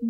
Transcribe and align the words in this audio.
Quella 0.00 0.08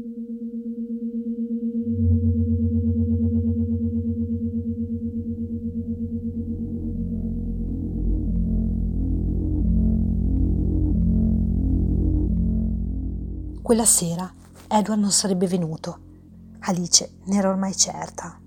sera 13.85 14.33
Edward 14.69 15.01
non 15.01 15.11
sarebbe 15.11 15.49
venuto. 15.49 15.99
Alice 16.61 17.17
ne 17.25 17.37
era 17.37 17.49
ormai 17.49 17.75
certa. 17.75 18.39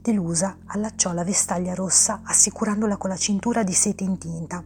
Delusa, 0.00 0.56
allacciò 0.64 1.12
la 1.12 1.22
vestaglia 1.22 1.74
rossa 1.74 2.22
assicurandola 2.24 2.96
con 2.96 3.10
la 3.10 3.16
cintura 3.16 3.62
di 3.62 3.74
sete 3.74 4.04
in 4.04 4.16
tinta. 4.16 4.64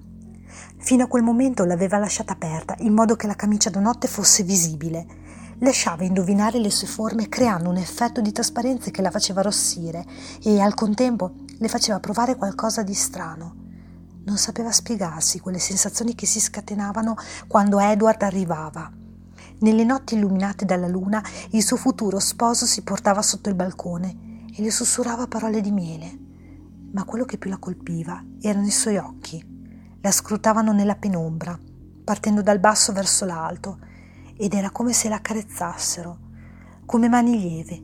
Fino 0.77 1.03
a 1.03 1.09
quel 1.09 1.25
momento 1.25 1.65
l'aveva 1.65 1.99
lasciata 1.99 2.35
aperta 2.35 2.77
in 2.79 2.95
modo 2.95 3.17
che 3.17 3.27
la 3.27 3.35
camicia 3.35 3.71
da 3.71 3.81
notte 3.81 4.07
fosse 4.07 4.45
visibile. 4.45 5.18
Lasciava 5.61 6.05
indovinare 6.05 6.61
le 6.61 6.71
sue 6.71 6.87
forme 6.87 7.29
creando 7.29 7.69
un 7.69 7.79
effetto 7.79 8.21
di 8.21 8.31
trasparenza 8.31 8.93
che 8.93 9.03
la 9.03 9.11
faceva 9.11 9.43
rossire 9.43 10.05
e 10.41 10.61
al 10.61 10.75
contempo 10.75 11.33
le 11.59 11.69
faceva 11.69 11.99
provare 11.99 12.37
qualcosa 12.37 12.85
di 12.85 12.95
strano. 12.95 13.57
Non 14.25 14.37
sapeva 14.37 14.71
spiegarsi 14.71 15.41
quelle 15.41 15.59
sensazioni 15.59 16.15
che 16.15 16.27
si 16.27 16.39
scatenavano 16.39 17.17
quando 17.49 17.81
Edward 17.81 18.23
arrivava. 18.23 18.89
Nelle 19.61 19.83
notti 19.83 20.15
illuminate 20.15 20.65
dalla 20.65 20.87
luna, 20.87 21.21
il 21.51 21.65
suo 21.65 21.77
futuro 21.77 22.21
sposo 22.21 22.65
si 22.65 22.83
portava 22.83 23.21
sotto 23.23 23.49
il 23.49 23.57
balcone 23.57 24.45
e 24.55 24.63
le 24.63 24.71
sussurrava 24.71 25.27
parole 25.27 25.61
di 25.61 25.73
miele. 25.73 26.19
Ma 26.93 27.03
quello 27.03 27.25
che 27.25 27.37
più 27.37 27.51
la 27.51 27.59
colpiva 27.59 28.23
erano 28.41 28.67
i 28.67 28.71
suoi 28.71 28.97
occhi. 28.97 29.45
La 30.03 30.13
scrutavano 30.13 30.73
nella 30.73 30.95
penombra, 30.95 31.59
partendo 32.05 32.43
dal 32.43 32.61
basso 32.61 32.93
verso 32.93 33.25
l'alto, 33.25 33.79
ed 34.39 34.55
era 34.55 34.71
come 34.71 34.95
se 34.95 35.11
la 35.11 35.17
accarezzassero, 35.17 36.19
come 36.87 37.09
mani 37.09 37.39
lieve, 37.39 37.83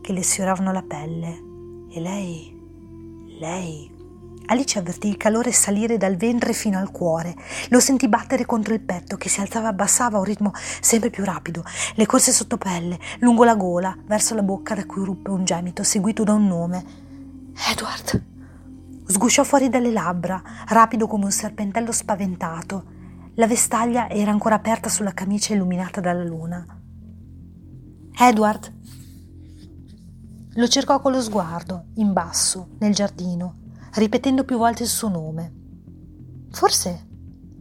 che 0.00 0.12
le 0.14 0.22
sfioravano 0.22 0.72
la 0.72 0.82
pelle. 0.82 1.42
E 1.90 2.00
lei, 2.00 2.58
lei 3.38 3.94
Alice 4.46 4.78
avvertì 4.78 5.08
il 5.08 5.16
calore 5.16 5.52
salire 5.52 5.96
dal 5.96 6.16
ventre 6.16 6.52
fino 6.52 6.78
al 6.78 6.90
cuore. 6.90 7.34
Lo 7.70 7.80
sentì 7.80 8.08
battere 8.08 8.44
contro 8.44 8.74
il 8.74 8.80
petto 8.80 9.16
che 9.16 9.30
si 9.30 9.40
alzava 9.40 9.68
e 9.68 9.70
abbassava 9.70 10.16
a 10.16 10.20
un 10.20 10.26
ritmo 10.26 10.52
sempre 10.80 11.08
più 11.08 11.24
rapido. 11.24 11.64
Le 11.94 12.06
corse 12.06 12.30
sotto 12.30 12.58
pelle, 12.58 12.98
lungo 13.20 13.44
la 13.44 13.54
gola, 13.54 13.96
verso 14.06 14.34
la 14.34 14.42
bocca 14.42 14.74
da 14.74 14.84
cui 14.84 15.04
ruppe 15.04 15.30
un 15.30 15.44
gemito 15.44 15.82
seguito 15.82 16.24
da 16.24 16.34
un 16.34 16.46
nome. 16.46 16.84
Edward. 17.70 18.24
Sgusciò 19.06 19.44
fuori 19.44 19.68
dalle 19.70 19.90
labbra, 19.90 20.42
rapido 20.68 21.06
come 21.06 21.24
un 21.24 21.32
serpentello 21.32 21.92
spaventato. 21.92 22.92
La 23.36 23.46
vestaglia 23.46 24.08
era 24.08 24.30
ancora 24.30 24.54
aperta 24.54 24.88
sulla 24.88 25.12
camicia 25.12 25.54
illuminata 25.54 26.00
dalla 26.00 26.24
luna. 26.24 26.64
Edward. 28.16 28.72
Lo 30.54 30.68
cercò 30.68 31.00
con 31.00 31.12
lo 31.12 31.20
sguardo, 31.20 31.86
in 31.94 32.12
basso, 32.12 32.76
nel 32.78 32.94
giardino 32.94 33.62
ripetendo 33.94 34.44
più 34.44 34.56
volte 34.56 34.82
il 34.82 34.88
suo 34.88 35.08
nome. 35.08 35.52
Forse, 36.50 37.06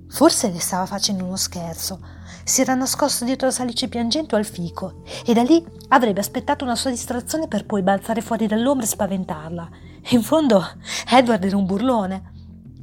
forse 0.09 0.52
le 0.52 0.59
stava 0.59 0.85
facendo 0.85 1.25
uno 1.25 1.35
scherzo. 1.35 1.99
Si 2.43 2.61
era 2.61 2.73
nascosto 2.73 3.23
dietro 3.25 3.47
la 3.47 3.53
salice 3.53 3.87
piangente 3.87 4.35
al 4.35 4.45
fico 4.45 5.03
e 5.25 5.33
da 5.33 5.43
lì 5.43 5.63
avrebbe 5.89 6.19
aspettato 6.19 6.63
una 6.63 6.75
sua 6.75 6.89
distrazione 6.89 7.47
per 7.47 7.65
poi 7.65 7.83
balzare 7.83 8.21
fuori 8.21 8.47
dall'ombra 8.47 8.85
e 8.85 8.89
spaventarla. 8.89 9.69
In 10.09 10.23
fondo, 10.23 10.61
Edward 11.09 11.43
era 11.43 11.58
un 11.58 11.65
burlone. 11.65 12.31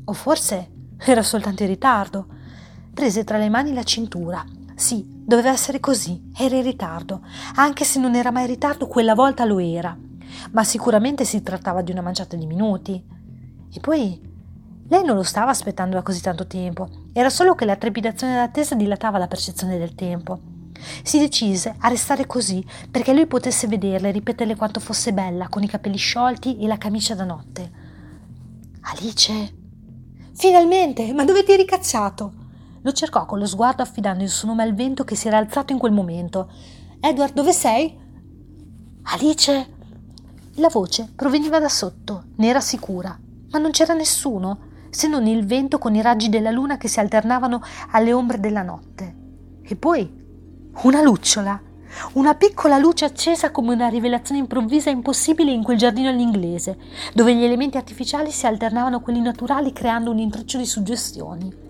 O 0.05 0.13
forse 0.13 0.71
era 0.99 1.23
soltanto 1.23 1.63
in 1.63 1.69
ritardo. 1.69 2.27
Prese 2.93 3.25
tra 3.25 3.39
le 3.39 3.49
mani 3.49 3.73
la 3.73 3.83
cintura. 3.83 4.45
Sì, 4.75 5.05
doveva 5.07 5.51
essere 5.51 5.81
così, 5.81 6.31
era 6.37 6.57
in 6.57 6.63
ritardo. 6.63 7.23
Anche 7.57 7.85
se 7.85 8.01
non 8.01 8.15
era 8.15 8.31
mai 8.31 8.43
in 8.43 8.49
ritardo, 8.49 8.87
quella 8.87 9.15
volta 9.15 9.45
lo 9.45 9.59
era. 9.59 9.97
Ma 10.53 10.65
sicuramente 10.65 11.25
si 11.25 11.43
trattava 11.43 11.83
di 11.83 11.93
una 11.93 12.03
manciata 12.03 12.37
di 12.37 12.47
minuti. 12.47 13.03
E 13.73 13.81
poi 13.81 14.21
lei 14.89 15.05
non 15.05 15.15
lo 15.15 15.23
stava 15.23 15.51
aspettando 15.51 15.95
da 15.95 16.03
così 16.03 16.21
tanto 16.21 16.49
tempo, 16.49 16.89
era 17.13 17.31
solo 17.31 17.55
che 17.55 17.65
la 17.65 17.77
trepidazione 17.77 18.35
d'attesa 18.35 18.75
dilatava 18.75 19.19
la 19.19 19.29
percezione 19.29 19.79
del 19.79 19.95
tempo. 19.95 20.41
Si 21.05 21.19
decise 21.19 21.77
a 21.79 21.89
restare 21.89 22.27
così 22.27 22.65
perché 22.91 23.13
lui 23.13 23.27
potesse 23.27 23.69
vederla 23.69 24.09
e 24.09 24.13
ripeterle 24.13 24.57
quanto 24.57 24.81
fosse 24.81 25.13
bella 25.13 25.49
con 25.49 25.63
i 25.63 25.69
capelli 25.69 25.97
sciolti 25.97 26.59
e 26.59 26.67
la 26.67 26.79
camicia 26.79 27.15
da 27.15 27.25
notte. 27.25 27.71
Alice! 28.81 29.55
Finalmente! 30.35 31.13
Ma 31.13 31.25
dove 31.25 31.45
ti 31.45 31.53
eri 31.53 31.65
cacciato? 31.65 32.40
Lo 32.83 32.93
cercò 32.93 33.27
con 33.27 33.39
lo 33.39 33.47
sguardo 33.47 33.83
affidando 33.83 34.23
il 34.23 34.31
suo 34.31 34.49
nome 34.49 34.63
al 34.63 34.75
vento 34.75 35.05
che 35.05 35.15
si 35.15 35.29
era 35.29 35.39
alzato 35.39 35.73
in 35.73 35.79
quel 35.79 35.93
momento. 35.93 36.51
Edward, 37.01 37.35
dove 37.35 37.53
sei? 37.53 37.99
Alice! 39.03 39.79
La 40.55 40.69
voce 40.69 41.11
proveniva 41.15 41.59
da 41.59 41.69
sotto, 41.69 42.25
ne 42.37 42.49
era 42.49 42.61
sicura 42.61 43.19
ma 43.51 43.59
non 43.59 43.71
c'era 43.71 43.95
nessuno, 43.95 44.69
se 44.91 45.09
non 45.09 45.27
il 45.27 45.45
vento 45.45 45.79
con 45.79 45.95
i 45.95 46.03
raggi 46.03 46.29
della 46.29 46.51
luna 46.51 46.77
che 46.77 46.89
si 46.89 47.01
alternavano 47.01 47.63
alle 47.91 48.13
ombre 48.13 48.41
della 48.41 48.63
notte. 48.63 49.17
E 49.63 49.77
poi 49.77 50.09
una 50.83 51.03
lucciola, 51.03 51.61
una 52.13 52.35
piccola 52.35 52.79
luce 52.79 53.05
accesa 53.05 53.51
come 53.51 53.75
una 53.75 53.89
rivelazione 53.89 54.41
improvvisa 54.41 54.91
e 54.91 54.93
impossibile 54.93 55.51
in 55.51 55.63
quel 55.63 55.79
giardino 55.79 56.09
all'inglese, 56.09 56.79
dove 57.13 57.35
gli 57.35 57.43
elementi 57.43 57.77
artificiali 57.77 58.31
si 58.31 58.47
alternavano 58.47 58.97
a 58.97 59.01
quelli 59.01 59.21
naturali 59.21 59.73
creando 59.73 60.11
un 60.11 60.19
intreccio 60.19 60.59
di 60.59 60.67
suggestioni. 60.67 61.69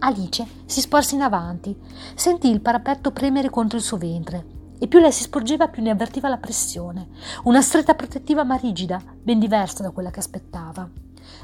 Alice 0.00 0.46
si 0.64 0.80
sporse 0.80 1.14
in 1.14 1.22
avanti, 1.22 1.76
sentì 2.14 2.50
il 2.50 2.60
parapetto 2.60 3.10
premere 3.10 3.50
contro 3.50 3.76
il 3.76 3.82
suo 3.82 3.96
ventre 3.96 4.56
e 4.78 4.86
più 4.86 5.00
lei 5.00 5.10
si 5.10 5.24
sporgeva 5.24 5.68
più 5.68 5.82
ne 5.82 5.90
avvertiva 5.90 6.28
la 6.28 6.36
pressione, 6.36 7.08
una 7.44 7.60
stretta 7.60 7.94
protettiva 7.94 8.44
ma 8.44 8.54
rigida, 8.54 9.02
ben 9.20 9.38
diversa 9.40 9.82
da 9.82 9.90
quella 9.90 10.10
che 10.10 10.20
aspettava. 10.20 10.88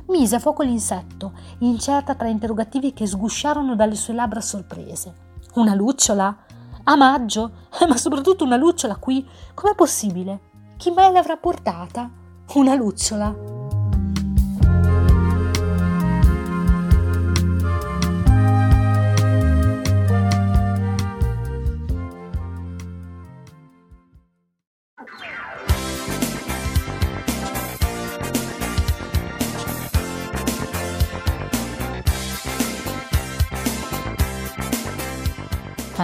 Mise 0.07 0.37
a 0.37 0.39
fuoco 0.39 0.63
l'insetto, 0.63 1.33
incerta 1.59 2.15
tra 2.15 2.29
interrogativi 2.29 2.93
che 2.93 3.07
sgusciarono 3.07 3.75
dalle 3.75 3.97
sue 3.97 4.15
labbra 4.15 4.41
sorprese. 4.41 5.15
Una 5.55 5.75
lucciola? 5.75 6.37
A 6.85 6.97
maggio? 6.97 7.51
Ma 7.89 7.97
soprattutto 7.97 8.45
una 8.45 8.57
lucciola 8.57 8.97
qui? 8.97 9.27
Com'è 9.53 9.75
possibile? 9.75 10.53
Chi 10.77 10.91
mai 10.91 11.13
l'avrà 11.13 11.37
portata? 11.37 12.11
Una 12.55 12.75
lucciola? 12.75 13.54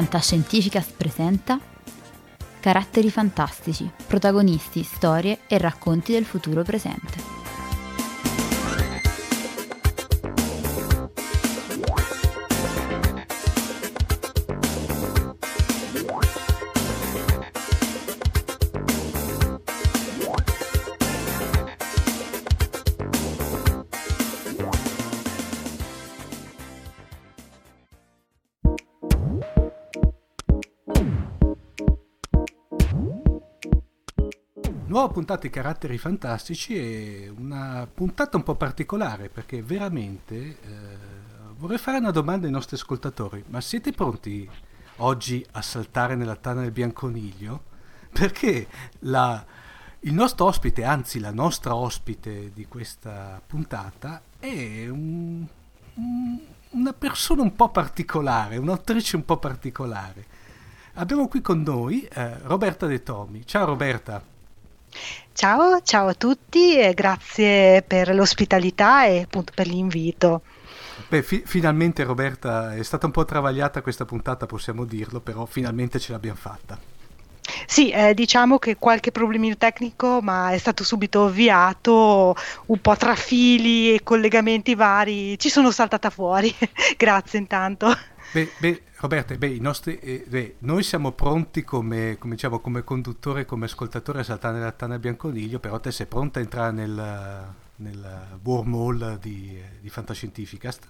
Fantascientificas 0.01 0.87
presenta 0.97 1.61
Caratteri 2.59 3.11
fantastici, 3.11 3.91
protagonisti, 4.07 4.83
storie 4.83 5.41
e 5.47 5.59
racconti 5.59 6.13
del 6.13 6.25
futuro 6.25 6.63
presente. 6.63 7.30
Puntata 35.11 35.43
di 35.43 35.51
Caratteri 35.51 35.99
Fantastici 35.99 36.77
è 36.77 37.29
una 37.29 37.87
puntata 37.93 38.37
un 38.37 38.43
po' 38.43 38.55
particolare 38.55 39.29
perché 39.29 39.63
veramente 39.63 40.35
eh, 40.35 40.59
vorrei 41.57 41.79
fare 41.79 41.99
una 41.99 42.11
domanda 42.11 42.47
ai 42.47 42.53
nostri 42.53 42.77
ascoltatori. 42.77 43.45
Ma 43.49 43.61
siete 43.61 43.93
pronti 43.93 44.49
oggi 44.97 45.45
a 45.53 45.63
saltare 45.63 46.15
nella 46.15 46.37
tana 46.37 46.63
del 46.63 46.71
bianconiglio? 46.71 47.65
Perché 48.11 48.67
la, 49.01 49.45
il 50.01 50.13
nostro 50.13 50.47
ospite, 50.47 50.83
anzi 50.83 51.21
la 51.21 51.33
nostra 51.33 51.75
ospite 51.75 52.51
di 52.53 52.67
questa 52.67 53.41
puntata 53.47 54.21
è 54.39 54.89
un, 54.89 55.47
un, 55.95 56.39
una 56.71 56.93
persona 56.93 57.43
un 57.43 57.55
po' 57.55 57.69
particolare, 57.69 58.57
un'autrice 58.57 59.17
un 59.17 59.25
po' 59.25 59.39
particolare. 59.39 60.39
Abbiamo 60.95 61.29
qui 61.29 61.41
con 61.41 61.63
noi 61.63 62.03
eh, 62.03 62.39
Roberta 62.41 62.87
De 62.87 63.03
Tomi. 63.03 63.47
Ciao 63.47 63.65
Roberta. 63.65 64.39
Ciao, 65.33 65.81
ciao 65.83 66.09
a 66.09 66.15
tutti 66.15 66.79
e 66.79 66.93
grazie 66.95 67.83
per 67.83 68.15
l'ospitalità 68.15 69.07
e 69.07 69.23
appunto 69.23 69.53
per 69.55 69.67
l'invito. 69.67 70.43
Beh, 71.09 71.23
fi- 71.23 71.43
finalmente 71.45 72.05
Roberta, 72.05 72.75
è 72.75 72.83
stata 72.83 73.07
un 73.07 73.13
po' 73.13 73.25
travagliata 73.25 73.83
questa 73.83 74.05
puntata, 74.05 74.47
possiamo 74.47 74.85
dirlo, 74.85 75.21
però 75.21 75.47
finalmente 75.47 75.99
ce 75.99 76.13
l'abbiamo 76.13 76.39
fatta. 76.39 76.79
Sì, 77.67 77.91
eh, 77.91 78.15
diciamo 78.15 78.59
che 78.59 78.77
qualche 78.77 79.11
problemino 79.11 79.57
tecnico, 79.57 80.21
ma 80.21 80.51
è 80.51 80.59
stato 80.59 80.85
subito 80.85 81.27
avviato, 81.27 82.35
un 82.67 82.81
po' 82.81 82.97
tra 82.97 83.15
fili 83.15 83.95
e 83.95 84.03
collegamenti 84.03 84.75
vari, 84.75 85.39
ci 85.39 85.49
sono 85.49 85.71
saltata 85.71 86.11
fuori. 86.11 86.55
Grazie 86.97 87.39
intanto. 87.39 87.97
Beh, 88.33 88.51
beh 88.59 88.83
Roberta, 89.01 89.35
beh, 89.35 89.57
nostri, 89.61 89.99
eh, 89.99 90.27
beh, 90.29 90.57
noi 90.59 90.83
siamo 90.83 91.13
pronti 91.13 91.65
come, 91.65 92.19
come, 92.19 92.35
diciamo, 92.35 92.59
come 92.59 92.85
conduttore, 92.85 93.47
come 93.47 93.65
ascoltatore 93.65 94.21
a 94.21 94.25
saltare 94.25 94.59
nella 94.59 94.73
tana 94.73 94.99
bianconiglio, 94.99 95.59
però 95.59 95.81
te 95.81 95.91
sei 95.91 96.05
pronta 96.05 96.39
a 96.39 96.43
entrare 96.43 96.73
nel, 96.73 97.55
nel 97.77 98.39
wormhole 98.43 99.19
di, 99.19 99.59
di 99.81 99.89
Fantascientificast? 99.89 100.87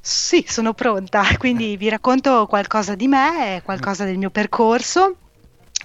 Sì, 0.00 0.44
sono 0.46 0.72
pronta, 0.72 1.24
quindi 1.36 1.76
vi 1.76 1.90
racconto 1.90 2.46
qualcosa 2.46 2.94
di 2.94 3.06
me, 3.06 3.60
qualcosa 3.64 4.04
del 4.04 4.16
mio 4.16 4.30
percorso. 4.30 5.16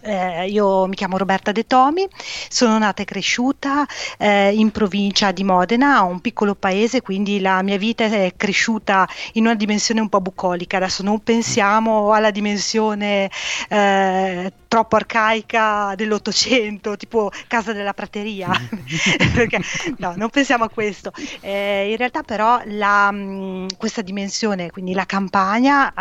Eh, 0.05 0.47
io 0.49 0.85
mi 0.87 0.95
chiamo 0.95 1.17
Roberta 1.17 1.53
De 1.53 1.65
Tomi, 1.65 2.05
sono 2.49 2.77
nata 2.77 3.01
e 3.01 3.05
cresciuta 3.05 3.85
eh, 4.17 4.51
in 4.53 4.69
provincia 4.69 5.31
di 5.31 5.45
Modena, 5.45 6.01
un 6.01 6.19
piccolo 6.19 6.55
paese, 6.55 7.01
quindi 7.01 7.39
la 7.39 7.61
mia 7.63 7.77
vita 7.77 8.03
è 8.03 8.33
cresciuta 8.35 9.07
in 9.33 9.45
una 9.45 9.55
dimensione 9.55 10.01
un 10.01 10.09
po' 10.09 10.19
bucolica. 10.19 10.75
Adesso 10.75 11.03
non 11.03 11.23
pensiamo 11.23 12.11
alla 12.11 12.31
dimensione 12.31 13.29
eh, 13.69 14.51
troppo 14.67 14.97
arcaica 14.97 15.93
dell'Ottocento, 15.95 16.97
tipo 16.97 17.31
Casa 17.47 17.71
della 17.71 17.93
Prateria, 17.93 18.49
perché 19.33 19.59
no, 19.99 20.15
non 20.17 20.29
pensiamo 20.29 20.65
a 20.65 20.69
questo. 20.69 21.13
Eh, 21.39 21.91
in 21.91 21.95
realtà 21.97 22.23
però 22.23 22.59
la, 22.65 23.09
mh, 23.09 23.77
questa 23.77 24.01
dimensione, 24.01 24.69
quindi 24.69 24.93
la 24.93 25.05
campagna, 25.05 25.93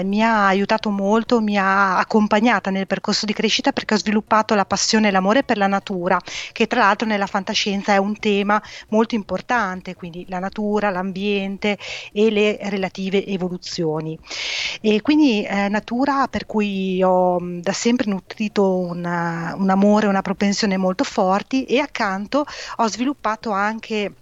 eh, 0.00 0.04
mi 0.04 0.22
ha 0.22 0.46
aiutato 0.46 0.90
molto, 0.90 1.40
mi 1.40 1.56
ha 1.56 1.96
accompagnata 1.96 2.68
nel 2.70 2.86
percorso 2.86 3.24
di 3.24 3.32
crescita 3.32 3.44
perché 3.72 3.94
ho 3.94 3.98
sviluppato 3.98 4.54
la 4.54 4.64
passione 4.64 5.08
e 5.08 5.10
l'amore 5.10 5.42
per 5.42 5.56
la 5.56 5.66
natura, 5.66 6.18
che 6.52 6.66
tra 6.66 6.80
l'altro 6.80 7.06
nella 7.06 7.26
fantascienza 7.26 7.92
è 7.92 7.96
un 7.96 8.18
tema 8.18 8.60
molto 8.88 9.14
importante, 9.14 9.94
quindi 9.94 10.26
la 10.28 10.38
natura, 10.38 10.90
l'ambiente 10.90 11.78
e 12.12 12.30
le 12.30 12.58
relative 12.62 13.24
evoluzioni. 13.26 14.18
E 14.80 15.00
quindi 15.02 15.44
eh, 15.44 15.68
natura 15.68 16.26
per 16.28 16.46
cui 16.46 17.02
ho 17.02 17.38
da 17.40 17.72
sempre 17.72 18.10
nutrito 18.10 18.78
una, 18.78 19.54
un 19.56 19.70
amore, 19.70 20.06
una 20.06 20.22
propensione 20.22 20.76
molto 20.76 21.04
forti 21.04 21.64
e 21.64 21.78
accanto 21.78 22.44
ho 22.76 22.88
sviluppato 22.88 23.50
anche 23.50 24.12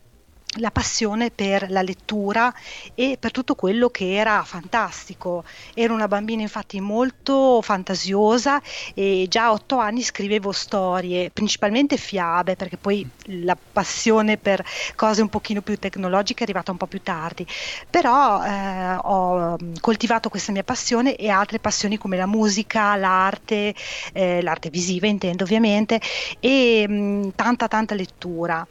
la 0.57 0.71
passione 0.71 1.31
per 1.31 1.71
la 1.71 1.83
lettura 1.83 2.53
e 2.95 3.17
per 3.19 3.31
tutto 3.31 3.55
quello 3.55 3.89
che 3.89 4.15
era 4.15 4.43
fantastico. 4.45 5.45
Ero 5.75 5.95
una 5.95 6.09
bambina 6.09 6.43
infatti 6.43 6.81
molto 6.81 7.61
fantasiosa 7.63 8.61
e 8.95 9.27
già 9.29 9.45
a 9.45 9.53
otto 9.53 9.79
anni 9.79 10.03
scrivevo 10.03 10.53
storie, 10.53 11.31
principalmente 11.31 11.97
fiabe, 11.97 12.57
perché 12.57 12.77
poi 12.77 13.09
la 13.43 13.57
passione 13.57 14.37
per 14.37 14.65
cose 14.95 15.23
un 15.23 15.29
pochino 15.29 15.63
più 15.63 15.77
tecnologiche 15.79 16.41
è 16.41 16.43
arrivata 16.45 16.71
un 16.71 16.77
po' 16.77 16.87
più 16.87 17.03
tardi. 17.03 17.47
Però 17.91 18.45
eh, 18.45 18.97
ho 19.03 19.57
coltivato 19.81 20.29
questa 20.29 20.53
mia 20.53 20.65
passione 20.65 21.17
e 21.17 21.29
altre 21.29 21.59
passioni 21.59 21.99
come 21.99 22.17
la 22.17 22.27
musica, 22.27 22.97
l'arte, 22.97 23.75
eh, 24.13 24.43
l'arte 24.43 24.71
visiva 24.71 25.07
intendo 25.07 25.45
ovviamente, 25.45 26.01
e 26.41 26.87
mh, 26.89 27.33
tanta 27.35 27.69
tanta 27.69 27.95
lettura. 27.95 28.67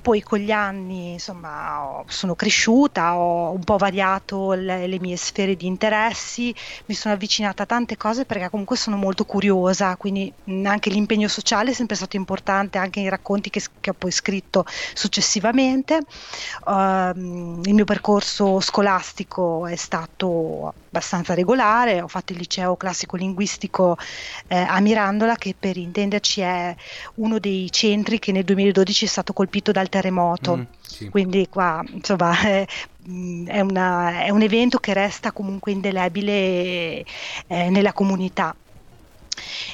Poi 0.00 0.20
con 0.22 0.38
gli 0.38 0.50
anni 0.50 1.18
insomma 1.24 2.02
sono 2.06 2.34
cresciuta, 2.34 3.16
ho 3.16 3.50
un 3.52 3.64
po' 3.64 3.78
variato 3.78 4.52
le, 4.52 4.86
le, 4.86 5.00
mie 5.00 5.16
sfere 5.16 5.56
di 5.56 5.66
interessi, 5.66 6.54
mi 6.86 6.94
sono 6.94 7.14
avvicinata 7.14 7.62
a 7.62 7.66
tante 7.66 7.96
cose 7.96 8.26
perché 8.26 8.50
comunque 8.50 8.76
sono 8.76 8.96
molto 8.96 9.24
curiosa, 9.24 9.96
quindi 9.96 10.30
anche 10.64 10.90
l'impegno 10.90 11.28
sociale 11.28 11.70
è 11.70 11.74
sempre 11.74 11.96
stato 11.96 12.16
importante 12.16 12.76
anche 12.76 13.00
nei 13.00 13.08
racconti 13.08 13.48
che, 13.48 13.62
che 13.80 13.90
ho 13.90 13.94
poi 13.94 14.10
scritto 14.10 14.66
successivamente. 14.92 16.00
Uh, 16.66 17.60
il 17.64 17.72
mio 17.72 17.84
percorso 17.84 18.60
scolastico 18.60 19.66
è 19.66 19.76
stato 19.76 20.74
abbastanza 20.94 21.34
regolare, 21.34 22.00
ho 22.00 22.06
fatto 22.06 22.32
il 22.32 22.38
liceo 22.38 22.76
classico 22.76 23.16
linguistico 23.16 23.96
eh, 24.46 24.56
a 24.56 24.78
Mirandola 24.78 25.34
che 25.34 25.54
per 25.58 25.76
intenderci 25.76 26.40
è 26.40 26.74
uno 27.14 27.40
dei 27.40 27.68
centri 27.72 28.20
che 28.20 28.30
nel 28.30 28.44
2012 28.44 29.04
è 29.04 29.08
stato 29.08 29.32
colpito 29.32 29.72
dal 29.72 29.88
terremoto. 29.88 30.56
Mm, 30.56 30.62
sì. 30.80 31.08
Quindi 31.08 31.48
qua 31.48 31.84
insomma 31.92 32.38
è, 32.40 32.64
è, 33.46 33.60
una, 33.60 34.22
è, 34.22 34.30
un 34.30 34.42
evento 34.42 34.78
che 34.78 34.92
resta 34.92 35.32
comunque 35.32 35.72
indelebile 35.72 36.32
eh, 36.32 37.04
nella 37.70 37.92
comunità 37.92 38.54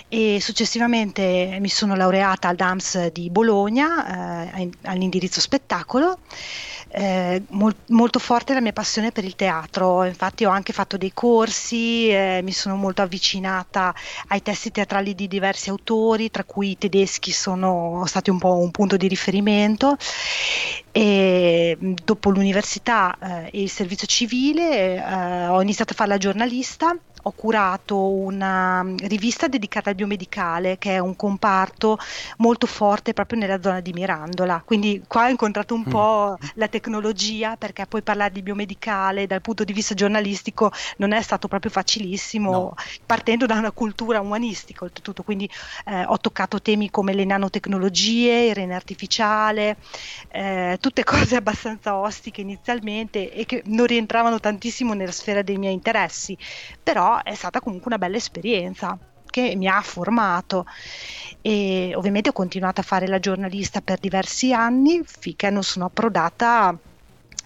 e 0.09 0.39
successivamente 0.41 1.59
mi 1.61 1.69
sono 1.69 1.95
laureata 1.95 2.49
al 2.49 2.57
DAMS 2.57 3.09
di 3.09 3.31
Bologna 3.31 4.53
eh, 4.55 4.71
all'indirizzo 4.83 5.41
spettacolo. 5.41 6.19
Eh, 6.93 7.43
mol- 7.51 7.77
molto 7.89 8.19
forte 8.19 8.53
la 8.53 8.61
mia 8.61 8.73
passione 8.73 9.13
per 9.13 9.23
il 9.23 9.37
teatro, 9.37 10.05
infatti 10.05 10.45
ho 10.45 10.51
anche 10.51 10.73
fatto 10.73 10.97
dei 10.97 11.13
corsi, 11.15 12.09
eh, 12.09 12.41
mi 12.43 12.51
sono 12.51 12.75
molto 12.75 13.03
avvicinata 13.03 13.95
ai 14.29 14.43
testi 14.43 14.73
teatrali 14.73 15.15
di 15.15 15.29
diversi 15.29 15.71
autori, 15.71 16.31
tra 16.31 16.43
cui 16.43 16.71
i 16.71 16.79
tedeschi 16.79 17.31
sono 17.31 18.03
stati 18.07 18.31
un 18.31 18.39
po' 18.39 18.59
un 18.59 18.73
punto 18.73 18.97
di 18.97 19.07
riferimento. 19.07 19.97
E 20.93 21.77
dopo 21.79 22.31
l'università 22.31 23.17
eh, 23.21 23.51
e 23.53 23.63
il 23.63 23.71
servizio 23.71 24.09
civile 24.09 24.97
eh, 24.97 25.47
ho 25.47 25.63
iniziato 25.63 25.93
a 25.93 25.97
fare 25.97 26.11
la 26.11 26.19
giornalista 26.19 26.97
ho 27.23 27.33
curato 27.33 28.09
una 28.09 28.85
rivista 28.99 29.49
dedicata 29.49 29.91
al 29.91 29.97
biomedicale, 29.97 30.79
che 30.79 30.95
è 30.95 30.99
un 30.99 31.17
comparto 31.17 31.99
molto 32.39 32.67
forte 32.67 33.13
proprio 33.13 33.39
nella 33.39 33.61
zona 33.61 33.81
di 33.81 33.93
Mirandola. 33.93 34.63
Quindi 34.65 35.03
qua 35.07 35.27
ho 35.27 35.29
incontrato 35.29 35.75
un 35.75 35.85
mm. 35.87 35.91
po' 35.91 36.39
la 36.55 36.69
tecnologia, 36.69 37.57
perché 37.57 37.87
poi 37.87 38.03
parlare 38.03 38.33
di 38.33 38.43
biomedicale 38.43 39.27
dal 39.27 39.41
punto 39.41 39.65
di 39.65 39.73
vista 39.73 39.95
giornalistico 39.95 40.73
non 40.97 41.13
è 41.13 41.21
stato 41.23 41.49
proprio 41.49 41.71
facilissimo, 41.71 42.51
no. 42.51 42.75
partendo 43.05 43.47
da 43.47 43.57
una 43.57 43.73
cultura 43.73 44.21
umanistica 44.21 44.85
oltretutto. 44.85 45.23
Quindi 45.23 45.49
eh, 45.87 46.05
ho 46.05 46.19
toccato 46.19 46.61
temi 46.61 46.91
come 46.91 47.13
le 47.13 47.25
nanotecnologie, 47.25 48.47
il 48.47 48.55
rene 48.55 48.75
artificiale, 48.75 49.77
eh, 50.29 50.79
tutte 50.81 51.05
cose 51.05 51.37
abbastanza 51.37 51.97
ostiche 51.97 52.41
inizialmente 52.41 53.33
e 53.33 53.45
che 53.45 53.63
non 53.67 53.87
rientravano 53.87 54.39
tantissimo 54.41 54.95
nella 54.95 55.13
sfera 55.13 55.43
dei 55.43 55.57
miei 55.57 55.75
interessi. 55.75 56.37
Però 56.83 57.10
è 57.19 57.35
stata 57.35 57.61
comunque 57.61 57.89
una 57.89 57.99
bella 57.99 58.17
esperienza 58.17 58.97
che 59.31 59.55
mi 59.57 59.69
ha 59.69 59.81
formato 59.81 60.67
e 61.41 61.93
ovviamente 61.95 62.31
ho 62.31 62.33
continuato 62.33 62.81
a 62.81 62.85
fare 62.85 63.07
la 63.07 63.21
giornalista 63.21 63.81
per 63.81 63.99
diversi 63.99 64.53
anni 64.53 65.03
finché 65.05 65.51
non 65.51 65.63
sono 65.63 65.87
approdata 65.87 66.77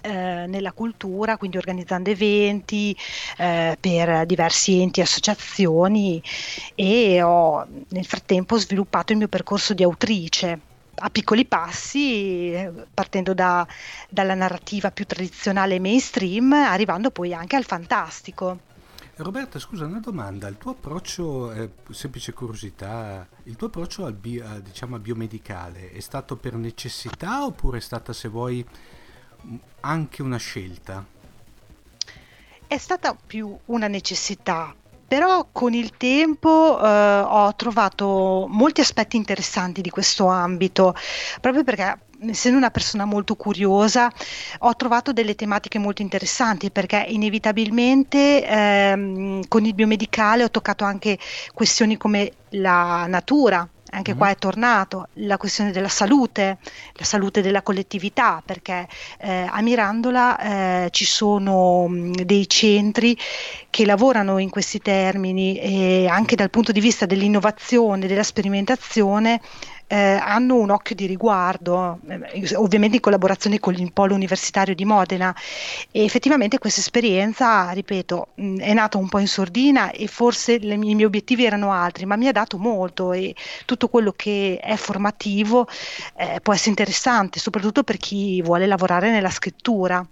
eh, 0.00 0.46
nella 0.46 0.72
cultura, 0.72 1.36
quindi 1.36 1.56
organizzando 1.56 2.10
eventi 2.10 2.96
eh, 3.38 3.76
per 3.80 4.26
diversi 4.26 4.80
enti 4.80 5.00
e 5.00 5.04
associazioni 5.04 6.22
e 6.74 7.22
ho 7.22 7.66
nel 7.88 8.04
frattempo 8.04 8.58
sviluppato 8.58 9.12
il 9.12 9.18
mio 9.18 9.28
percorso 9.28 9.74
di 9.74 9.82
autrice 9.82 10.72
a 10.96 11.10
piccoli 11.10 11.44
passi, 11.44 12.54
partendo 12.92 13.34
da, 13.34 13.66
dalla 14.08 14.34
narrativa 14.34 14.90
più 14.90 15.06
tradizionale 15.06 15.80
mainstream, 15.80 16.52
arrivando 16.52 17.10
poi 17.10 17.34
anche 17.34 17.56
al 17.56 17.64
fantastico. 17.64 18.58
Roberta, 19.16 19.60
scusa, 19.60 19.84
una 19.84 20.00
domanda. 20.00 20.48
Il 20.48 20.58
tuo 20.58 20.72
approccio, 20.72 21.52
eh, 21.52 21.70
semplice 21.90 22.32
curiosità, 22.32 23.26
il 23.44 23.54
tuo 23.54 23.68
approccio 23.68 24.04
al, 24.06 24.14
bio, 24.14 24.44
diciamo, 24.60 24.96
al 24.96 25.00
biomedicale 25.00 25.92
è 25.92 26.00
stato 26.00 26.36
per 26.36 26.54
necessità 26.54 27.44
oppure 27.44 27.78
è 27.78 27.80
stata, 27.80 28.12
se 28.12 28.28
vuoi, 28.28 28.66
anche 29.80 30.22
una 30.22 30.36
scelta? 30.36 31.06
È 32.66 32.76
stata 32.76 33.14
più 33.14 33.56
una 33.66 33.86
necessità, 33.86 34.74
però 35.06 35.46
con 35.52 35.74
il 35.74 35.96
tempo 35.96 36.80
eh, 36.82 37.20
ho 37.20 37.54
trovato 37.54 38.46
molti 38.48 38.80
aspetti 38.80 39.16
interessanti 39.16 39.80
di 39.80 39.90
questo 39.90 40.26
ambito, 40.26 40.92
proprio 41.40 41.62
perché 41.62 41.98
essendo 42.28 42.58
una 42.58 42.70
persona 42.70 43.04
molto 43.04 43.34
curiosa, 43.36 44.10
ho 44.60 44.74
trovato 44.76 45.12
delle 45.12 45.34
tematiche 45.34 45.78
molto 45.78 46.02
interessanti 46.02 46.70
perché 46.70 47.04
inevitabilmente 47.08 48.46
ehm, 48.46 49.48
con 49.48 49.64
il 49.64 49.74
biomedicale 49.74 50.44
ho 50.44 50.50
toccato 50.50 50.84
anche 50.84 51.18
questioni 51.52 51.96
come 51.96 52.32
la 52.50 53.06
natura, 53.06 53.68
anche 53.94 54.10
mm-hmm. 54.10 54.18
qua 54.18 54.30
è 54.30 54.36
tornato 54.36 55.08
la 55.14 55.36
questione 55.36 55.70
della 55.70 55.88
salute, 55.88 56.58
la 56.94 57.04
salute 57.04 57.42
della 57.42 57.62
collettività, 57.62 58.42
perché 58.44 58.88
eh, 59.20 59.46
a 59.48 59.60
Mirandola 59.60 60.38
eh, 60.84 60.88
ci 60.90 61.04
sono 61.04 61.86
mh, 61.86 62.22
dei 62.24 62.48
centri 62.48 63.16
che 63.70 63.86
lavorano 63.86 64.38
in 64.38 64.50
questi 64.50 64.80
termini 64.80 65.58
e 65.58 66.06
anche 66.08 66.34
dal 66.34 66.50
punto 66.50 66.72
di 66.72 66.80
vista 66.80 67.06
dell'innovazione, 67.06 68.06
della 68.06 68.22
sperimentazione 68.22 69.40
eh, 69.86 69.96
hanno 69.96 70.56
un 70.56 70.70
occhio 70.70 70.94
di 70.94 71.06
riguardo, 71.06 72.00
eh, 72.08 72.56
ovviamente 72.56 72.96
in 72.96 73.02
collaborazione 73.02 73.60
con 73.60 73.74
il 73.74 73.92
Polo 73.92 74.14
Universitario 74.14 74.74
di 74.74 74.84
Modena. 74.84 75.34
E 75.90 76.04
effettivamente 76.04 76.58
questa 76.58 76.80
esperienza, 76.80 77.70
ripeto, 77.70 78.28
mh, 78.34 78.58
è 78.58 78.72
nata 78.74 78.98
un 78.98 79.08
po' 79.08 79.18
in 79.18 79.28
sordina 79.28 79.90
e 79.90 80.06
forse 80.06 80.58
le, 80.58 80.74
i 80.74 80.78
miei 80.78 81.04
obiettivi 81.04 81.44
erano 81.44 81.72
altri, 81.72 82.06
ma 82.06 82.16
mi 82.16 82.28
ha 82.28 82.32
dato 82.32 82.58
molto 82.58 83.12
e 83.12 83.34
tutto 83.64 83.88
quello 83.88 84.12
che 84.16 84.58
è 84.62 84.76
formativo 84.76 85.66
eh, 86.16 86.40
può 86.42 86.52
essere 86.52 86.70
interessante, 86.70 87.38
soprattutto 87.38 87.82
per 87.82 87.96
chi 87.96 88.42
vuole 88.42 88.66
lavorare 88.66 89.10
nella 89.10 89.30
scrittura. 89.30 90.06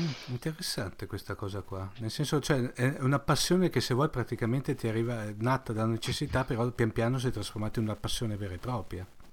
Mm, 0.00 0.06
interessante 0.26 1.06
questa 1.06 1.34
cosa 1.34 1.60
qua, 1.62 1.90
nel 1.98 2.10
senso 2.10 2.40
cioè 2.40 2.72
è 2.72 2.96
una 3.00 3.18
passione 3.18 3.68
che 3.68 3.80
se 3.80 3.94
vuoi 3.94 4.08
praticamente 4.08 4.76
ti 4.76 4.86
arriva 4.86 5.24
è 5.24 5.34
nata 5.38 5.72
da 5.72 5.86
necessità, 5.86 6.44
però 6.44 6.68
pian 6.70 6.92
piano 6.92 7.18
si 7.18 7.28
è 7.28 7.30
trasformata 7.32 7.80
in 7.80 7.86
una 7.86 7.96
passione 7.96 8.36
vera 8.36 8.54
e 8.54 8.58
propria 8.58 9.06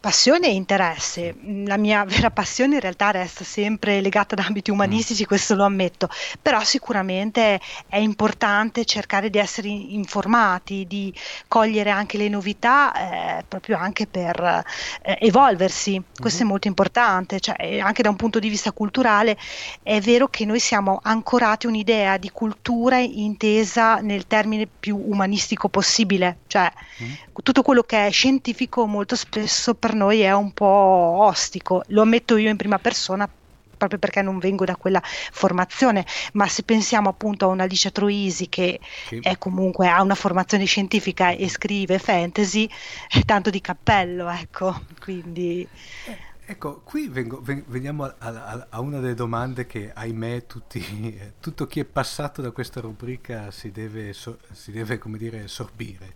passione 0.00 0.48
e 0.48 0.54
interesse. 0.54 1.34
La 1.64 1.76
mia 1.76 2.04
vera 2.08 2.30
passione 2.30 2.74
in 2.74 2.80
realtà 2.80 3.10
resta 3.10 3.44
sempre 3.44 4.00
legata 4.00 4.34
ad 4.34 4.44
ambiti 4.44 4.70
umanistici, 4.70 5.24
mm. 5.24 5.26
questo 5.26 5.54
lo 5.54 5.64
ammetto, 5.64 6.08
però 6.40 6.62
sicuramente 6.64 7.60
è 7.88 7.98
importante 7.98 8.84
cercare 8.84 9.30
di 9.30 9.38
essere 9.38 9.68
informati, 9.68 10.86
di 10.86 11.12
cogliere 11.48 11.90
anche 11.90 12.16
le 12.16 12.28
novità, 12.28 13.38
eh, 13.38 13.44
proprio 13.46 13.76
anche 13.76 14.06
per 14.06 14.64
eh, 15.02 15.18
evolversi. 15.20 16.02
Questo 16.18 16.38
mm-hmm. 16.38 16.46
è 16.46 16.50
molto 16.50 16.68
importante, 16.68 17.40
cioè, 17.40 17.78
anche 17.80 18.02
da 18.02 18.10
un 18.10 18.16
punto 18.16 18.38
di 18.38 18.48
vista 18.48 18.72
culturale 18.72 19.36
è 19.82 20.00
vero 20.00 20.28
che 20.28 20.44
noi 20.44 20.60
siamo 20.60 21.00
ancorati 21.02 21.66
a 21.66 21.68
un'idea 21.68 22.16
di 22.16 22.30
cultura 22.30 22.98
intesa 22.98 23.96
nel 23.96 24.26
termine 24.26 24.66
più 24.66 24.96
umanistico 24.96 25.68
possibile, 25.68 26.38
cioè 26.46 26.70
mm. 27.02 27.12
tutto 27.42 27.62
quello 27.62 27.82
che 27.82 28.06
è 28.06 28.10
scientifico 28.10 28.86
molto 28.86 29.16
spesso 29.16 29.73
per 29.74 29.94
noi 29.94 30.20
è 30.20 30.32
un 30.32 30.52
po' 30.52 30.64
ostico, 30.66 31.82
lo 31.88 32.02
ammetto 32.02 32.36
io 32.36 32.50
in 32.50 32.56
prima 32.56 32.78
persona 32.78 33.28
proprio 33.76 33.98
perché 33.98 34.22
non 34.22 34.38
vengo 34.38 34.64
da 34.64 34.76
quella 34.76 35.02
formazione, 35.04 36.06
ma 36.32 36.48
se 36.48 36.62
pensiamo 36.62 37.08
appunto 37.08 37.44
a 37.44 37.48
una 37.48 37.64
Alicia 37.64 37.90
Troisi 37.90 38.48
che 38.48 38.80
sì. 39.06 39.18
è 39.20 39.36
comunque 39.38 39.88
ha 39.88 40.00
una 40.02 40.14
formazione 40.14 40.64
scientifica 40.64 41.30
e 41.30 41.48
scrive 41.48 41.98
fantasy, 41.98 42.68
è 43.08 43.20
tanto 43.24 43.50
di 43.50 43.60
cappello, 43.60 44.28
ecco, 44.30 44.82
quindi... 45.00 45.66
Eh, 46.06 46.18
ecco, 46.46 46.80
qui 46.82 47.08
vengo, 47.08 47.42
veniamo 47.42 48.04
a, 48.04 48.14
a, 48.18 48.66
a, 48.70 48.80
una 48.80 49.00
delle 49.00 49.14
domande 49.14 49.66
che 49.66 49.92
ahimè 49.92 50.46
tutti, 50.46 51.32
tutto 51.40 51.66
chi 51.66 51.80
è 51.80 51.84
passato 51.84 52.40
da 52.40 52.50
questa 52.50 52.80
rubrica 52.80 53.50
si 53.50 53.70
deve, 53.70 54.12
so, 54.12 54.38
si 54.52 54.70
deve 54.72 54.98
come 54.98 55.18
dire, 55.18 55.46
sorbire. 55.48 56.14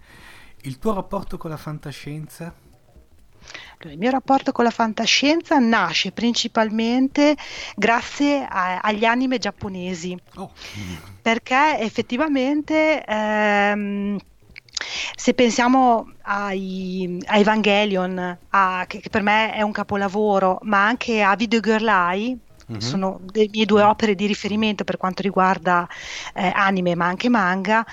Il 0.62 0.78
tuo 0.78 0.92
rapporto 0.92 1.36
con 1.36 1.50
la 1.50 1.56
fantascienza? 1.56 2.52
Il 3.85 3.99
mio 3.99 4.11
rapporto 4.11 4.52
con 4.52 4.64
la 4.64 4.71
fantascienza 4.71 5.59
nasce 5.59 6.11
principalmente 6.12 7.37
grazie 7.76 8.47
a, 8.49 8.78
agli 8.78 9.04
anime 9.04 9.38
giapponesi, 9.38 10.16
oh. 10.37 10.50
perché 11.23 11.78
effettivamente 11.78 13.04
ehm, 13.04 14.18
se 15.14 15.35
pensiamo 15.35 16.12
ai, 16.23 17.18
a 17.26 17.38
Evangelion, 17.38 18.38
a, 18.50 18.85
che, 18.87 19.00
che, 19.00 19.09
per 19.11 19.23
me 19.23 19.52
è 19.52 19.62
un 19.62 19.73
capolavoro, 19.73 20.59
ma 20.62 20.87
anche 20.87 21.23
a 21.23 21.35
Video 21.37 21.61
Girl 21.61 21.87
Eye, 21.87 22.37
mm-hmm. 22.71 22.80
sono 22.80 23.21
le 23.33 23.49
mie 23.50 23.64
due 23.64 23.83
opere 23.83 24.14
di 24.14 24.26
riferimento 24.26 24.85
per 24.85 24.97
quanto 24.97 25.23
riguarda 25.23 25.88
eh, 26.35 26.50
anime 26.54 26.95
ma 26.95 27.07
anche 27.07 27.28
manga, 27.28 27.85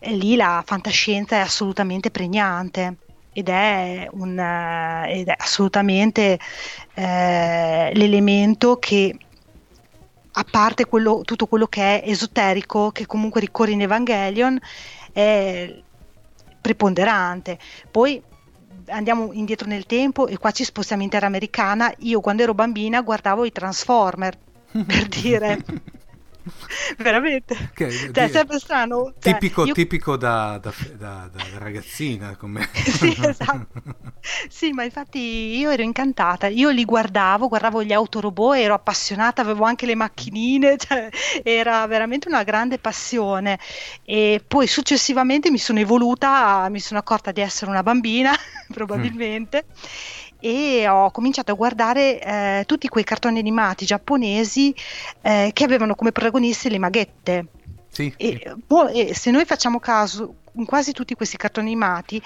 lì 0.00 0.34
la 0.36 0.62
fantascienza 0.64 1.36
è 1.36 1.40
assolutamente 1.40 2.10
pregnante 2.10 2.96
ed 3.32 3.48
è, 3.48 4.08
un, 4.12 4.38
ed 5.08 5.28
è 5.28 5.34
assolutamente 5.36 6.38
eh, 6.94 7.90
l'elemento 7.94 8.76
che 8.78 9.16
a 10.32 10.44
parte 10.48 10.86
quello, 10.86 11.22
tutto 11.24 11.46
quello 11.46 11.66
che 11.66 12.00
è 12.00 12.08
esoterico 12.08 12.90
che 12.90 13.06
comunque 13.06 13.40
ricorre 13.40 13.72
in 13.72 13.82
Evangelion 13.82 14.58
è 15.12 15.82
preponderante. 16.60 17.58
Poi 17.90 18.22
andiamo 18.86 19.32
indietro 19.32 19.68
nel 19.68 19.86
tempo 19.86 20.26
e 20.26 20.36
qua 20.38 20.50
ci 20.50 20.64
spostiamo 20.64 21.02
in 21.02 21.08
terra 21.08 21.26
americana. 21.26 21.92
Io 21.98 22.20
quando 22.20 22.42
ero 22.42 22.54
bambina 22.54 23.00
guardavo 23.00 23.44
i 23.44 23.52
Transformer 23.52 24.36
per 24.86 25.08
dire 25.20 25.58
veramente. 26.98 27.70
Che, 27.74 27.90
cioè, 27.90 28.24
è 28.24 28.28
sempre 28.28 28.58
strano 28.58 29.12
cioè, 29.18 29.32
tipico, 29.32 29.64
io... 29.64 29.74
tipico 29.74 30.16
da, 30.16 30.58
da, 30.58 30.72
da, 30.96 31.28
da, 31.32 31.42
ragazzina 31.58 32.36
come... 32.36 32.68
sì 32.72 33.16
esatto. 33.20 33.66
Sì 34.48 34.72
ma 34.72 34.84
infatti 34.84 35.18
io 35.58 35.70
ero 35.70 35.82
incantata 35.82 36.46
io 36.46 36.70
li 36.70 36.84
guardavo 36.84 37.48
guardavo 37.48 37.82
gli 37.82 37.92
autorobot 37.92 38.56
ero 38.56 38.74
appassionata 38.74 39.42
avevo 39.42 39.64
anche 39.64 39.86
le 39.86 39.94
macchinine 39.94 40.76
cioè, 40.78 41.08
era 41.42 41.86
veramente 41.86 42.28
una 42.28 42.42
grande 42.42 42.78
passione. 42.78 43.58
E 44.04 44.42
poi 44.46 44.66
successivamente 44.66 45.50
mi 45.50 45.58
sono 45.58 45.78
evoluta 45.78 46.68
mi 46.70 46.80
sono 46.80 46.98
accorta 46.98 47.32
di 47.32 47.40
essere 47.40 47.70
una 47.70 47.82
bambina 47.82 48.34
probabilmente 48.72 49.64
mm 49.66 50.19
e 50.40 50.88
ho 50.88 51.10
cominciato 51.10 51.52
a 51.52 51.54
guardare 51.54 52.20
eh, 52.20 52.64
tutti 52.66 52.88
quei 52.88 53.04
cartoni 53.04 53.38
animati 53.38 53.84
giapponesi 53.84 54.74
eh, 55.22 55.50
che 55.52 55.64
avevano 55.64 55.94
come 55.94 56.12
protagonisti 56.12 56.70
le 56.70 56.78
maghette. 56.78 57.46
Sì, 57.88 58.12
e, 58.16 58.40
sì. 58.42 58.62
Boh, 58.66 58.88
e 58.88 59.14
se 59.14 59.30
noi 59.30 59.44
facciamo 59.44 59.80
caso, 59.80 60.34
in 60.52 60.64
quasi 60.64 60.92
tutti 60.92 61.14
questi 61.14 61.36
cartoni 61.36 61.68
animati, 61.68 62.20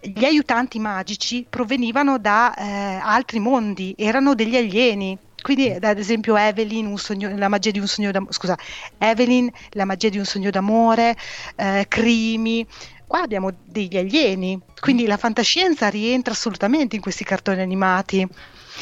gli 0.00 0.24
aiutanti 0.24 0.78
magici 0.78 1.46
provenivano 1.48 2.18
da 2.18 2.54
eh, 2.54 3.00
altri 3.02 3.38
mondi, 3.38 3.94
erano 3.96 4.34
degli 4.34 4.56
alieni. 4.56 5.16
Quindi, 5.40 5.70
ad 5.70 5.98
esempio, 5.98 6.36
Evelyn, 6.36 6.94
sogno, 6.98 7.34
la 7.34 7.48
magia 7.48 7.70
di 7.70 7.78
un 7.78 7.86
sogno 7.86 8.10
d'amore, 8.10 8.32
scusa, 8.32 8.58
Evelyn, 8.98 9.50
la 9.70 9.86
magia 9.86 10.10
di 10.10 10.18
un 10.18 10.26
sogno 10.26 10.50
d'amore, 10.50 11.16
eh, 11.56 11.86
Crimi, 11.88 12.66
qua 13.10 13.22
abbiamo 13.22 13.50
degli 13.64 13.96
alieni, 13.96 14.56
quindi 14.78 15.04
la 15.04 15.16
fantascienza 15.16 15.88
rientra 15.88 16.32
assolutamente 16.32 16.94
in 16.94 17.02
questi 17.02 17.24
cartoni 17.24 17.60
animati. 17.60 18.24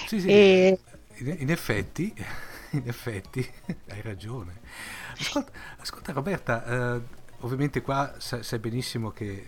Sì, 0.06 0.20
sì, 0.20 0.28
e... 0.28 0.78
in, 1.14 1.50
effetti, 1.50 2.12
in 2.72 2.82
effetti, 2.84 3.40
hai 3.88 4.02
ragione. 4.02 4.60
Ascolta, 5.18 5.50
ascolta 5.78 6.12
Roberta, 6.12 6.96
eh, 6.96 7.00
ovviamente 7.38 7.80
qua 7.80 8.16
sai, 8.18 8.58
benissimo 8.58 9.12
che 9.12 9.46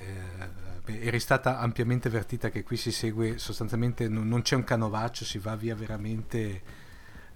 eh, 0.87 1.07
eri 1.07 1.21
stata 1.21 1.59
ampiamente 1.59 2.09
avvertita 2.09 2.49
che 2.49 2.63
qui 2.63 2.79
si 2.79 2.91
segue 2.91 3.37
sostanzialmente, 3.37 4.09
non, 4.09 4.27
non 4.29 4.41
c'è 4.41 4.57
un 4.57 4.65
canovaccio, 4.65 5.27
si 5.27 5.37
va 5.37 5.57
via 5.57 5.75
veramente, 5.75 6.63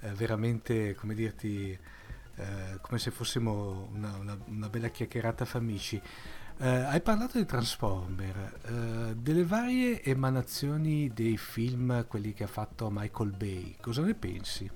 eh, 0.01 0.09
veramente 0.13 0.95
come 0.95 1.13
dirti, 1.13 1.79
eh, 2.37 2.79
come 2.81 2.99
se 2.99 3.11
fossimo 3.11 3.91
una, 3.93 4.17
una, 4.17 4.39
una 4.47 4.69
bella 4.71 4.89
chiacchierata 4.89 5.45
fra 5.45 5.59
amici. 5.59 6.01
Eh, 6.57 6.69
hai 6.69 7.01
parlato 7.01 7.39
di 7.39 7.45
Transformer, 7.45 8.53
eh, 8.65 9.17
delle 9.17 9.45
varie 9.45 10.03
emanazioni 10.03 11.11
dei 11.13 11.37
film, 11.37 12.07
quelli 12.07 12.33
che 12.33 12.45
ha 12.45 12.49
fatto 12.49 12.89
Michael 12.91 13.35
Bay, 13.37 13.77
cosa 13.81 14.03
ne 14.03 14.15
pensi? 14.15 14.71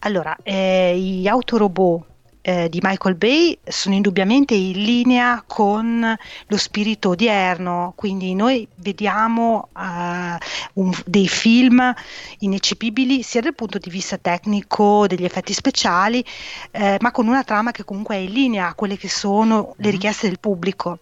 Allora, 0.00 0.36
eh, 0.42 0.98
gli 0.98 1.28
autorobot 1.28 2.06
eh, 2.42 2.68
di 2.68 2.80
Michael 2.82 3.14
Bay 3.14 3.56
sono 3.64 3.94
indubbiamente 3.94 4.54
in 4.54 4.82
linea 4.82 5.42
con 5.46 6.16
lo 6.46 6.56
spirito 6.56 7.10
odierno, 7.10 7.92
quindi 7.96 8.34
noi 8.34 8.66
vediamo 8.76 9.68
uh, 9.74 10.80
un, 10.80 10.92
dei 11.06 11.28
film 11.28 11.94
ineccepibili 12.40 13.22
sia 13.22 13.40
dal 13.40 13.54
punto 13.54 13.78
di 13.78 13.88
vista 13.88 14.18
tecnico, 14.18 15.06
degli 15.06 15.24
effetti 15.24 15.52
speciali, 15.52 16.24
eh, 16.72 16.96
ma 17.00 17.10
con 17.12 17.28
una 17.28 17.44
trama 17.44 17.70
che 17.70 17.84
comunque 17.84 18.16
è 18.16 18.18
in 18.18 18.32
linea 18.32 18.68
a 18.68 18.74
quelle 18.74 18.96
che 18.96 19.08
sono 19.08 19.74
le 19.76 19.84
mm-hmm. 19.84 19.90
richieste 19.92 20.28
del 20.28 20.40
pubblico 20.40 20.98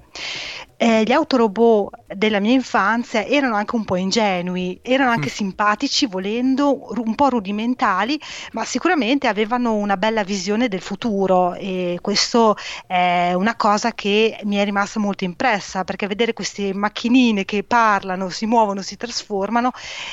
eh, 0.76 1.02
gli 1.02 1.12
autorobot 1.12 2.14
della 2.14 2.40
mia 2.40 2.52
infanzia 2.52 3.25
erano 3.26 3.55
anche 3.55 3.76
un 3.76 3.85
po' 3.85 3.97
ingenui, 3.97 4.79
erano 4.83 5.11
anche 5.11 5.29
mm. 5.29 5.33
simpatici, 5.33 6.07
volendo, 6.07 6.88
un 6.97 7.14
po' 7.14 7.29
rudimentali, 7.29 8.19
ma 8.52 8.64
sicuramente 8.64 9.26
avevano 9.26 9.75
una 9.75 9.99
bella 9.99 10.25
visione 10.25 10.69
del 10.69 10.81
futuro 10.81 11.52
e 11.52 11.99
questo 12.00 12.57
è 12.87 13.33
una 13.35 13.57
cosa 13.57 13.93
che 13.93 14.40
mi 14.45 14.57
è 14.57 14.64
rimasta 14.64 14.99
molto 14.99 15.25
impressa, 15.25 15.85
perché 15.85 16.07
vedere 16.07 16.33
queste 16.33 16.73
macchinine 16.73 17.45
che 17.45 17.62
parlano, 17.62 18.31
si 18.31 18.47
muovono, 18.47 18.81
si 18.81 18.97
trasformano 18.97 19.73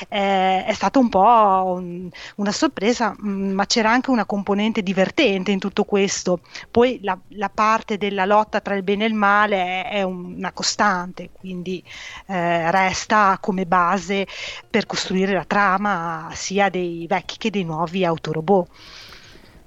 eh, 0.10 0.66
è 0.66 0.74
stata 0.74 1.00
un 1.00 1.10
po' 1.10 1.74
un, 1.78 2.10
una 2.36 2.52
sorpresa, 2.52 3.16
mm, 3.22 3.52
ma 3.54 3.66
c'era 3.66 3.92
anche 3.92 4.10
una 4.10 4.26
componente 4.26 4.82
divertente 4.82 5.52
in 5.52 5.60
tutto 5.60 5.84
questo. 5.84 6.42
Poi 6.70 7.00
la, 7.02 7.18
la 7.30 7.50
parte 7.50 7.98
della 7.98 8.26
lotta 8.26 8.60
tra 8.62 8.76
il 8.76 8.84
bene 8.84 9.06
e 9.06 9.08
il 9.08 9.14
male 9.14 9.84
è, 9.84 9.87
è 9.90 10.04
una 10.04 10.52
costante, 10.52 11.30
quindi 11.32 11.84
eh, 12.28 12.72
resta 12.72 13.38
come 13.42 13.66
base 13.66 14.28
per 14.70 14.86
costruire 14.86 15.34
la 15.34 15.46
trama 15.46 16.30
sia 16.34 16.70
dei 16.70 17.06
vecchi 17.08 17.38
che 17.38 17.50
dei 17.50 17.64
nuovi 17.64 18.06
autorobot. 18.06 18.70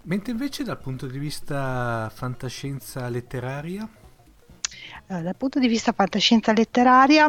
Mentre 0.02 0.32
invece 0.32 0.64
dal 0.64 0.78
punto 0.78 1.06
di 1.06 1.18
vista 1.18 2.10
fantascienza 2.14 3.08
letteraria? 3.08 3.88
eh, 5.10 5.22
dal 5.22 5.36
punto 5.36 5.58
di 5.58 5.66
vista 5.66 5.92
fantascienza 5.92 6.52
letteraria, 6.52 7.28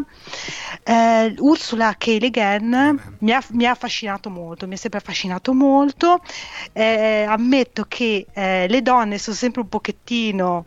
eh, 0.84 1.34
Ursula 1.40 1.96
K. 1.98 2.18
Le 2.20 2.30
Guin 2.30 3.16
mi 3.20 3.32
ha, 3.32 3.44
mi 3.52 3.66
ha, 3.66 3.72
affascinato 3.72 4.30
molto, 4.30 4.68
mi 4.68 4.76
è 4.76 4.78
sempre 4.78 5.00
affascinato 5.00 5.54
molto. 5.54 6.22
Eh, 6.74 7.26
ammetto 7.28 7.86
che 7.88 8.28
eh, 8.32 8.68
le 8.68 8.82
donne 8.82 9.18
sono 9.18 9.36
sempre 9.36 9.62
un 9.62 9.70
pochettino 9.70 10.66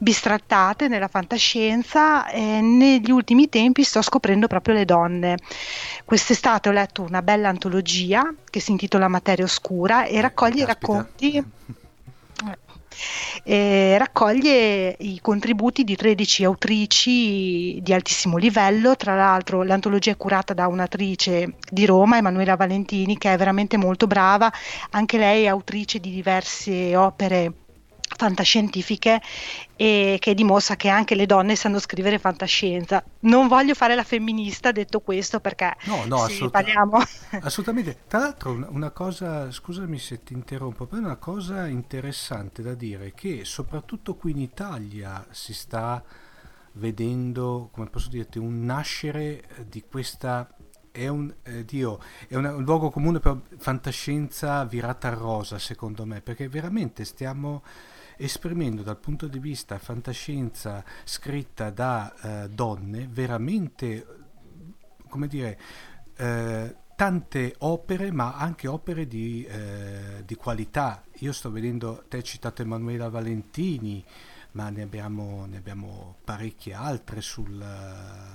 bistrattate 0.00 0.88
nella 0.88 1.08
fantascienza 1.08 2.26
e 2.30 2.62
negli 2.62 3.10
ultimi 3.10 3.50
tempi 3.50 3.84
sto 3.84 4.00
scoprendo 4.00 4.46
proprio 4.46 4.74
le 4.74 4.86
donne. 4.86 5.36
Quest'estate 6.06 6.70
ho 6.70 6.72
letto 6.72 7.02
una 7.02 7.20
bella 7.20 7.50
antologia 7.50 8.32
che 8.48 8.60
si 8.60 8.70
intitola 8.70 9.08
Materia 9.08 9.44
Oscura 9.44 10.06
e 10.06 10.18
raccoglie 10.22 10.62
i 10.62 10.66
racconti 10.66 11.44
eh, 13.44 13.96
raccoglie 13.98 14.96
i 14.98 15.20
contributi 15.20 15.84
di 15.84 15.96
13 15.96 16.44
autrici 16.44 17.80
di 17.82 17.92
altissimo 17.92 18.36
livello, 18.36 18.96
tra 18.96 19.14
l'altro 19.14 19.62
l'antologia 19.62 20.12
è 20.12 20.16
curata 20.16 20.54
da 20.54 20.66
un'attrice 20.66 21.54
di 21.70 21.84
Roma, 21.84 22.16
Emanuela 22.16 22.56
Valentini, 22.56 23.18
che 23.18 23.32
è 23.32 23.36
veramente 23.36 23.76
molto 23.76 24.06
brava, 24.06 24.52
anche 24.90 25.18
lei 25.18 25.44
è 25.44 25.48
autrice 25.48 25.98
di 25.98 26.10
diverse 26.10 26.96
opere 26.96 27.52
fantascientifiche 28.16 29.20
e 29.76 30.16
che 30.18 30.34
dimostra 30.34 30.76
che 30.76 30.88
anche 30.88 31.14
le 31.14 31.26
donne 31.26 31.56
sanno 31.56 31.78
scrivere 31.78 32.18
fantascienza. 32.18 33.02
Non 33.20 33.48
voglio 33.48 33.74
fare 33.74 33.94
la 33.94 34.04
femminista 34.04 34.72
detto 34.72 35.00
questo 35.00 35.40
perché 35.40 35.74
no, 35.84 36.04
no, 36.06 36.22
assolut- 36.24 36.50
parliamo... 36.50 37.02
assolutamente. 37.40 38.00
Tra 38.06 38.18
l'altro 38.18 38.66
una 38.70 38.90
cosa, 38.90 39.50
scusami 39.50 39.98
se 39.98 40.22
ti 40.22 40.32
interrompo, 40.32 40.86
però 40.86 41.02
una 41.02 41.16
cosa 41.16 41.66
interessante 41.66 42.62
da 42.62 42.74
dire 42.74 43.12
che 43.14 43.44
soprattutto 43.44 44.14
qui 44.14 44.32
in 44.32 44.38
Italia 44.38 45.24
si 45.30 45.54
sta 45.54 46.02
vedendo, 46.72 47.68
come 47.72 47.88
posso 47.88 48.08
dirti, 48.08 48.38
un 48.38 48.64
nascere 48.64 49.44
di 49.68 49.82
questa 49.88 50.48
è 50.92 51.06
un, 51.08 51.32
eh, 51.42 51.64
Dio, 51.64 52.00
è 52.28 52.36
una, 52.36 52.54
un 52.54 52.64
luogo 52.64 52.90
comune 52.90 53.20
per 53.20 53.40
fantascienza 53.58 54.64
virata 54.64 55.08
a 55.08 55.14
rosa, 55.14 55.58
secondo 55.58 56.04
me, 56.04 56.20
perché 56.20 56.48
veramente 56.48 57.04
stiamo 57.04 57.62
esprimendo 58.20 58.82
dal 58.82 58.98
punto 58.98 59.26
di 59.26 59.38
vista 59.38 59.78
fantascienza 59.78 60.84
scritta 61.04 61.70
da 61.70 62.14
eh, 62.44 62.48
donne 62.50 63.08
veramente, 63.10 64.06
come 65.08 65.26
dire, 65.26 65.58
eh, 66.16 66.76
tante 66.94 67.54
opere, 67.58 68.12
ma 68.12 68.34
anche 68.34 68.68
opere 68.68 69.06
di, 69.06 69.42
eh, 69.44 70.22
di, 70.26 70.34
qualità. 70.34 71.02
Io 71.20 71.32
sto 71.32 71.50
vedendo, 71.50 72.04
te 72.08 72.18
hai 72.18 72.22
citato 72.22 72.60
Emanuela 72.60 73.08
Valentini, 73.08 74.04
ma 74.52 74.68
ne 74.68 74.82
abbiamo, 74.82 75.46
ne 75.46 75.56
abbiamo 75.56 76.16
parecchie 76.22 76.74
altre 76.74 77.22
sul, 77.22 77.64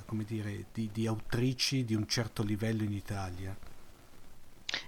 come 0.07 0.23
dire, 0.23 0.65
di, 0.73 0.89
di 0.91 1.05
autrici 1.05 1.85
di 1.85 1.93
un 1.93 2.07
certo 2.07 2.41
livello 2.41 2.81
in 2.81 2.93
Italia. 2.93 3.55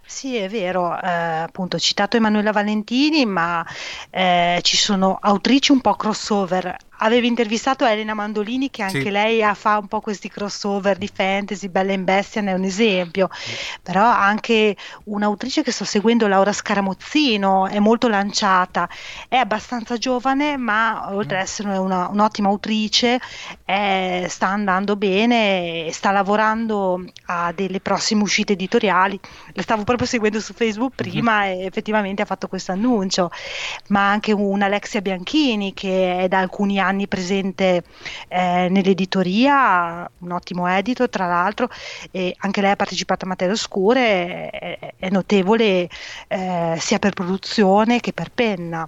Sì, 0.05 0.35
è 0.37 0.47
vero, 0.49 0.99
eh, 0.99 1.07
appunto 1.09 1.77
citato 1.77 2.15
Emanuela 2.17 2.51
Valentini, 2.51 3.25
ma 3.25 3.65
eh, 4.09 4.59
ci 4.63 4.77
sono 4.77 5.17
autrici 5.19 5.71
un 5.71 5.81
po' 5.81 5.95
crossover 5.95 6.75
Avevi 6.99 7.27
intervistato 7.27 7.85
Elena 7.85 8.13
Mandolini 8.13 8.69
che 8.69 8.81
anche 8.81 9.01
sì. 9.01 9.09
lei 9.09 9.43
ha, 9.43 9.53
fa 9.53 9.77
un 9.77 9.87
po' 9.87 10.01
questi 10.01 10.29
crossover 10.29 10.97
di 10.97 11.09
fantasy, 11.13 11.67
Bella 11.69 11.93
in 11.93 12.03
Bestia 12.03 12.41
ne 12.41 12.51
è 12.51 12.53
un 12.55 12.63
esempio, 12.63 13.29
sì. 13.31 13.55
però 13.83 14.03
anche 14.03 14.75
un'autrice 15.05 15.61
che 15.61 15.71
sto 15.71 15.85
seguendo, 15.85 16.27
Laura 16.27 16.51
Scaramozzino, 16.51 17.67
è 17.67 17.79
molto 17.79 18.07
lanciata, 18.07 18.89
è 19.27 19.35
abbastanza 19.35 19.97
giovane 19.97 20.57
ma 20.57 21.09
oltre 21.13 21.37
ad 21.37 21.43
essere 21.43 21.77
una, 21.77 22.07
un'ottima 22.09 22.49
autrice 22.49 23.19
è, 23.63 24.25
sta 24.27 24.47
andando 24.47 24.95
bene, 24.95 25.89
sta 25.91 26.11
lavorando 26.11 27.03
a 27.25 27.51
delle 27.53 27.79
prossime 27.79 28.23
uscite 28.23 28.53
editoriali, 28.53 29.19
la 29.53 29.61
stavo 29.61 29.83
proprio 29.83 30.07
seguendo 30.07 30.39
su 30.39 30.53
Facebook 30.53 30.93
mhm. 30.99 31.09
prima 31.09 31.41
mm-hmm. 31.41 31.59
e 31.59 31.65
effettivamente 31.65 32.21
ha 32.23 32.25
fatto 32.25 32.47
questo 32.47 32.71
annuncio, 32.71 33.29
ma 33.89 34.09
anche 34.09 34.31
un'Alexia 34.31 35.01
Bianchini 35.01 35.73
che 35.73 36.23
è 36.23 36.27
da 36.27 36.39
alcuni 36.39 36.79
anni 36.79 36.86
anni 36.87 37.07
presente 37.07 37.83
eh, 38.27 38.67
nell'editoria, 38.69 40.09
un 40.19 40.31
ottimo 40.31 40.67
edito 40.67 41.09
tra 41.09 41.27
l'altro, 41.27 41.69
e 42.11 42.35
anche 42.39 42.61
lei 42.61 42.71
ha 42.71 42.75
partecipato 42.75 43.25
a 43.25 43.27
Materie 43.29 43.53
Oscure, 43.53 44.49
è, 44.49 44.93
è 44.97 45.09
notevole 45.09 45.89
eh, 46.27 46.75
sia 46.79 46.99
per 46.99 47.13
produzione 47.13 47.99
che 47.99 48.13
per 48.13 48.31
penna. 48.31 48.87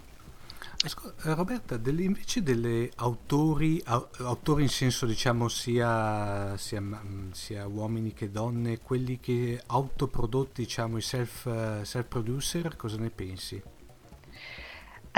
Eh, 0.81 1.33
Roberta, 1.33 1.75
delle, 1.75 2.03
invece 2.03 2.41
delle 2.41 2.89
autori, 2.95 3.83
autori 3.85 4.63
in 4.63 4.69
senso 4.69 5.05
diciamo 5.05 5.49
sia, 5.49 6.55
sia, 6.55 6.79
mm, 6.79 7.31
sia, 7.31 7.67
uomini 7.67 8.13
che 8.13 8.31
donne, 8.31 8.79
quelli 8.79 9.19
che 9.19 9.61
autoprodotti, 9.65 10.61
diciamo 10.61 10.95
i 10.95 11.01
self, 11.01 11.81
self 11.81 12.05
producer, 12.07 12.77
cosa 12.77 12.95
ne 12.95 13.09
pensi? 13.09 13.61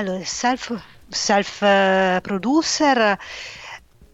Allora, 0.02 0.26
self, 0.26 0.76
self 1.10 1.62
eh, 1.62 2.20
producer, 2.24 3.16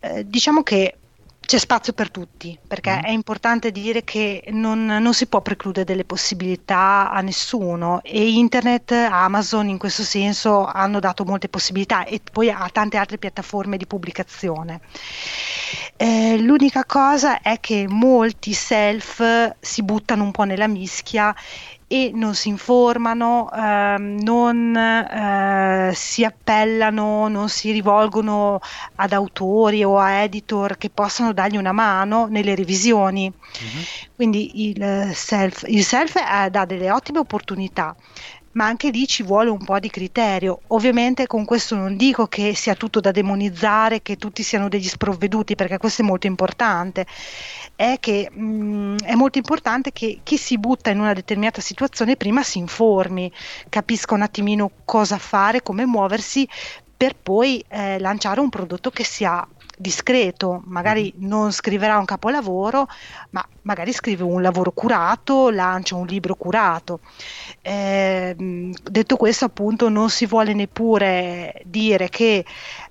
eh, 0.02 0.28
diciamo 0.28 0.62
che 0.62 0.98
c'è 1.40 1.58
spazio 1.60 1.94
per 1.94 2.12
tutti, 2.12 2.60
perché 2.68 2.94
mm. 2.94 3.04
è 3.04 3.10
importante 3.12 3.72
dire 3.72 4.04
che 4.04 4.44
non, 4.50 4.86
non, 4.86 5.14
si 5.14 5.28
può 5.28 5.40
precludere 5.40 5.86
delle 5.86 6.04
possibilità 6.04 7.10
a 7.10 7.22
nessuno 7.22 8.02
e 8.04 8.32
internet, 8.32 8.92
Amazon 8.92 9.70
in 9.70 9.78
questo 9.78 10.04
senso 10.04 10.66
hanno 10.66 11.00
dato 11.00 11.24
molte 11.24 11.48
possibilità 11.48 12.04
e 12.04 12.20
poi 12.34 12.52
a 12.52 12.68
tante 12.70 12.98
altre 12.98 13.18
piattaforme 13.18 13.78
di 13.78 13.88
pubblicazione. 13.88 14.82
Eh, 15.96 16.38
l'unica 16.38 16.84
cosa 16.84 17.40
è 17.40 17.62
che 17.62 17.86
molti 17.88 18.52
self 18.52 19.56
si 19.62 19.84
buttano 19.84 20.24
un 20.24 20.32
po' 20.32 20.44
nella 20.44 20.68
mischia 20.68 21.34
e 21.88 22.12
non 22.14 22.36
si 22.36 22.50
informano, 22.50 23.50
ehm, 23.50 24.20
non 24.22 24.76
eh, 24.76 25.92
si 25.96 26.26
appellano, 26.26 27.30
non 27.30 27.48
si 27.48 27.72
rivolgono 27.72 28.60
ad 28.96 29.14
autori 29.14 29.86
o 29.86 29.98
a 29.98 30.24
editor 30.24 30.78
che 30.78 30.90
possano 30.90 31.32
dargli 31.32 31.56
una 31.56 31.72
mano 31.72 32.28
nelle 32.28 32.56
revisioni. 32.56 33.32
Uh-huh. 33.32 34.12
Quindi 34.16 34.70
il 34.70 35.12
self, 35.14 35.64
il 35.68 35.84
self 35.84 36.16
eh, 36.18 36.50
dà 36.50 36.66
delle 36.66 36.92
ottime 36.92 37.20
opportunità 37.20 37.96
ma 38.58 38.66
anche 38.66 38.90
lì 38.90 39.08
ci 39.08 39.22
vuole 39.22 39.52
un 39.52 39.64
po' 39.64 39.78
di 39.80 39.90
criterio. 39.90 40.62
Ovviamente 40.68 41.28
con 41.28 41.46
questo 41.46 41.76
non 41.76 41.96
dico 41.96 42.26
che 42.26 42.56
sia 42.56 42.74
tutto 42.74 43.00
da 43.00 43.12
demonizzare, 43.12 44.02
che 44.02 44.18
tutti 44.18 44.42
siano 44.42 44.68
degli 44.68 44.88
sprovveduti, 44.88 45.56
perché 45.56 45.78
questo 45.78 46.02
è 46.02 46.06
molto 46.06 46.26
importante. 46.26 47.06
È 47.76 47.98
che 48.00 48.30
mh, 48.32 48.42
mm, 48.42 48.98
è 49.04 49.14
molto 49.14 49.38
importante 49.38 49.92
che 49.92 50.20
chi 50.24 50.38
si 50.38 50.58
butta 50.58 50.90
in 50.90 51.00
una 51.00 51.14
determinata 51.14 51.62
situazione 51.62 52.18
prima 52.18 52.42
si 52.42 52.58
informi, 52.58 53.32
capisca 53.70 54.16
un 54.16 54.24
attimino 54.24 54.72
cosa 54.84 55.20
fare, 55.20 55.62
come 55.62 55.86
muoversi 55.86 56.48
per 56.98 57.16
poi 57.16 57.64
eh, 57.68 58.00
lanciare 58.00 58.40
un 58.40 58.50
prodotto 58.50 58.90
che 58.90 59.04
sia 59.04 59.48
discreto, 59.78 60.64
magari 60.66 61.14
mm-hmm. 61.16 61.30
non 61.30 61.52
scriverà 61.52 61.98
un 62.00 62.06
capolavoro, 62.06 62.88
ma 63.30 63.48
magari 63.62 63.94
scrive 63.94 64.24
un 64.24 64.42
lavoro 64.42 64.72
curato, 64.72 65.50
lancia 65.50 65.96
un 65.96 66.08
libro 66.08 66.36
curato. 66.36 67.00
Eh, 67.62 68.36
detto 68.36 69.16
questo, 69.18 69.46
appunto, 69.46 69.90
non 69.90 70.10
si 70.10 70.26
vuole 70.26 70.54
neppure 70.54 71.62
dire 71.66 72.10
che 72.10 72.44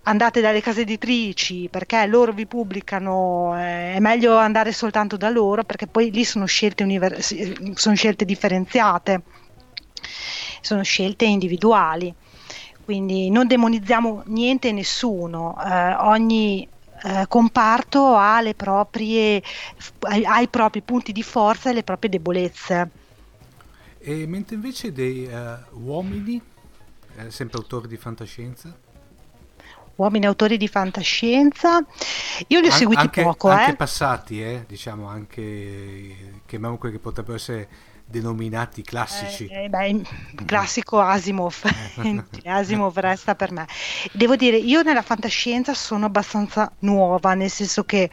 andate 0.02 0.40
dalle 0.40 0.60
case 0.60 0.82
editrici 0.82 1.68
perché 1.68 2.06
loro 2.06 2.32
vi 2.32 2.46
pubblicano, 2.46 3.58
eh, 3.58 3.94
è 3.94 3.98
meglio 3.98 4.36
andare 4.36 4.72
soltanto 4.72 5.16
da 5.16 5.28
loro 5.28 5.64
perché 5.64 5.88
poi 5.88 6.12
lì 6.12 6.24
sono 6.24 6.46
scelte, 6.46 6.84
univer- 6.84 7.18
sono 7.74 7.96
scelte 7.96 8.24
differenziate, 8.24 9.22
sono 10.60 10.82
scelte 10.82 11.24
individuali 11.24 12.14
quindi 12.86 13.30
non 13.30 13.48
demonizziamo 13.48 14.22
niente 14.26 14.68
e 14.68 14.72
nessuno, 14.72 15.56
eh, 15.60 15.94
ogni 15.94 16.68
eh, 17.04 17.26
comparto 17.28 18.14
ha, 18.16 18.40
le 18.40 18.54
proprie, 18.54 19.42
ha 20.00 20.40
i 20.40 20.48
propri 20.48 20.82
punti 20.82 21.12
di 21.12 21.22
forza 21.22 21.70
e 21.70 21.72
le 21.72 21.82
proprie 21.82 22.10
debolezze. 22.10 22.90
E 23.98 24.26
mentre 24.26 24.54
invece 24.54 24.92
dei 24.92 25.26
uh, 25.26 25.58
uomini, 25.84 26.40
eh, 27.16 27.30
sempre 27.30 27.58
autori 27.58 27.88
di 27.88 27.96
fantascienza? 27.96 28.74
Uomini 29.96 30.26
autori 30.26 30.58
di 30.58 30.68
fantascienza, 30.68 31.84
io 32.48 32.60
li 32.60 32.66
ho 32.66 32.70
An- 32.70 32.76
seguiti 32.76 33.00
anche, 33.00 33.22
poco. 33.22 33.48
Anche 33.48 33.72
eh. 33.72 33.76
passati, 33.76 34.42
eh, 34.42 34.64
diciamo, 34.66 35.08
anche 35.08 36.42
chiamiamo 36.46 36.76
quelli 36.76 36.96
che 36.96 37.00
potrebbero 37.00 37.36
essere 37.36 37.68
denominati 38.06 38.82
classici. 38.82 39.46
Eh, 39.46 39.64
eh, 39.64 39.68
beh, 39.68 40.02
classico 40.44 41.00
Asimov, 41.00 41.54
Asimov 42.44 42.96
resta 42.98 43.34
per 43.34 43.50
me. 43.50 43.66
Devo 44.12 44.36
dire, 44.36 44.56
io 44.56 44.82
nella 44.82 45.02
fantascienza 45.02 45.74
sono 45.74 46.06
abbastanza 46.06 46.70
nuova, 46.80 47.34
nel 47.34 47.50
senso 47.50 47.84
che 47.84 48.08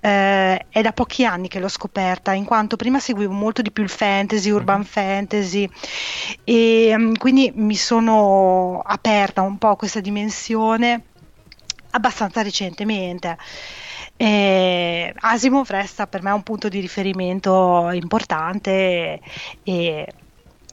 eh, 0.00 0.66
è 0.68 0.80
da 0.80 0.92
pochi 0.92 1.24
anni 1.24 1.48
che 1.48 1.58
l'ho 1.58 1.68
scoperta, 1.68 2.32
in 2.32 2.44
quanto 2.44 2.76
prima 2.76 3.00
seguivo 3.00 3.32
molto 3.32 3.62
di 3.62 3.72
più 3.72 3.82
il 3.82 3.90
fantasy, 3.90 4.50
urban 4.50 4.80
uh-huh. 4.80 4.86
fantasy, 4.86 5.68
e 6.44 6.94
um, 6.94 7.16
quindi 7.16 7.52
mi 7.54 7.76
sono 7.76 8.80
aperta 8.84 9.42
un 9.42 9.58
po' 9.58 9.70
a 9.70 9.76
questa 9.76 10.00
dimensione 10.00 11.04
abbastanza 11.90 12.42
recentemente. 12.42 13.36
Eh, 14.22 15.12
Asimov 15.16 15.68
resta 15.68 16.06
per 16.06 16.22
me 16.22 16.30
un 16.30 16.44
punto 16.44 16.68
di 16.68 16.78
riferimento 16.78 17.90
importante 17.90 19.20
e 19.64 20.12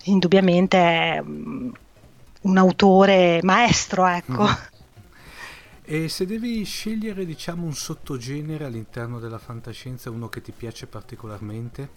indubbiamente 0.04 1.20
um, 1.26 1.72
un 2.42 2.58
autore 2.58 3.40
maestro, 3.42 4.06
ecco. 4.06 4.44
Mm. 4.44 4.54
E 5.84 6.10
se 6.10 6.28
devi 6.28 6.64
scegliere, 6.64 7.26
diciamo, 7.26 7.66
un 7.66 7.74
sottogenere 7.74 8.66
all'interno 8.66 9.18
della 9.18 9.40
fantascienza, 9.40 10.12
uno 10.12 10.30
che 10.30 10.44
ti 10.44 10.52
piace 10.52 10.86
particolarmente? 10.86 11.90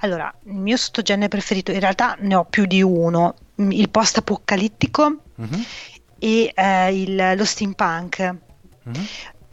Allora, 0.00 0.30
il 0.42 0.56
mio 0.56 0.76
sottogenere 0.76 1.28
preferito, 1.28 1.72
in 1.72 1.80
realtà 1.80 2.18
ne 2.20 2.34
ho 2.34 2.44
più 2.44 2.66
di 2.66 2.82
uno, 2.82 3.34
il 3.54 3.88
post-apocalittico 3.88 5.20
mm-hmm. 5.40 5.60
e 6.18 6.52
eh, 6.54 7.00
il, 7.00 7.32
lo 7.34 7.44
steampunk. 7.46 8.20
Mm-hmm 8.86 9.04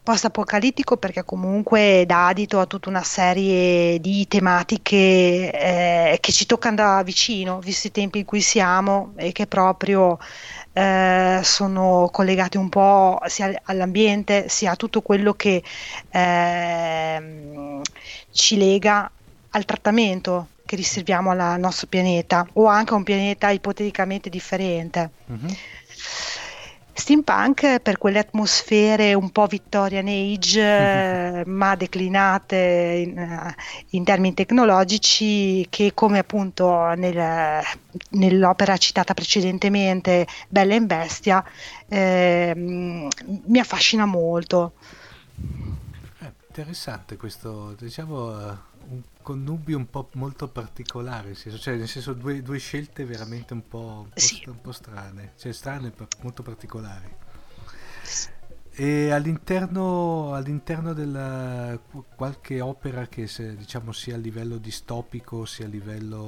post-apocalittico 0.02 0.96
perché 0.96 1.24
comunque 1.24 2.04
dà 2.06 2.28
adito 2.28 2.58
a 2.58 2.66
tutta 2.66 2.88
una 2.88 3.02
serie 3.04 4.00
di 4.00 4.26
tematiche 4.26 5.50
eh, 5.52 6.18
che 6.20 6.32
ci 6.32 6.44
toccano 6.44 6.76
da 6.76 7.02
vicino, 7.04 7.60
visti 7.60 7.86
i 7.86 7.92
tempi 7.92 8.18
in 8.18 8.24
cui 8.24 8.40
siamo 8.40 9.12
e 9.16 9.30
che 9.30 9.46
proprio 9.46 10.18
eh, 10.72 11.40
sono 11.42 12.08
collegati 12.10 12.56
un 12.56 12.68
po' 12.68 13.20
sia 13.26 13.60
all'ambiente 13.64 14.48
sia 14.48 14.72
a 14.72 14.76
tutto 14.76 15.02
quello 15.02 15.34
che 15.34 15.62
eh, 16.10 17.80
ci 18.30 18.56
lega 18.56 19.10
al 19.50 19.64
trattamento 19.64 20.48
che 20.64 20.76
riserviamo 20.76 21.30
al 21.30 21.60
nostro 21.60 21.86
pianeta 21.86 22.46
o 22.54 22.64
anche 22.64 22.94
a 22.94 22.96
un 22.96 23.02
pianeta 23.02 23.50
ipoteticamente 23.50 24.30
differente. 24.30 25.10
Mm-hmm. 25.30 25.52
Steampunk 26.94 27.80
per 27.80 27.96
quelle 27.96 28.18
atmosfere 28.18 29.14
un 29.14 29.30
po' 29.30 29.46
Victorian 29.46 30.06
Age, 30.06 30.60
mm-hmm. 30.60 31.50
ma 31.50 31.74
declinate 31.74 32.56
in, 33.06 33.18
eh, 33.18 33.54
in, 33.90 34.04
termini 34.04 34.34
tecnologici, 34.34 35.66
che 35.70 35.92
come 35.94 36.18
appunto 36.18 36.92
nel, 36.94 37.62
nell'opera 38.10 38.76
citata 38.76 39.14
precedentemente, 39.14 40.26
Bella 40.48 40.74
in 40.74 40.86
Bestia, 40.86 41.42
eh, 41.88 42.52
mi 42.54 43.58
affascina 43.58 44.04
molto. 44.04 44.74
È 46.18 46.24
eh, 46.24 46.32
interessante 46.48 47.16
questo, 47.16 47.74
diciamo 47.78 48.70
connubio 49.22 49.76
un 49.76 49.88
po' 49.88 50.10
molto 50.14 50.48
particolare, 50.48 51.28
nel 51.28 51.36
senso, 51.36 51.58
cioè, 51.58 51.76
nel 51.76 51.88
senso 51.88 52.12
due, 52.12 52.42
due 52.42 52.58
scelte 52.58 53.04
veramente 53.04 53.54
un 53.54 53.66
po', 53.66 54.02
un 54.04 54.08
po', 54.08 54.20
sì. 54.20 54.44
un 54.46 54.60
po 54.60 54.72
strane, 54.72 55.32
cioè 55.36 55.52
strane 55.52 55.92
molto 56.20 56.42
particolari. 56.42 57.16
E 58.74 59.10
all'interno, 59.10 60.32
all'interno 60.34 60.94
della 60.94 61.78
qualche 62.16 62.62
opera 62.62 63.06
che 63.06 63.26
se, 63.26 63.54
diciamo 63.54 63.92
sia 63.92 64.14
a 64.14 64.18
livello 64.18 64.56
distopico 64.56 65.44
sia 65.44 65.66
a 65.66 65.68
livello 65.68 66.18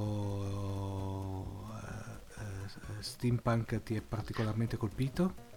uh, 1.67 1.71
uh, 2.37 3.01
steampunk 3.01 3.83
ti 3.83 3.97
è 3.97 4.03
particolarmente 4.03 4.77
colpito? 4.77 5.53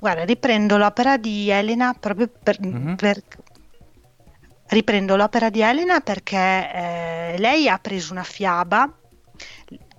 Guarda, 0.00 0.24
riprendo 0.24 0.78
l'opera 0.78 1.18
di 1.18 1.50
Elena 1.50 1.94
proprio 1.98 2.28
per, 2.42 2.58
mm-hmm. 2.60 2.94
per 2.94 3.22
riprendo 4.68 5.14
l'opera 5.14 5.50
di 5.50 5.60
Elena 5.60 6.00
perché 6.00 6.36
eh, 6.36 7.34
lei 7.38 7.68
ha 7.68 7.78
preso 7.78 8.12
una 8.12 8.22
fiaba 8.22 8.90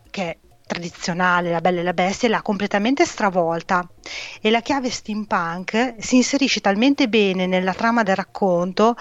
che 0.09 0.23
è 0.23 0.37
tradizionale, 0.65 1.51
La 1.51 1.59
Bella 1.59 1.81
e 1.81 1.83
la 1.83 1.93
Bestia, 1.93 2.27
e 2.27 2.31
l'ha 2.31 2.41
completamente 2.41 3.05
stravolta 3.05 3.87
e 4.41 4.49
la 4.49 4.61
chiave 4.61 4.89
steampunk 4.89 5.95
si 5.99 6.15
inserisce 6.15 6.61
talmente 6.61 7.07
bene 7.09 7.45
nella 7.45 7.73
trama 7.73 8.03
del 8.03 8.15
racconto 8.15 8.95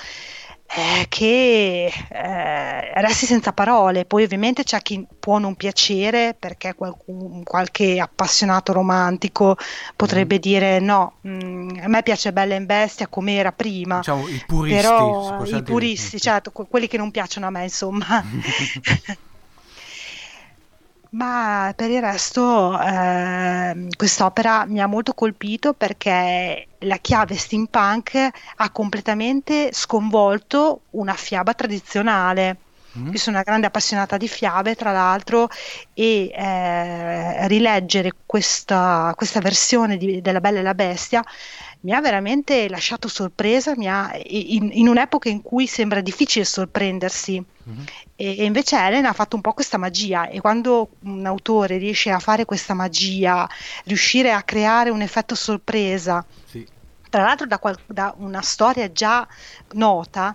eh, 0.72 1.06
che 1.08 1.86
eh, 1.86 3.00
resti 3.00 3.26
senza 3.26 3.52
parole. 3.52 4.04
Poi 4.04 4.22
ovviamente 4.22 4.62
c'è 4.62 4.80
chi 4.82 5.04
può 5.18 5.38
non 5.38 5.56
piacere 5.56 6.36
perché 6.38 6.74
qualcun, 6.74 7.42
qualche 7.42 7.98
appassionato 7.98 8.72
romantico 8.72 9.56
potrebbe 9.96 10.36
mm. 10.36 10.40
dire 10.40 10.78
no, 10.78 11.14
mh, 11.22 11.30
mm, 11.30 11.70
a 11.82 11.88
me 11.88 12.02
piace 12.02 12.32
Bella 12.32 12.54
in 12.54 12.66
Bestia 12.66 13.08
come 13.08 13.34
era 13.34 13.52
prima. 13.52 13.98
Diciamo 13.98 14.28
i 14.28 14.42
puristi. 14.46 14.80
Però 14.80 15.44
i 15.44 15.62
puristi, 15.62 16.20
certo, 16.20 16.52
quelli 16.52 16.86
che 16.86 16.96
non 16.96 17.10
piacciono 17.10 17.46
a 17.46 17.50
me 17.50 17.64
insomma. 17.64 18.06
Ma 21.10 21.72
per 21.74 21.90
il 21.90 22.00
resto 22.00 22.80
eh, 22.80 23.88
quest'opera 23.96 24.64
mi 24.66 24.80
ha 24.80 24.86
molto 24.86 25.12
colpito 25.12 25.72
perché 25.72 26.68
la 26.78 26.96
chiave 26.98 27.34
steampunk 27.34 28.28
ha 28.56 28.70
completamente 28.70 29.70
sconvolto 29.72 30.82
una 30.90 31.14
fiaba 31.14 31.52
tradizionale. 31.54 32.56
Mm. 32.96 33.12
Io 33.12 33.18
sono 33.18 33.36
una 33.36 33.44
grande 33.44 33.66
appassionata 33.66 34.16
di 34.16 34.28
fiabe, 34.28 34.74
tra 34.76 34.92
l'altro, 34.92 35.48
e 35.94 36.30
eh, 36.32 37.48
rileggere 37.48 38.12
questa, 38.26 39.12
questa 39.16 39.40
versione 39.40 39.96
di, 39.96 40.20
della 40.20 40.40
Bella 40.40 40.60
e 40.60 40.62
la 40.62 40.74
Bestia 40.74 41.24
mi 41.82 41.92
ha 41.94 42.00
veramente 42.00 42.68
lasciato 42.68 43.08
sorpresa 43.08 43.72
ha, 43.72 44.18
in, 44.26 44.70
in, 44.72 44.88
un'epoca 44.88 45.28
in 45.28 45.40
cui 45.40 45.66
sembra 45.66 46.00
difficile 46.00 46.44
sorprendersi. 46.44 47.42
Mm-hmm. 47.68 47.82
E, 48.16 48.38
e, 48.38 48.44
invece 48.44 48.76
Elena 48.76 49.10
ha 49.10 49.14
fatto 49.14 49.36
un 49.36 49.42
po' 49.42 49.52
questa 49.54 49.78
magia 49.78 50.28
e 50.28 50.40
quando 50.40 50.90
un 51.04 51.24
autore 51.24 51.78
riesce 51.78 52.10
a 52.10 52.18
fare 52.18 52.44
questa 52.44 52.74
magia, 52.74 53.48
riuscire 53.84 54.32
a 54.32 54.42
creare 54.42 54.90
un 54.90 55.00
effetto 55.00 55.34
sorpresa, 55.34 56.24
sì. 56.44 56.66
tra 57.08 57.22
l'altro 57.22 57.46
da, 57.46 57.58
qual- 57.58 57.78
da, 57.86 58.14
una 58.18 58.42
storia 58.42 58.92
già 58.92 59.26
nota, 59.72 60.34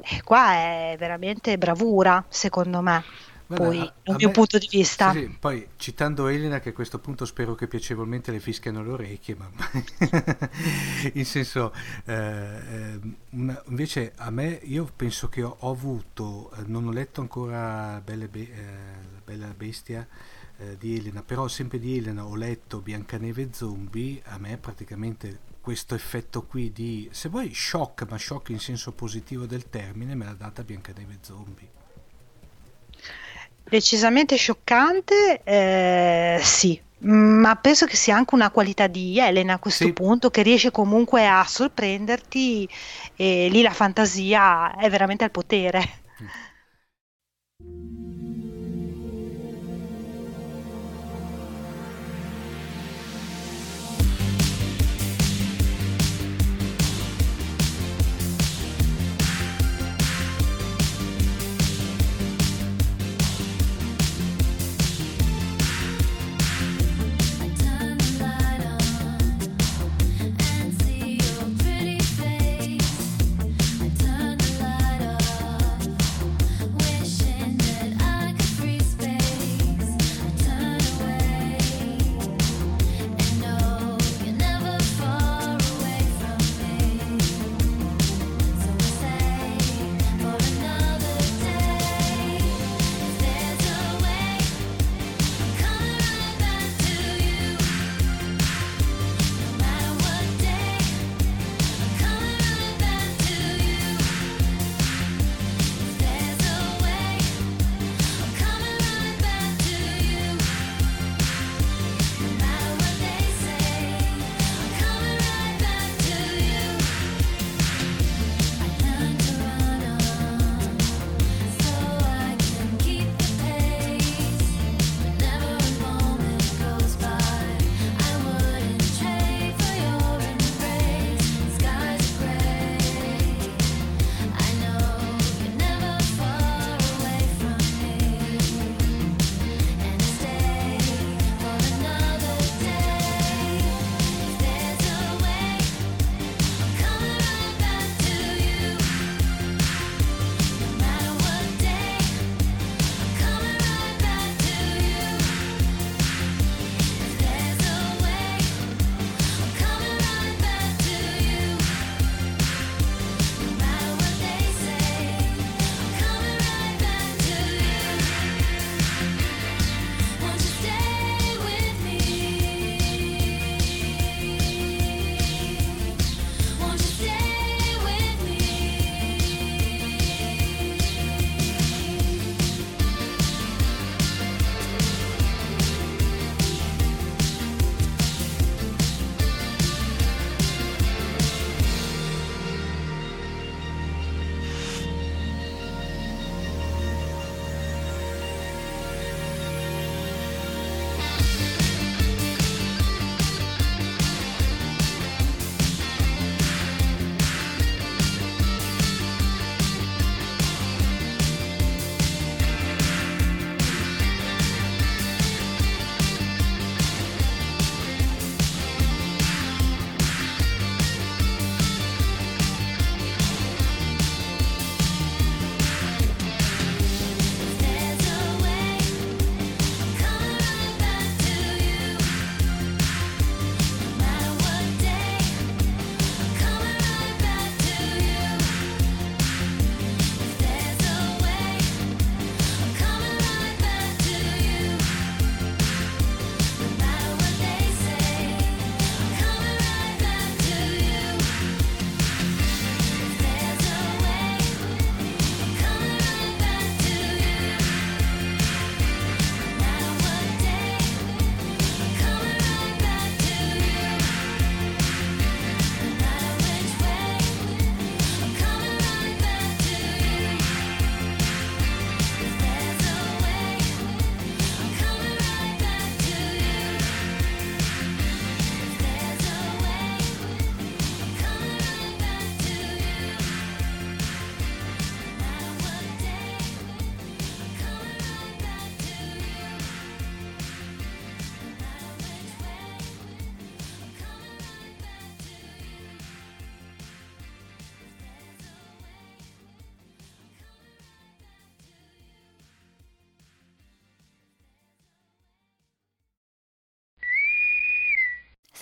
eh, 0.00 0.22
qua 0.22 0.52
è 0.52 0.96
veramente 0.96 1.58
bravura 1.58 2.24
secondo 2.28 2.80
me. 2.80 3.02
Guarda, 3.46 3.66
poi, 3.66 3.92
dal 4.02 4.16
mio 4.16 4.28
me, 4.28 4.32
punto 4.32 4.58
di 4.58 4.68
vista. 4.70 5.12
Sì, 5.12 5.20
sì, 5.20 5.36
poi 5.38 5.68
citando 5.76 6.28
Elena, 6.28 6.60
che 6.60 6.70
a 6.70 6.72
questo 6.72 6.98
punto 6.98 7.26
spero 7.26 7.54
che 7.54 7.68
piacevolmente 7.68 8.30
le 8.30 8.40
fischiano 8.40 8.82
le 8.82 8.90
orecchie, 8.90 9.36
ma 9.36 9.50
in 11.12 11.24
senso, 11.26 11.72
eh, 12.06 12.14
eh, 12.14 13.00
una, 13.30 13.62
invece 13.68 14.12
a 14.16 14.30
me, 14.30 14.60
io 14.62 14.90
penso 14.96 15.28
che 15.28 15.42
ho, 15.42 15.56
ho 15.60 15.70
avuto, 15.70 16.50
eh, 16.56 16.62
non 16.66 16.86
ho 16.86 16.90
letto 16.90 17.20
ancora 17.20 18.00
Belle 18.02 18.28
Be- 18.28 18.50
eh, 18.50 19.22
Bella 19.24 19.52
Bestia 19.54 20.06
eh, 20.56 20.78
di 20.78 20.96
Elena, 20.96 21.22
però 21.22 21.46
sempre 21.46 21.78
di 21.78 21.98
Elena 21.98 22.24
ho 22.24 22.36
letto 22.36 22.80
Biancaneve 22.80 23.50
Zombie, 23.52 24.22
a 24.24 24.38
me 24.38 24.56
praticamente 24.56 25.52
questo 25.60 25.94
effetto 25.94 26.42
qui 26.44 26.72
di, 26.72 27.08
se 27.12 27.28
vuoi, 27.28 27.52
shock, 27.54 28.06
ma 28.08 28.16
shock 28.16 28.50
in 28.50 28.60
senso 28.60 28.92
positivo 28.92 29.46
del 29.46 29.68
termine, 29.68 30.14
me 30.14 30.24
l'ha 30.24 30.34
data 30.34 30.62
Biancaneve 30.62 31.18
Zombie. 31.20 31.83
Decisamente 33.74 34.36
scioccante, 34.36 35.40
eh, 35.42 36.38
sì, 36.40 36.80
ma 37.00 37.56
penso 37.56 37.86
che 37.86 37.96
sia 37.96 38.14
anche 38.14 38.36
una 38.36 38.50
qualità 38.50 38.86
di 38.86 39.18
Elena 39.18 39.54
a 39.54 39.58
questo 39.58 39.86
sì. 39.86 39.92
punto, 39.92 40.30
che 40.30 40.42
riesce 40.42 40.70
comunque 40.70 41.26
a 41.26 41.44
sorprenderti 41.44 42.68
e 43.16 43.48
lì 43.50 43.62
la 43.62 43.72
fantasia 43.72 44.76
è 44.76 44.88
veramente 44.88 45.24
al 45.24 45.32
potere. 45.32 46.02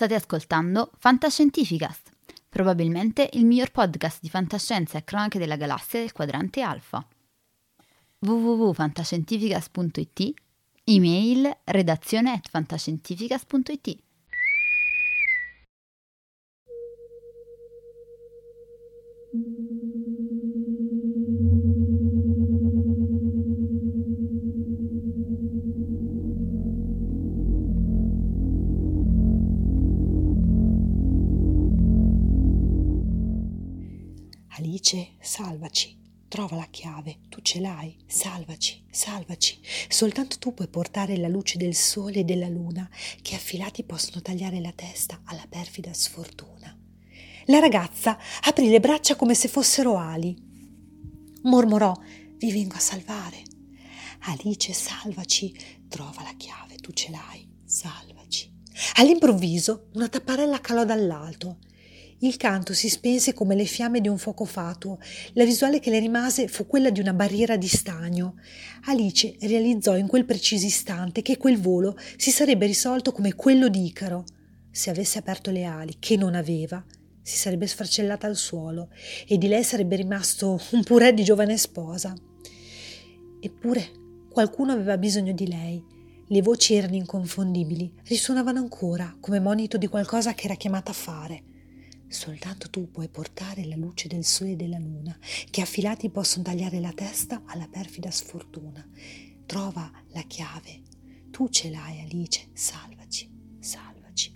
State 0.03 0.15
ascoltando 0.15 0.91
Fantascientificast, 0.97 2.09
probabilmente 2.49 3.29
il 3.33 3.45
miglior 3.45 3.71
podcast 3.71 4.17
di 4.21 4.27
fantascienza 4.27 4.97
e 4.97 5.05
cronache 5.05 5.39
della 5.39 5.55
galassia 5.55 6.01
del 6.01 6.11
quadrante 6.11 6.59
alfa. 6.59 7.07
www.fantascientificast.it 8.19 10.33
Email 10.83 11.57
redazione 11.63 12.33
at 12.33 12.49
fantascientificast.it 12.49 13.97
Alice, 34.83 35.13
salvaci. 35.21 35.97
Trova 36.27 36.57
la 36.57 36.67
chiave, 36.69 37.19
tu 37.29 37.39
ce 37.39 37.61
l'hai, 37.61 37.95
salvaci, 38.05 38.83
salvaci. 38.91 39.61
Soltanto 39.87 40.37
tu 40.39 40.53
puoi 40.53 40.67
portare 40.67 41.15
la 41.15 41.29
luce 41.29 41.57
del 41.57 41.73
sole 41.73 42.19
e 42.19 42.23
della 42.25 42.49
luna, 42.49 42.89
che 43.21 43.35
affilati 43.35 43.85
possono 43.85 44.21
tagliare 44.21 44.59
la 44.59 44.73
testa 44.75 45.21
alla 45.23 45.45
perfida 45.47 45.93
sfortuna. 45.93 46.77
La 47.45 47.59
ragazza 47.59 48.17
aprì 48.41 48.67
le 48.67 48.81
braccia 48.81 49.15
come 49.15 49.35
se 49.35 49.47
fossero 49.47 49.95
ali. 49.97 50.35
Mormorò, 51.43 51.93
vi 52.35 52.51
vengo 52.51 52.75
a 52.75 52.79
salvare. 52.79 53.41
Alice, 54.23 54.73
salvaci, 54.73 55.55
trova 55.87 56.23
la 56.23 56.33
chiave, 56.35 56.75
tu 56.75 56.91
ce 56.91 57.09
l'hai, 57.09 57.47
salvaci. 57.63 58.51
All'improvviso 58.95 59.87
una 59.93 60.09
tapparella 60.09 60.59
calò 60.59 60.83
dall'alto. 60.83 61.59
Il 62.23 62.37
canto 62.37 62.73
si 62.73 62.87
spense 62.87 63.33
come 63.33 63.53
le 63.53 63.65
fiamme 63.65 63.99
di 63.99 64.07
un 64.07 64.17
fuoco 64.17 64.45
fatuo. 64.45 64.97
La 65.33 65.43
visuale 65.43 65.81
che 65.81 65.89
le 65.89 65.99
rimase 65.99 66.47
fu 66.47 66.65
quella 66.65 66.89
di 66.89 67.01
una 67.01 67.11
barriera 67.11 67.57
di 67.57 67.67
stagno. 67.67 68.35
Alice 68.85 69.35
realizzò 69.41 69.97
in 69.97 70.07
quel 70.07 70.23
preciso 70.23 70.65
istante 70.65 71.21
che 71.21 71.35
quel 71.35 71.59
volo 71.59 71.97
si 72.15 72.31
sarebbe 72.31 72.65
risolto 72.65 73.11
come 73.11 73.33
quello 73.35 73.67
di 73.67 73.87
Icaro. 73.87 74.23
Se 74.71 74.89
avesse 74.89 75.17
aperto 75.17 75.51
le 75.51 75.65
ali, 75.65 75.97
che 75.99 76.15
non 76.15 76.33
aveva, 76.33 76.81
si 77.21 77.35
sarebbe 77.35 77.67
sfracellata 77.67 78.25
al 78.25 78.37
suolo 78.37 78.87
e 79.27 79.37
di 79.37 79.49
lei 79.49 79.65
sarebbe 79.65 79.97
rimasto 79.97 80.61
un 80.71 80.81
purè 80.81 81.13
di 81.13 81.25
giovane 81.25 81.57
sposa. 81.57 82.15
Eppure 83.41 83.91
qualcuno 84.31 84.71
aveva 84.71 84.97
bisogno 84.97 85.33
di 85.33 85.49
lei. 85.49 85.83
Le 86.25 86.41
voci 86.41 86.73
erano 86.73 86.95
inconfondibili, 86.95 87.91
risuonavano 88.05 88.59
ancora 88.59 89.13
come 89.19 89.41
monito 89.41 89.77
di 89.77 89.87
qualcosa 89.87 90.33
che 90.33 90.45
era 90.45 90.55
chiamata 90.55 90.91
a 90.91 90.93
fare. 90.93 91.43
Soltanto 92.13 92.69
tu 92.69 92.91
puoi 92.91 93.09
portare 93.09 93.65
la 93.65 93.75
luce 93.75 94.07
del 94.07 94.23
sole 94.23 94.51
e 94.51 94.55
della 94.55 94.77
luna, 94.77 95.17
che 95.49 95.61
affilati 95.61 96.11
possono 96.11 96.43
tagliare 96.43 96.79
la 96.79 96.93
testa 96.93 97.41
alla 97.47 97.67
perfida 97.67 98.11
sfortuna. 98.11 98.87
Trova 99.47 99.91
la 100.09 100.21
chiave. 100.21 100.83
Tu 101.31 101.49
ce 101.49 101.71
l'hai, 101.71 102.01
Alice. 102.01 102.49
Salvaci, 102.53 103.57
salvaci. 103.59 104.31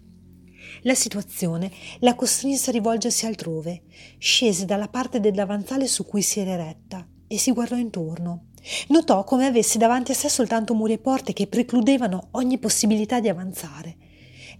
La 0.82 0.96
situazione 0.96 1.72
la 2.00 2.16
costrinse 2.16 2.72
a 2.72 2.74
rivolgersi 2.74 3.28
altrove. 3.28 3.84
Scese 4.18 4.66
dalla 4.66 4.88
parte 4.88 5.20
del 5.20 5.34
davanzale 5.34 5.86
su 5.86 6.04
cui 6.04 6.24
si 6.24 6.40
era 6.40 6.54
eretta 6.54 7.08
e 7.28 7.38
si 7.38 7.52
guardò 7.52 7.76
intorno. 7.76 8.48
Notò 8.88 9.24
come 9.24 9.46
avesse 9.46 9.78
davanti 9.78 10.12
a 10.12 10.16
sé 10.16 10.30
soltanto 10.30 10.74
muri 10.74 10.94
e 10.94 10.98
porte 10.98 11.32
che 11.32 11.46
precludevano 11.46 12.30
ogni 12.32 12.58
possibilità 12.58 13.20
di 13.20 13.30
avanzare. 13.30 13.98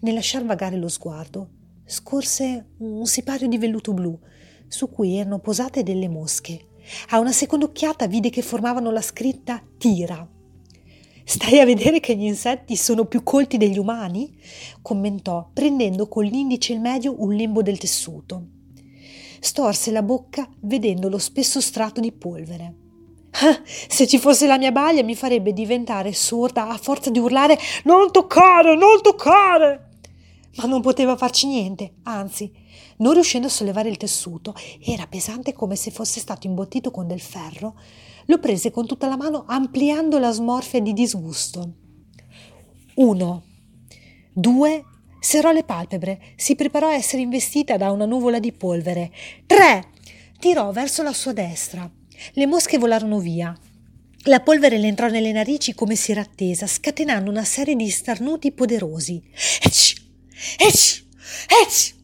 Nel 0.02 0.14
lasciar 0.14 0.46
vagare 0.46 0.78
lo 0.78 0.88
sguardo, 0.88 1.57
scorse 1.88 2.72
un 2.80 3.06
sipario 3.06 3.48
di 3.48 3.58
velluto 3.58 3.94
blu 3.94 4.20
su 4.68 4.90
cui 4.90 5.16
erano 5.16 5.40
posate 5.40 5.84
delle 5.84 6.10
mosche. 6.10 6.66
A 7.10 7.20
una 7.20 7.32
seconda 7.32 7.66
occhiata 7.66 8.08
vide 8.08 8.30
che 8.30 8.42
formavano 8.42 8.92
la 8.92 9.02
scritta 9.02 9.62
Tira. 9.78 10.28
Stai 11.24 11.60
a 11.60 11.66
vedere 11.66 12.00
che 12.00 12.16
gli 12.16 12.26
insetti 12.26 12.76
sono 12.76 13.06
più 13.06 13.24
colti 13.24 13.58
degli 13.58 13.78
umani? 13.78 14.38
commentò, 14.82 15.50
prendendo 15.54 16.08
con 16.08 16.24
l'indice 16.24 16.74
il 16.74 16.80
medio 16.80 17.22
un 17.22 17.34
lembo 17.34 17.62
del 17.62 17.78
tessuto. 17.78 18.48
Storse 19.40 19.92
la 19.92 20.04
bocca 20.04 20.50
vedendo 20.62 21.10
lo 21.10 21.18
spesso 21.18 21.62
strato 21.62 22.02
di 22.02 22.12
polvere. 22.12 22.74
Ah, 23.32 23.62
se 23.66 24.08
ci 24.08 24.18
fosse 24.20 24.48
la 24.48 24.58
mia 24.58 24.72
baglia 24.72 25.04
mi 25.04 25.16
farebbe 25.16 25.54
diventare 25.54 26.14
sorda 26.14 26.70
a 26.70 26.78
forza 26.78 27.10
di 27.10 27.20
urlare 27.20 27.58
Non 27.84 28.12
toccare, 28.12 28.76
non 28.76 29.02
toccare! 29.02 29.87
Ma 30.58 30.66
non 30.66 30.82
poteva 30.82 31.16
farci 31.16 31.48
niente, 31.48 31.96
anzi, 32.04 32.52
non 32.98 33.14
riuscendo 33.14 33.48
a 33.48 33.50
sollevare 33.52 33.90
il 33.90 33.98
tessuto, 33.98 34.56
era 34.84 35.08
pesante 35.08 35.54
come 35.54 35.76
se 35.76 35.92
fosse 35.92 36.20
stato 36.20 36.48
imbottito 36.48 36.92
con 36.92 37.08
del 37.08 37.22
ferro, 37.22 37.76
lo 38.26 38.40
prese 38.40 38.72
con 38.72 38.86
tutta 38.86 39.08
la 39.08 39.18
mano 39.18 39.46
ampliando 39.48 40.20
la 40.20 40.32
smorfia 40.32 40.82
di 40.82 40.94
disgusto. 40.94 41.74
Uno, 42.96 43.44
due, 44.34 44.84
serrò 45.20 45.52
le 45.52 45.64
palpebre, 45.64 46.20
si 46.36 46.56
preparò 46.56 46.88
a 46.88 46.96
essere 46.96 47.22
investita 47.22 47.78
da 47.78 47.92
una 47.92 48.06
nuvola 48.06 48.40
di 48.40 48.52
polvere. 48.52 49.12
Tre, 49.46 49.92
tirò 50.40 50.72
verso 50.72 51.04
la 51.04 51.14
sua 51.14 51.34
destra. 51.34 51.90
Le 52.34 52.46
mosche 52.48 52.78
volarono 52.78 53.20
via. 53.20 53.56
La 54.24 54.42
polvere 54.42 54.78
le 54.78 54.88
entrò 54.88 55.08
nelle 55.08 55.32
narici 55.32 55.74
come 55.74 55.96
si 55.96 56.12
era 56.12 56.22
attesa, 56.22 56.66
scatenando 56.66 57.30
una 57.30 57.44
serie 57.44 57.76
di 57.76 57.88
starnuti 57.90 58.52
poderosi. 58.52 59.22
Ecc! 59.62 60.07
Ecc! 60.58 61.04
Ecc! 61.48 61.96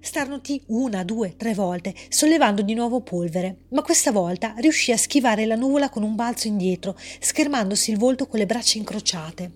Starnutì 0.00 0.62
una, 0.68 1.04
due, 1.04 1.36
tre 1.36 1.54
volte, 1.54 1.94
sollevando 2.08 2.62
di 2.62 2.74
nuovo 2.74 3.02
polvere, 3.02 3.66
ma 3.70 3.82
questa 3.82 4.10
volta 4.10 4.54
riuscì 4.56 4.90
a 4.90 4.96
schivare 4.96 5.44
la 5.44 5.54
nuvola 5.54 5.90
con 5.90 6.02
un 6.02 6.14
balzo 6.14 6.48
indietro, 6.48 6.96
schermandosi 7.20 7.90
il 7.90 7.98
volto 7.98 8.26
con 8.26 8.38
le 8.38 8.46
braccia 8.46 8.78
incrociate. 8.78 9.52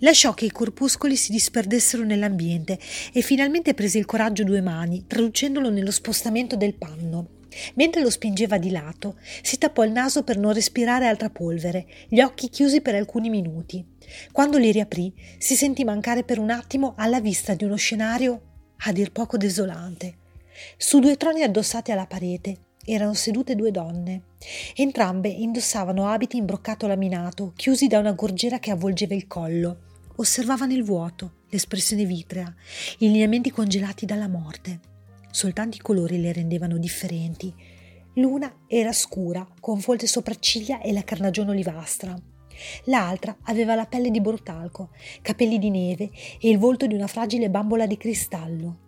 Lasciò 0.00 0.34
che 0.34 0.44
i 0.46 0.50
corpuscoli 0.50 1.16
si 1.16 1.32
disperdessero 1.32 2.04
nell'ambiente 2.04 2.78
e 3.12 3.22
finalmente 3.22 3.72
prese 3.72 3.98
il 3.98 4.04
coraggio 4.04 4.44
due 4.44 4.60
mani, 4.60 5.04
traducendolo 5.06 5.70
nello 5.70 5.90
spostamento 5.90 6.56
del 6.56 6.74
panno. 6.74 7.28
Mentre 7.74 8.00
lo 8.00 8.10
spingeva 8.10 8.58
di 8.58 8.70
lato, 8.70 9.16
si 9.42 9.58
tappò 9.58 9.84
il 9.84 9.92
naso 9.92 10.22
per 10.22 10.38
non 10.38 10.52
respirare 10.52 11.06
altra 11.06 11.30
polvere, 11.30 11.86
gli 12.08 12.20
occhi 12.20 12.48
chiusi 12.48 12.80
per 12.80 12.94
alcuni 12.94 13.30
minuti. 13.30 13.84
Quando 14.32 14.58
li 14.58 14.72
riaprì, 14.72 15.12
si 15.38 15.54
sentì 15.54 15.84
mancare 15.84 16.24
per 16.24 16.38
un 16.38 16.50
attimo 16.50 16.94
alla 16.96 17.20
vista 17.20 17.54
di 17.54 17.64
uno 17.64 17.76
scenario 17.76 18.40
a 18.86 18.92
dir 18.92 19.12
poco 19.12 19.36
desolante. 19.36 20.16
Su 20.76 20.98
due 20.98 21.16
troni 21.16 21.42
addossati 21.42 21.90
alla 21.90 22.06
parete 22.06 22.58
erano 22.84 23.14
sedute 23.14 23.54
due 23.54 23.70
donne. 23.70 24.22
Entrambe 24.76 25.28
indossavano 25.28 26.08
abiti 26.08 26.36
in 26.36 26.44
broccato 26.44 26.86
laminato, 26.86 27.52
chiusi 27.56 27.86
da 27.86 27.98
una 27.98 28.12
gorgiera 28.12 28.58
che 28.58 28.70
avvolgeva 28.70 29.14
il 29.14 29.26
collo. 29.26 29.78
Osservavano 30.16 30.72
il 30.72 30.84
vuoto, 30.84 31.38
l'espressione 31.48 32.04
vitrea, 32.04 32.54
i 32.98 33.08
lineamenti 33.08 33.50
congelati 33.50 34.06
dalla 34.06 34.28
morte. 34.28 34.92
Soltanto 35.34 35.78
i 35.78 35.80
colori 35.80 36.20
le 36.20 36.32
rendevano 36.32 36.78
differenti. 36.78 37.52
L'una 38.14 38.60
era 38.68 38.92
scura, 38.92 39.44
con 39.58 39.80
folte 39.80 40.06
sopracciglia 40.06 40.80
e 40.80 40.92
la 40.92 41.02
carnagione 41.02 41.50
olivastra. 41.50 42.16
L'altra 42.84 43.36
aveva 43.42 43.74
la 43.74 43.84
pelle 43.86 44.12
di 44.12 44.20
bortalco, 44.20 44.90
capelli 45.22 45.58
di 45.58 45.70
neve 45.70 46.12
e 46.38 46.48
il 46.48 46.58
volto 46.58 46.86
di 46.86 46.94
una 46.94 47.08
fragile 47.08 47.50
bambola 47.50 47.84
di 47.84 47.96
cristallo. 47.96 48.78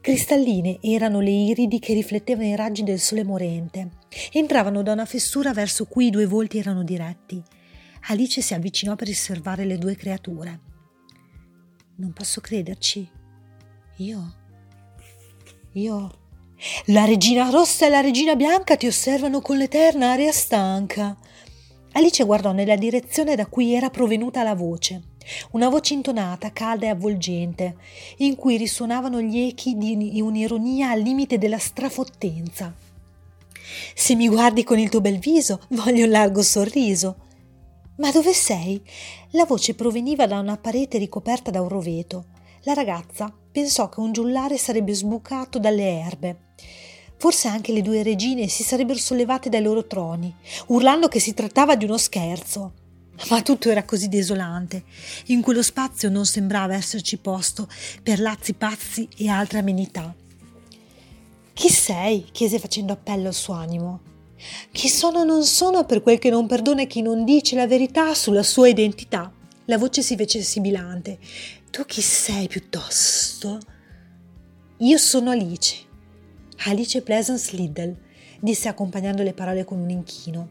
Cristalline 0.00 0.78
erano 0.80 1.20
le 1.20 1.30
iridi 1.30 1.78
che 1.78 1.94
riflettevano 1.94 2.48
i 2.48 2.56
raggi 2.56 2.82
del 2.82 2.98
sole 2.98 3.22
morente. 3.22 3.90
Entravano 4.32 4.82
da 4.82 4.90
una 4.90 5.06
fessura 5.06 5.52
verso 5.52 5.84
cui 5.84 6.06
i 6.06 6.10
due 6.10 6.26
volti 6.26 6.58
erano 6.58 6.82
diretti. 6.82 7.40
Alice 8.08 8.40
si 8.40 8.52
avvicinò 8.52 8.96
per 8.96 9.06
osservare 9.06 9.64
le 9.64 9.78
due 9.78 9.94
creature. 9.94 10.60
Non 11.98 12.12
posso 12.12 12.40
crederci. 12.40 13.08
Io? 13.98 14.42
Io? 15.74 16.08
La 16.86 17.04
regina 17.04 17.50
rossa 17.50 17.86
e 17.86 17.88
la 17.88 18.00
regina 18.00 18.36
bianca 18.36 18.76
ti 18.76 18.86
osservano 18.86 19.40
con 19.40 19.56
l'eterna 19.56 20.12
aria 20.12 20.30
stanca. 20.30 21.16
Alice 21.92 22.22
guardò 22.22 22.52
nella 22.52 22.76
direzione 22.76 23.34
da 23.34 23.46
cui 23.46 23.74
era 23.74 23.90
provenuta 23.90 24.44
la 24.44 24.54
voce, 24.54 25.02
una 25.50 25.68
voce 25.68 25.94
intonata, 25.94 26.52
calda 26.52 26.86
e 26.86 26.90
avvolgente, 26.90 27.76
in 28.18 28.36
cui 28.36 28.56
risuonavano 28.56 29.20
gli 29.20 29.40
echi 29.40 29.76
di 29.76 30.20
un'ironia 30.20 30.90
al 30.90 31.00
limite 31.00 31.38
della 31.38 31.58
strafottenza. 31.58 32.72
Se 33.94 34.14
mi 34.14 34.28
guardi 34.28 34.62
con 34.62 34.78
il 34.78 34.88
tuo 34.88 35.00
bel 35.00 35.18
viso, 35.18 35.60
voglio 35.70 36.04
un 36.04 36.10
largo 36.10 36.42
sorriso. 36.42 37.16
Ma 37.96 38.12
dove 38.12 38.32
sei? 38.32 38.80
La 39.30 39.44
voce 39.44 39.74
proveniva 39.74 40.28
da 40.28 40.38
una 40.38 40.56
parete 40.56 40.98
ricoperta 40.98 41.50
da 41.50 41.60
un 41.60 41.68
roveto. 41.68 42.26
La 42.62 42.74
ragazza 42.74 43.32
pensò 43.54 43.88
che 43.88 44.00
un 44.00 44.10
giullare 44.10 44.58
sarebbe 44.58 44.92
sbucato 44.92 45.60
dalle 45.60 46.00
erbe. 46.00 46.38
Forse 47.16 47.46
anche 47.46 47.72
le 47.72 47.82
due 47.82 48.02
regine 48.02 48.48
si 48.48 48.64
sarebbero 48.64 48.98
sollevate 48.98 49.48
dai 49.48 49.62
loro 49.62 49.86
troni, 49.86 50.34
urlando 50.66 51.06
che 51.06 51.20
si 51.20 51.34
trattava 51.34 51.76
di 51.76 51.84
uno 51.84 51.96
scherzo. 51.96 52.72
Ma 53.30 53.42
tutto 53.42 53.70
era 53.70 53.84
così 53.84 54.08
desolante. 54.08 54.82
In 55.26 55.40
quello 55.40 55.62
spazio 55.62 56.10
non 56.10 56.26
sembrava 56.26 56.74
esserci 56.74 57.16
posto 57.18 57.68
per 58.02 58.18
lazzi 58.18 58.54
pazzi 58.54 59.08
e 59.16 59.28
altre 59.28 59.60
amenità. 59.60 60.12
Chi 61.52 61.68
sei? 61.70 62.26
chiese 62.32 62.58
facendo 62.58 62.92
appello 62.92 63.28
al 63.28 63.34
suo 63.34 63.54
animo. 63.54 64.00
Chi 64.72 64.88
sono 64.88 65.22
non 65.22 65.44
sono 65.44 65.84
per 65.84 66.02
quel 66.02 66.18
che 66.18 66.28
non 66.28 66.48
perdona 66.48 66.86
chi 66.86 67.02
non 67.02 67.24
dice 67.24 67.54
la 67.54 67.68
verità 67.68 68.14
sulla 68.14 68.42
sua 68.42 68.66
identità. 68.66 69.32
La 69.66 69.78
voce 69.78 70.02
si 70.02 70.16
fece 70.16 70.42
sibilante. 70.42 71.20
Tu 71.74 71.84
chi 71.86 72.02
sei 72.02 72.46
piuttosto? 72.46 73.58
Io 74.76 74.96
sono 74.96 75.30
Alice. 75.30 75.84
Alice 76.66 77.02
Pleasance 77.02 77.56
Liddell, 77.56 77.96
disse 78.38 78.68
accompagnando 78.68 79.24
le 79.24 79.32
parole 79.32 79.64
con 79.64 79.80
un 79.80 79.90
inchino. 79.90 80.50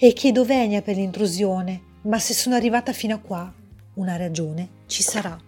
E 0.00 0.12
chiedo 0.12 0.44
venia 0.44 0.82
per 0.82 0.96
l'intrusione, 0.96 1.80
ma 2.02 2.18
se 2.18 2.34
sono 2.34 2.56
arrivata 2.56 2.92
fino 2.92 3.14
a 3.14 3.18
qua, 3.18 3.54
una 3.94 4.16
ragione 4.16 4.68
ci 4.86 5.04
sarà. 5.04 5.40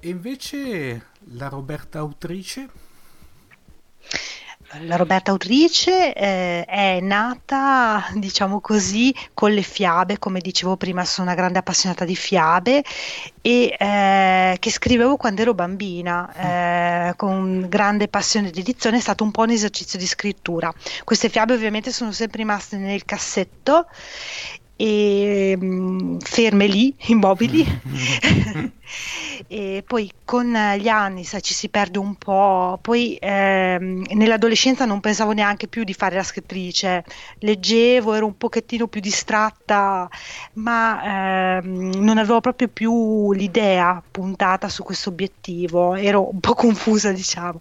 E 0.00 0.08
invece 0.10 1.06
la 1.30 1.48
Roberta 1.48 2.00
autrice? 2.00 2.83
La 4.80 4.96
Roberta 4.96 5.30
autrice 5.30 6.12
eh, 6.12 6.64
è 6.64 6.98
nata, 7.00 8.06
diciamo 8.14 8.60
così, 8.60 9.14
con 9.32 9.52
le 9.52 9.62
fiabe, 9.62 10.18
come 10.18 10.40
dicevo 10.40 10.76
prima, 10.76 11.04
sono 11.04 11.28
una 11.28 11.36
grande 11.36 11.58
appassionata 11.58 12.04
di 12.04 12.16
fiabe 12.16 12.82
e 13.40 13.76
eh, 13.78 14.56
che 14.58 14.70
scrivevo 14.70 15.16
quando 15.16 15.42
ero 15.42 15.54
bambina, 15.54 17.08
eh, 17.08 17.14
con 17.16 17.66
grande 17.68 18.08
passione 18.08 18.50
di 18.50 18.60
edizione, 18.60 18.96
è 18.96 19.00
stato 19.00 19.22
un 19.22 19.30
po' 19.30 19.42
un 19.42 19.50
esercizio 19.50 19.98
di 19.98 20.06
scrittura. 20.06 20.72
Queste 21.04 21.28
fiabe 21.28 21.54
ovviamente 21.54 21.92
sono 21.92 22.10
sempre 22.10 22.38
rimaste 22.38 22.76
nel 22.76 23.04
cassetto 23.04 23.86
e 24.76 25.56
mh, 25.56 26.18
ferme 26.18 26.66
lì, 26.66 26.94
immobili. 27.08 27.64
e 29.48 29.82
poi 29.86 30.10
con 30.24 30.52
gli 30.78 30.88
anni 30.88 31.24
sai, 31.24 31.42
ci 31.42 31.54
si 31.54 31.68
perde 31.68 31.98
un 31.98 32.16
po', 32.16 32.78
poi 32.82 33.16
ehm, 33.20 34.04
nell'adolescenza 34.12 34.84
non 34.84 35.00
pensavo 35.00 35.32
neanche 35.32 35.68
più 35.68 35.84
di 35.84 35.94
fare 35.94 36.16
la 36.16 36.22
scrittrice, 36.22 37.04
leggevo, 37.38 38.14
ero 38.14 38.26
un 38.26 38.36
pochettino 38.36 38.86
più 38.88 39.00
distratta, 39.00 40.08
ma 40.54 41.58
ehm, 41.58 41.94
non 41.96 42.18
avevo 42.18 42.40
proprio 42.40 42.68
più 42.68 43.32
l'idea 43.32 44.02
puntata 44.10 44.68
su 44.68 44.82
questo 44.82 45.10
obiettivo, 45.10 45.94
ero 45.94 46.30
un 46.30 46.40
po' 46.40 46.54
confusa 46.54 47.12
diciamo. 47.12 47.58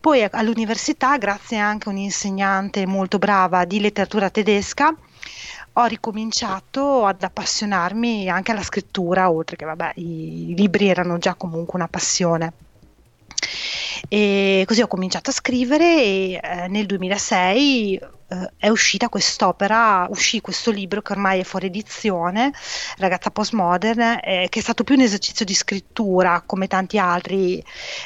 Poi 0.00 0.26
all'università, 0.30 1.16
grazie 1.18 1.58
anche 1.58 1.88
a 1.88 1.92
un'insegnante 1.92 2.86
molto 2.86 3.18
brava 3.18 3.64
di 3.64 3.80
letteratura 3.80 4.30
tedesca, 4.30 4.94
ho 5.78 5.84
ricominciato 5.84 7.04
ad 7.04 7.22
appassionarmi 7.22 8.28
anche 8.28 8.52
alla 8.52 8.62
scrittura, 8.62 9.30
oltre 9.30 9.56
che 9.56 9.64
vabbè, 9.64 9.92
i, 9.96 10.54
libri 10.56 10.88
erano 10.88 11.18
già 11.18 11.34
comunque 11.34 11.74
una 11.74 11.88
passione. 11.88 12.52
E 14.08 14.64
così 14.66 14.82
ho 14.82 14.86
cominciato 14.86 15.30
a 15.30 15.32
scrivere 15.32 15.84
e 15.84 16.40
eh, 16.42 16.68
nel 16.68 16.86
2006 16.86 18.00
eh, 18.28 18.52
è 18.56 18.68
uscita 18.68 19.08
quest'opera, 19.08 20.06
uscì 20.10 20.40
questo 20.40 20.70
libro 20.70 21.02
che 21.02 21.12
ormai 21.12 21.40
è 21.40 21.44
fuori 21.44 21.66
edizione, 21.66 22.52
Ragazza 22.98 23.30
Postmodern, 23.30 24.20
eh, 24.22 24.46
che 24.48 24.58
è 24.58 24.62
stato 24.62 24.82
più 24.82 24.94
un 24.94 25.02
esercizio 25.02 25.44
di 25.44 25.54
scrittura 25.54 26.42
come 26.44 26.66
tanti 26.66 26.98
altri 26.98 27.62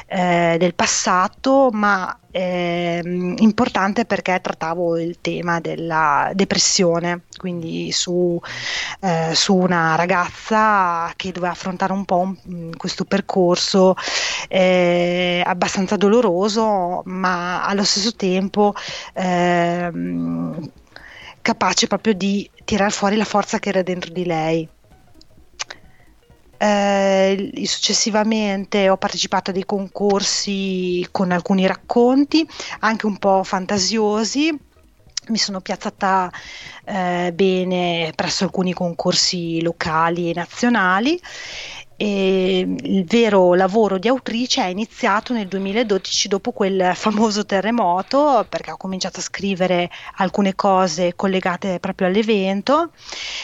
eh, 0.07 0.57
del 0.59 0.75
passato, 0.75 1.71
ma 1.73 2.19
ehm, 2.31 3.35
importante 3.39 4.05
perché 4.05 4.41
trattavo 4.41 4.99
il 4.99 5.21
tema 5.21 5.61
della 5.61 6.31
depressione, 6.35 7.25
quindi 7.37 7.93
su, 7.93 8.39
eh, 9.01 9.35
su 9.35 9.55
una 9.57 9.95
ragazza 9.97 11.13
che 11.17 11.33
doveva 11.33 11.53
affrontare 11.53 11.93
un 11.93 12.05
po' 12.05 12.19
un, 12.45 12.71
questo 12.77 13.05
percorso 13.05 13.95
eh, 14.49 15.43
abbastanza 15.45 15.97
doloroso, 15.97 17.03
ma 17.07 17.65
allo 17.65 17.85
stesso 17.85 18.15
tempo 18.15 18.75
ehm, 19.15 20.71
capace 21.43 21.87
proprio 21.87 22.15
di 22.15 22.49
tirar 22.65 22.93
fuori 22.93 23.17
la 23.17 23.25
forza 23.25 23.59
che 23.59 23.69
era 23.71 23.83
dentro 23.83 24.13
di 24.13 24.25
lei. 24.25 24.69
Eh, 26.63 27.53
successivamente 27.65 28.91
ho 28.91 28.99
partecipato 28.99 29.49
a 29.49 29.55
dei 29.55 29.65
concorsi 29.65 31.09
con 31.11 31.33
alcuni 31.33 31.67
racconti, 31.67 32.47
anche 32.81 33.07
un 33.07 33.17
po' 33.17 33.43
fantasiosi. 33.45 34.55
Mi 35.29 35.39
sono 35.39 35.63
piazzata 35.63 36.31
eh, 36.85 37.33
bene 37.33 38.13
presso 38.15 38.45
alcuni 38.45 38.75
concorsi 38.75 39.63
locali 39.63 40.29
e 40.29 40.35
nazionali 40.35 41.19
il 42.05 43.05
vero 43.05 43.53
lavoro 43.55 43.99
di 43.99 44.09
autrice 44.09 44.63
è 44.63 44.69
iniziato 44.69 45.35
nel 45.35 45.47
2012 45.49 46.29
dopo 46.29 46.53
quel 46.53 46.93
famoso 46.95 47.45
terremoto 47.45 48.47
perché 48.49 48.71
ho 48.71 48.77
cominciato 48.79 49.21
a 49.21 49.23
scrivere 49.23 49.91
alcune 50.17 50.55
cose 50.55 51.15
collegate 51.15 51.79
proprio 51.79 52.07
all'evento. 52.07 52.93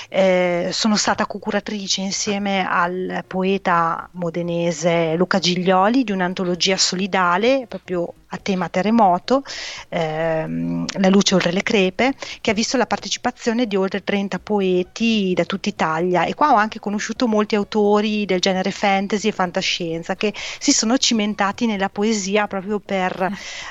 Eh, 0.09 0.71
sono 0.73 0.97
stata 0.97 1.27
co-curatrice 1.27 2.01
insieme 2.01 2.67
al 2.67 3.25
poeta 3.27 4.09
modenese 4.13 5.15
Luca 5.17 5.39
Giglioli 5.39 6.05
di 6.05 6.13
un'antologia 6.13 6.79
solidale 6.79 7.67
proprio 7.69 8.13
a 8.37 8.39
tema 8.39 8.69
terremoto, 8.69 9.43
ehm, 9.89 10.85
La 10.99 11.09
luce 11.09 11.35
oltre 11.35 11.53
le 11.53 11.63
crepe, 11.63 12.15
che 12.41 12.51
ha 12.51 12.55
visto 12.55 12.77
la 12.77 12.87
partecipazione 12.87 13.67
di 13.67 13.77
oltre 13.77 14.03
30 14.05 14.39
poeti 14.39 15.33
da 15.35 15.45
tutta 15.45 15.69
Italia 15.69 16.25
e 16.25 16.35
qua 16.35 16.53
ho 16.53 16.57
anche 16.57 16.79
conosciuto 16.79 17.27
molti 17.27 17.55
autori 17.55 18.25
del 18.25 18.41
genere 18.41 18.71
fantasy 18.71 19.29
e 19.29 19.33
fantascienza 19.33 20.15
che 20.17 20.33
si 20.59 20.73
sono 20.73 20.97
cimentati 20.99 21.67
nella 21.67 21.89
poesia 21.89 22.47
proprio 22.47 22.81
per 22.81 23.31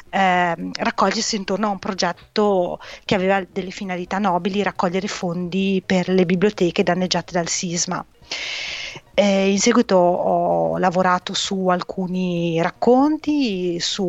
ehm, 0.09 0.72
raccogliersi 0.74 1.36
intorno 1.36 1.68
a 1.68 1.72
un 1.72 1.80
progetto 1.80 2.80
che 3.05 3.16
aveva 3.16 3.43
delle 3.49 3.72
finalità 3.72 4.18
nobili, 4.18 4.63
raccogliere 4.63 5.07
fondi 5.07 5.82
per 5.86 6.09
le 6.09 6.26
biblioteche 6.26 6.84
danneggiate 6.84 7.32
dal 7.34 7.47
sisma. 7.47 8.05
Eh, 9.18 9.49
in 9.49 9.59
seguito 9.59 9.95
ho 9.95 10.78
lavorato 10.78 11.34
su 11.34 11.68
alcuni 11.70 12.61
racconti, 12.61 13.80
su 13.80 14.03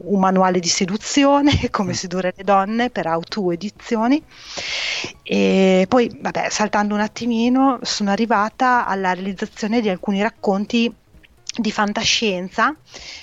un 0.00 0.20
manuale 0.20 0.60
di 0.60 0.68
seduzione, 0.68 1.70
come 1.70 1.90
mm. 1.90 1.94
sedurre 1.94 2.34
le 2.36 2.44
donne 2.44 2.90
per 2.90 3.08
Autu 3.08 3.50
Edizioni. 3.50 4.22
E 5.24 5.86
poi, 5.88 6.08
vabbè, 6.20 6.50
saltando 6.50 6.94
un 6.94 7.00
attimino, 7.00 7.80
sono 7.82 8.10
arrivata 8.10 8.86
alla 8.86 9.12
realizzazione 9.12 9.80
di 9.80 9.88
alcuni 9.88 10.22
racconti 10.22 10.92
di 11.56 11.72
fantascienza 11.72 12.72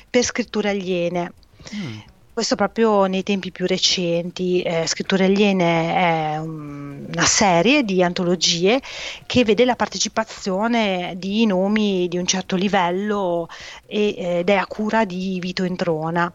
per 0.10 0.24
scritture 0.24 0.70
aliene. 0.70 1.32
Mm. 1.74 1.98
Questo 2.34 2.56
proprio 2.56 3.08
nei 3.08 3.24
tempi 3.24 3.52
più 3.52 3.66
recenti. 3.68 4.62
Eh, 4.62 4.88
Scritture 4.88 5.26
Aliene 5.26 5.96
è 5.96 6.38
una 6.38 7.24
serie 7.24 7.84
di 7.84 8.02
antologie 8.02 8.82
che 9.26 9.44
vede 9.44 9.66
la 9.66 9.76
partecipazione 9.76 11.16
di 11.18 11.46
nomi 11.46 12.08
di 12.08 12.18
un 12.18 12.26
certo 12.26 12.56
livello 12.56 13.50
e, 13.86 14.16
ed 14.18 14.50
è 14.50 14.56
a 14.56 14.66
cura 14.66 15.04
di 15.04 15.40
Vito 15.42 15.66
Entrona. 15.66 16.32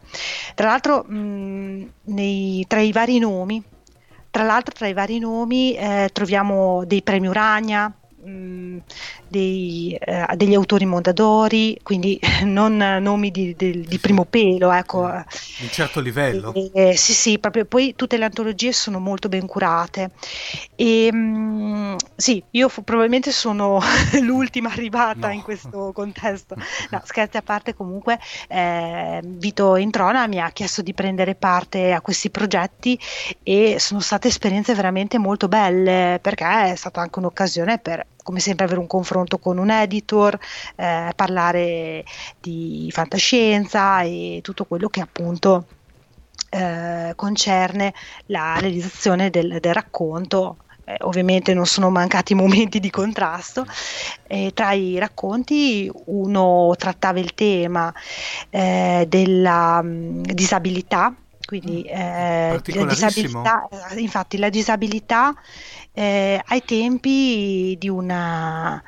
Tra 0.53 0.67
l'altro, 0.67 1.03
mh, 1.03 1.91
nei, 2.03 2.63
tra 2.67 2.79
i 2.79 2.91
vari 2.91 3.17
nomi, 3.17 3.63
tra 4.29 4.43
tra 4.61 4.87
i 4.87 4.93
vari 4.93 5.17
nomi 5.17 5.75
eh, 5.75 6.11
troviamo 6.13 6.85
dei 6.85 7.01
premi 7.01 7.27
Urania, 7.27 7.91
mh, 8.27 8.81
dei, 9.27 9.97
eh, 9.99 10.25
degli 10.35 10.53
autori 10.53 10.85
Mondadori, 10.85 11.79
quindi 11.81 12.19
non 12.43 12.77
nomi 12.77 13.31
di, 13.31 13.55
di, 13.57 13.81
di 13.81 13.99
primo 13.99 14.25
pelo, 14.25 14.71
ecco. 14.71 15.01
Un 15.01 15.69
certo 15.71 15.99
livello. 15.99 16.53
E, 16.53 16.71
eh, 16.73 16.97
sì, 16.97 17.13
sì, 17.13 17.39
proprio 17.39 17.65
poi 17.65 17.95
tutte 17.95 18.17
le 18.17 18.25
antologie 18.25 18.71
sono 18.73 18.99
molto 18.99 19.29
ben 19.29 19.45
curate. 19.45 20.11
E, 20.75 21.11
mh, 21.11 21.95
sì, 22.15 22.43
io 22.51 22.69
f- 22.69 22.81
probabilmente 22.83 23.31
sono 23.31 23.79
l'ultima 24.21 24.71
arrivata 24.71 25.27
no. 25.27 25.33
in 25.33 25.41
questo 25.41 25.91
contesto. 25.95 26.55
No, 26.89 27.01
scherzi 27.03 27.37
a 27.37 27.41
parte, 27.41 27.73
comunque, 27.73 28.19
eh, 28.47 29.21
Vito 29.23 29.75
Introna 29.75 30.27
mi 30.27 30.39
ha 30.39 30.49
chiesto 30.51 30.81
di 30.81 30.93
prendere 30.93 31.35
parte 31.35 31.91
a 31.93 32.01
questi 32.01 32.29
progetti 32.29 32.99
e 33.43 33.77
sono 33.79 33.99
state 33.99 34.27
esperienze 34.27 34.73
veramente 34.73 35.17
molto 35.17 35.47
belle 35.47 36.19
perché 36.21 36.71
è 36.71 36.75
stata 36.75 37.01
anche 37.01 37.19
un'occasione 37.19 37.79
per 37.79 38.05
come 38.27 38.41
sempre 38.41 38.65
avere 38.65 38.81
un 38.81 38.87
confronto 38.87 39.37
con 39.37 39.57
un 39.57 39.69
editor, 39.69 40.37
eh, 40.75 41.13
parlare 41.15 42.03
di 42.41 42.89
fantascienza 42.91 44.01
e 44.01 44.41
tutto 44.43 44.65
quello 44.65 44.89
che 44.89 44.99
appunto 44.99 45.65
eh, 46.49 47.13
concerne 47.15 47.93
la 48.25 48.57
realizzazione 48.59 49.29
del, 49.29 49.59
del 49.61 49.73
racconto 49.73 50.57
eh, 50.83 50.95
ovviamente 51.01 51.53
non 51.53 51.65
sono 51.65 51.89
mancati 51.89 52.33
momenti 52.35 52.81
di 52.81 52.89
contrasto. 52.89 53.65
Eh, 54.27 54.51
tra 54.53 54.73
i 54.73 54.97
racconti 54.97 55.89
uno 56.05 56.73
trattava 56.77 57.19
il 57.19 57.33
tema 57.33 57.93
eh, 58.49 59.05
della 59.07 59.81
mh, 59.81 59.87
mm, 59.87 60.21
disabilità, 60.23 61.13
quindi 61.47 61.85
mm. 61.87 61.95
eh, 61.95 62.61
la 62.75 62.85
disabilità, 62.85 63.67
eh, 63.69 64.01
infatti 64.01 64.37
la 64.37 64.49
disabilità 64.49 65.33
eh, 65.93 66.43
ai 66.45 66.63
tempi 66.65 67.77
di 67.79 67.87
una, 67.87 68.83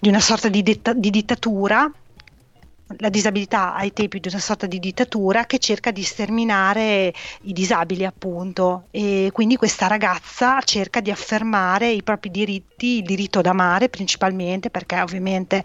di 0.00 0.08
una 0.08 0.18
sorta 0.18 0.48
di, 0.48 0.62
detta, 0.62 0.94
di 0.94 1.10
dittatura 1.10 1.90
la 2.96 3.10
disabilità 3.10 3.74
ai 3.74 3.92
tempi 3.92 4.18
di 4.18 4.28
una 4.28 4.38
sorta 4.38 4.64
di 4.64 4.78
dittatura 4.78 5.44
che 5.44 5.58
cerca 5.58 5.90
di 5.90 6.02
sterminare 6.02 7.12
i 7.42 7.52
disabili 7.52 8.06
appunto 8.06 8.84
e 8.90 9.28
quindi 9.30 9.56
questa 9.56 9.86
ragazza 9.86 10.62
cerca 10.62 11.00
di 11.00 11.10
affermare 11.10 11.90
i 11.90 12.02
propri 12.02 12.30
diritti, 12.30 13.00
il 13.00 13.04
diritto 13.04 13.40
ad 13.40 13.46
amare 13.46 13.90
principalmente 13.90 14.70
perché 14.70 14.98
ovviamente 15.02 15.62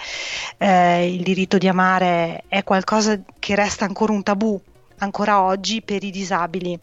eh, 0.58 1.14
il 1.14 1.24
diritto 1.24 1.58
di 1.58 1.70
amare 1.70 2.44
è 2.50 2.64
qualcosa 2.64 3.18
che 3.40 3.56
resta 3.56 3.86
ancora 3.86 4.12
un 4.12 4.24
tabù 4.24 4.62
ancora 4.98 5.42
oggi 5.42 5.82
per 5.82 6.04
i 6.04 6.12
disabili 6.12 6.80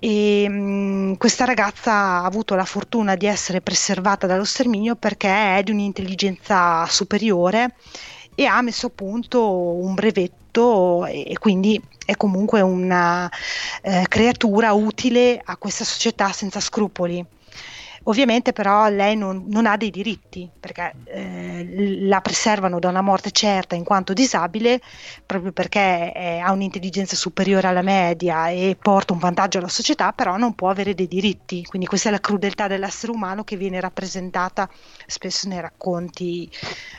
e 0.00 0.48
mh, 0.48 0.54
mm, 0.54 1.12
questa 1.14 1.44
ragazza 1.44 1.92
ha 1.92 2.24
avuto 2.24 2.54
la 2.54 2.64
fortuna 2.64 3.14
di 3.14 3.26
essere 3.26 3.60
preservata 3.60 4.26
dallo 4.26 4.44
sterminio 4.44 4.96
perché 4.96 5.58
è 5.58 5.62
di 5.62 5.70
un'intelligenza 5.70 6.86
superiore 6.86 7.74
e 8.34 8.46
ha 8.46 8.60
messo 8.62 8.86
a 8.86 8.92
punto 8.94 9.46
un 9.50 9.94
brevetto 9.94 11.04
e, 11.04 11.36
quindi 11.38 11.80
è 12.06 12.16
comunque 12.16 12.62
una 12.62 13.30
eh, 13.82 14.06
creatura 14.08 14.72
utile 14.72 15.40
a 15.44 15.56
questa 15.56 15.84
società 15.84 16.32
senza 16.32 16.58
scrupoli. 16.58 17.24
Ovviamente 18.10 18.52
però 18.52 18.88
lei 18.88 19.16
non, 19.16 19.44
non 19.46 19.66
ha 19.66 19.76
dei 19.76 19.90
diritti 19.90 20.50
perché 20.58 20.94
eh, 21.04 21.96
la 22.00 22.20
preservano 22.20 22.80
da 22.80 22.88
una 22.88 23.02
morte 23.02 23.30
certa 23.30 23.76
in 23.76 23.84
quanto 23.84 24.12
disabile 24.12 24.80
proprio 25.24 25.52
perché 25.52 26.10
è, 26.10 26.38
ha 26.38 26.50
un'intelligenza 26.50 27.14
superiore 27.14 27.68
alla 27.68 27.82
media 27.82 28.48
e 28.48 28.76
porta 28.80 29.12
un 29.12 29.20
vantaggio 29.20 29.58
alla 29.58 29.68
società, 29.68 30.12
però 30.12 30.36
non 30.36 30.56
può 30.56 30.70
avere 30.70 30.92
dei 30.92 31.06
diritti. 31.06 31.64
Quindi 31.64 31.86
questa 31.86 32.08
è 32.08 32.10
la 32.10 32.18
crudeltà 32.18 32.66
dell'essere 32.66 33.12
umano 33.12 33.44
che 33.44 33.56
viene 33.56 33.78
rappresentata 33.78 34.68
spesso 35.06 35.46
nei 35.46 35.60
racconti 35.60 36.50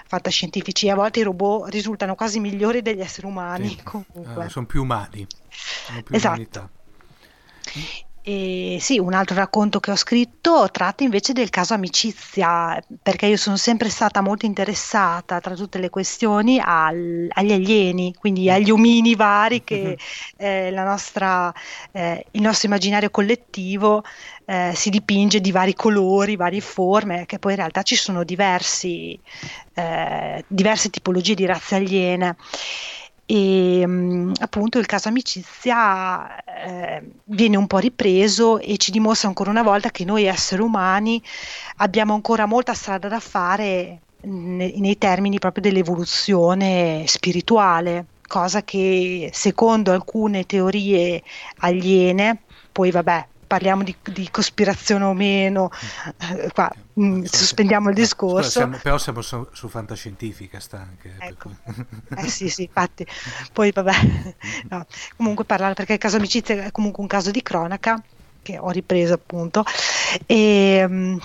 fantascientifici. 0.07 0.89
A 0.89 0.95
volte 0.95 1.19
i 1.19 1.23
robot 1.23 1.69
risultano 1.71 2.15
quasi 2.15 2.39
migliori 2.39 2.81
degli 2.81 3.01
esseri 3.01 3.27
umani. 3.27 3.67
Sì. 3.67 4.05
Uh, 4.13 4.47
sono 4.47 4.65
più 4.65 4.83
umani. 4.83 5.27
Sono 5.49 6.03
più 6.03 6.15
esatto. 6.15 6.35
Umanità. 6.35 6.69
E 8.23 8.77
sì, 8.79 8.99
un 8.99 9.13
altro 9.13 9.35
racconto 9.35 9.79
che 9.79 9.89
ho 9.89 9.95
scritto 9.95 10.69
tratta 10.71 11.03
invece 11.03 11.33
del 11.33 11.49
caso 11.49 11.73
amicizia, 11.73 12.79
perché 13.01 13.25
io 13.25 13.35
sono 13.35 13.57
sempre 13.57 13.89
stata 13.89 14.21
molto 14.21 14.45
interessata 14.45 15.39
tra 15.39 15.55
tutte 15.55 15.79
le 15.79 15.89
questioni 15.89 16.61
al, 16.63 17.27
agli 17.29 17.51
alieni, 17.51 18.13
quindi 18.13 18.47
agli 18.51 18.69
omini 18.69 19.15
vari 19.15 19.63
che 19.63 19.97
eh, 20.37 20.69
nostra, 20.71 21.51
eh, 21.93 22.23
il 22.31 22.41
nostro 22.41 22.67
immaginario 22.67 23.09
collettivo 23.09 24.03
eh, 24.45 24.71
si 24.75 24.91
dipinge 24.91 25.41
di 25.41 25.51
vari 25.51 25.73
colori, 25.73 26.35
varie 26.35 26.61
forme, 26.61 27.25
che 27.25 27.39
poi 27.39 27.53
in 27.53 27.57
realtà 27.57 27.81
ci 27.81 27.95
sono 27.95 28.23
diversi, 28.23 29.19
eh, 29.73 30.45
diverse 30.47 30.91
tipologie 30.91 31.33
di 31.33 31.47
razze 31.47 31.73
aliene 31.73 32.35
e 33.31 33.87
mh, 33.87 34.33
appunto 34.41 34.77
il 34.77 34.85
caso 34.85 35.07
amicizia 35.07 36.43
eh, 36.43 37.01
viene 37.23 37.55
un 37.55 37.65
po' 37.65 37.77
ripreso 37.77 38.59
e 38.59 38.75
ci 38.75 38.91
dimostra 38.91 39.29
ancora 39.29 39.49
una 39.51 39.63
volta 39.63 39.89
che 39.89 40.03
noi 40.03 40.25
esseri 40.25 40.61
umani 40.61 41.21
abbiamo 41.77 42.13
ancora 42.13 42.45
molta 42.45 42.73
strada 42.73 43.07
da 43.07 43.21
fare 43.21 44.01
ne, 44.23 44.73
nei 44.75 44.97
termini 44.97 45.39
proprio 45.39 45.63
dell'evoluzione 45.63 47.05
spirituale, 47.07 48.05
cosa 48.27 48.63
che 48.63 49.29
secondo 49.31 49.93
alcune 49.93 50.45
teorie 50.45 51.23
aliene, 51.59 52.41
poi 52.69 52.91
vabbè 52.91 53.27
parliamo 53.47 53.83
di, 53.83 53.95
di 54.11 54.29
cospirazione 54.29 55.05
o 55.05 55.13
meno, 55.13 55.69
eh, 56.33 56.49
qua 56.51 56.69
mh, 57.01 57.05
mm, 57.05 57.23
sospendiamo 57.23 57.89
il 57.89 57.95
discorso. 57.95 58.49
Siamo, 58.49 58.77
però 58.81 58.97
siamo 58.97 59.21
su, 59.21 59.47
su 59.51 59.67
fantascientifica 59.67 60.59
sta 60.59 60.79
anche. 60.79 61.15
Ecco. 61.19 61.49
Eh 62.21 62.27
sì, 62.27 62.49
sì, 62.49 62.63
infatti. 62.63 63.05
Poi 63.51 63.71
vabbè, 63.71 63.93
no. 64.69 64.85
comunque 65.15 65.45
parlare 65.45 65.73
perché 65.73 65.93
il 65.93 65.99
caso 65.99 66.17
amicizia 66.17 66.65
è 66.65 66.71
comunque 66.71 67.01
un 67.01 67.07
caso 67.07 67.31
di 67.31 67.41
cronaca 67.41 68.01
che 68.41 68.57
ho 68.57 68.69
ripreso 68.69 69.13
appunto 69.13 69.63
e, 70.25 70.85
mm, 70.87 71.17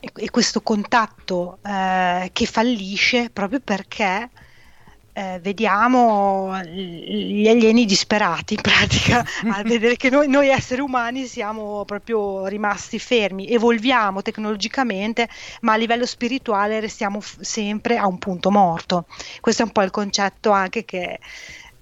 e 0.00 0.30
questo 0.30 0.60
contatto 0.62 1.58
eh, 1.62 2.30
che 2.32 2.46
fallisce 2.46 3.30
proprio 3.30 3.60
perché 3.60 4.30
eh, 5.14 5.38
vediamo 5.42 6.58
gli 6.62 7.46
alieni 7.46 7.84
disperati 7.84 8.54
in 8.54 8.62
pratica 8.62 9.24
a 9.50 9.62
vedere 9.64 9.96
che 9.96 10.08
noi, 10.08 10.28
noi, 10.28 10.48
esseri 10.48 10.80
umani 10.80 11.26
siamo 11.26 11.84
proprio 11.84 12.46
rimasti 12.46 12.98
fermi, 12.98 13.48
evolviamo 13.48 14.22
tecnologicamente, 14.22 15.28
ma 15.60 15.74
a 15.74 15.76
livello 15.76 16.06
spirituale 16.06 16.80
restiamo 16.80 17.20
f- 17.20 17.40
sempre 17.40 17.98
a 17.98 18.06
un 18.06 18.18
punto 18.18 18.50
morto. 18.50 19.04
Questo 19.40 19.62
è 19.62 19.64
un 19.66 19.72
po' 19.72 19.82
il 19.82 19.90
concetto 19.90 20.50
anche 20.50 20.84
che 20.84 21.18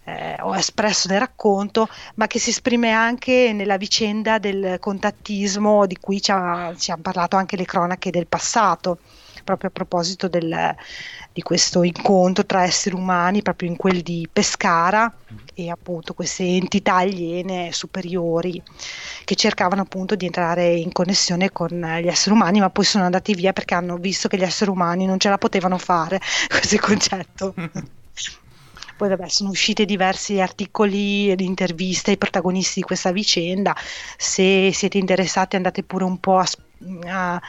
eh, 0.05 0.37
ho 0.41 0.57
espresso 0.57 1.07
nel 1.09 1.21
racconto, 1.21 1.89
ma 2.17 2.27
che 2.27 2.41
si 2.41 2.51
esprime 2.51 2.91
anche 2.91 3.53
nella 3.53 3.77
vicenda 3.77 4.39
del 4.39 4.79
contattismo 4.81 5.87
di 5.87 5.97
cui 6.01 6.21
ci, 6.21 6.33
ha, 6.33 6.75
ci 6.77 6.91
hanno 6.91 7.03
parlato 7.03 7.37
anche 7.37 7.57
le 7.57 7.65
cronache 7.65 8.11
del 8.11 8.27
passato 8.27 8.99
proprio 9.43 9.71
a 9.71 9.73
proposito 9.73 10.29
del, 10.29 10.77
di 11.33 11.43
questo 11.43 11.83
incontro 11.83 12.45
tra 12.45 12.65
esseri 12.65 12.95
umani, 12.95 13.43
proprio 13.43 13.69
in 13.69 13.77
quel 13.77 14.03
di 14.03 14.29
Pescara 14.31 15.13
e 15.55 15.71
appunto 15.71 16.15
queste 16.15 16.45
entità 16.45 16.97
aliene 16.97 17.71
superiori 17.73 18.61
che 19.25 19.35
cercavano 19.37 19.83
appunto 19.83 20.17
di 20.17 20.27
entrare 20.27 20.75
in 20.75 20.93
connessione 20.93 21.51
con 21.53 21.69
gli 21.69 22.09
esseri 22.09 22.35
umani, 22.35 22.61
ma 22.61 22.71
poi 22.71 22.85
sono 22.85 23.05
andati 23.05 23.35
via 23.35 23.53
perché 23.53 23.75
hanno 23.75 23.97
visto 23.97 24.29
che 24.29 24.37
gli 24.37 24.43
esseri 24.43 24.71
umani 24.71 25.07
non 25.07 25.19
ce 25.19 25.29
la 25.29 25.39
potevano 25.39 25.79
fare, 25.79 26.21
questo 26.49 26.77
concetto. 26.79 27.55
Poi 29.01 29.09
vabbè, 29.09 29.29
sono 29.29 29.49
usciti 29.49 29.87
diversi 29.87 30.41
articoli 30.41 31.31
ed 31.31 31.41
interviste 31.41 32.11
ai 32.11 32.19
protagonisti 32.19 32.81
di 32.81 32.85
questa 32.85 33.13
vicenda. 33.13 33.75
Se 34.19 34.71
siete 34.75 34.99
interessati 34.99 35.57
andate 35.57 35.83
pure 35.83 36.05
un 36.05 36.19
po' 36.19 36.37
a, 36.37 36.47
a 37.07 37.41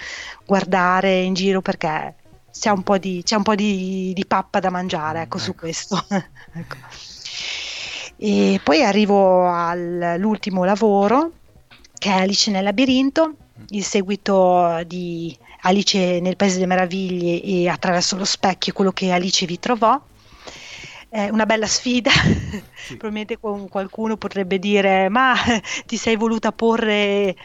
guardare 0.45 1.19
in 1.19 1.33
giro 1.33 1.59
perché 1.59 2.15
c'è 2.51 2.69
un 2.69 2.83
po' 2.83 2.97
di, 2.97 3.23
un 3.29 3.43
po 3.43 3.55
di, 3.55 4.11
di 4.13 4.25
pappa 4.25 4.59
da 4.59 4.69
mangiare 4.69 5.21
ecco, 5.21 5.37
ecco. 5.37 5.45
su 5.45 5.55
questo. 5.55 6.03
ecco. 6.09 6.75
E 8.17 8.59
poi 8.63 8.83
arrivo 8.83 9.49
all'ultimo 9.49 10.63
lavoro 10.63 11.31
che 11.97 12.09
è 12.09 12.13
Alice 12.13 12.51
nel 12.51 12.63
labirinto, 12.63 13.35
il 13.69 13.83
seguito 13.83 14.81
di 14.85 15.35
Alice 15.61 16.19
nel 16.19 16.35
Paese 16.35 16.55
delle 16.55 16.67
Meraviglie 16.67 17.41
e 17.41 17.69
attraverso 17.69 18.15
lo 18.15 18.25
specchio 18.25 18.73
quello 18.73 18.91
che 18.91 19.11
Alice 19.11 19.45
vi 19.45 19.59
trovò 19.59 19.99
è 21.11 21.27
una 21.27 21.45
bella 21.45 21.67
sfida, 21.67 22.09
sì. 22.09 22.95
probabilmente 22.95 23.37
qualcuno 23.37 24.15
potrebbe 24.15 24.59
dire 24.59 25.09
ma 25.09 25.35
ti 25.85 25.97
sei 25.97 26.15
voluta 26.15 26.53
porre 26.53 27.35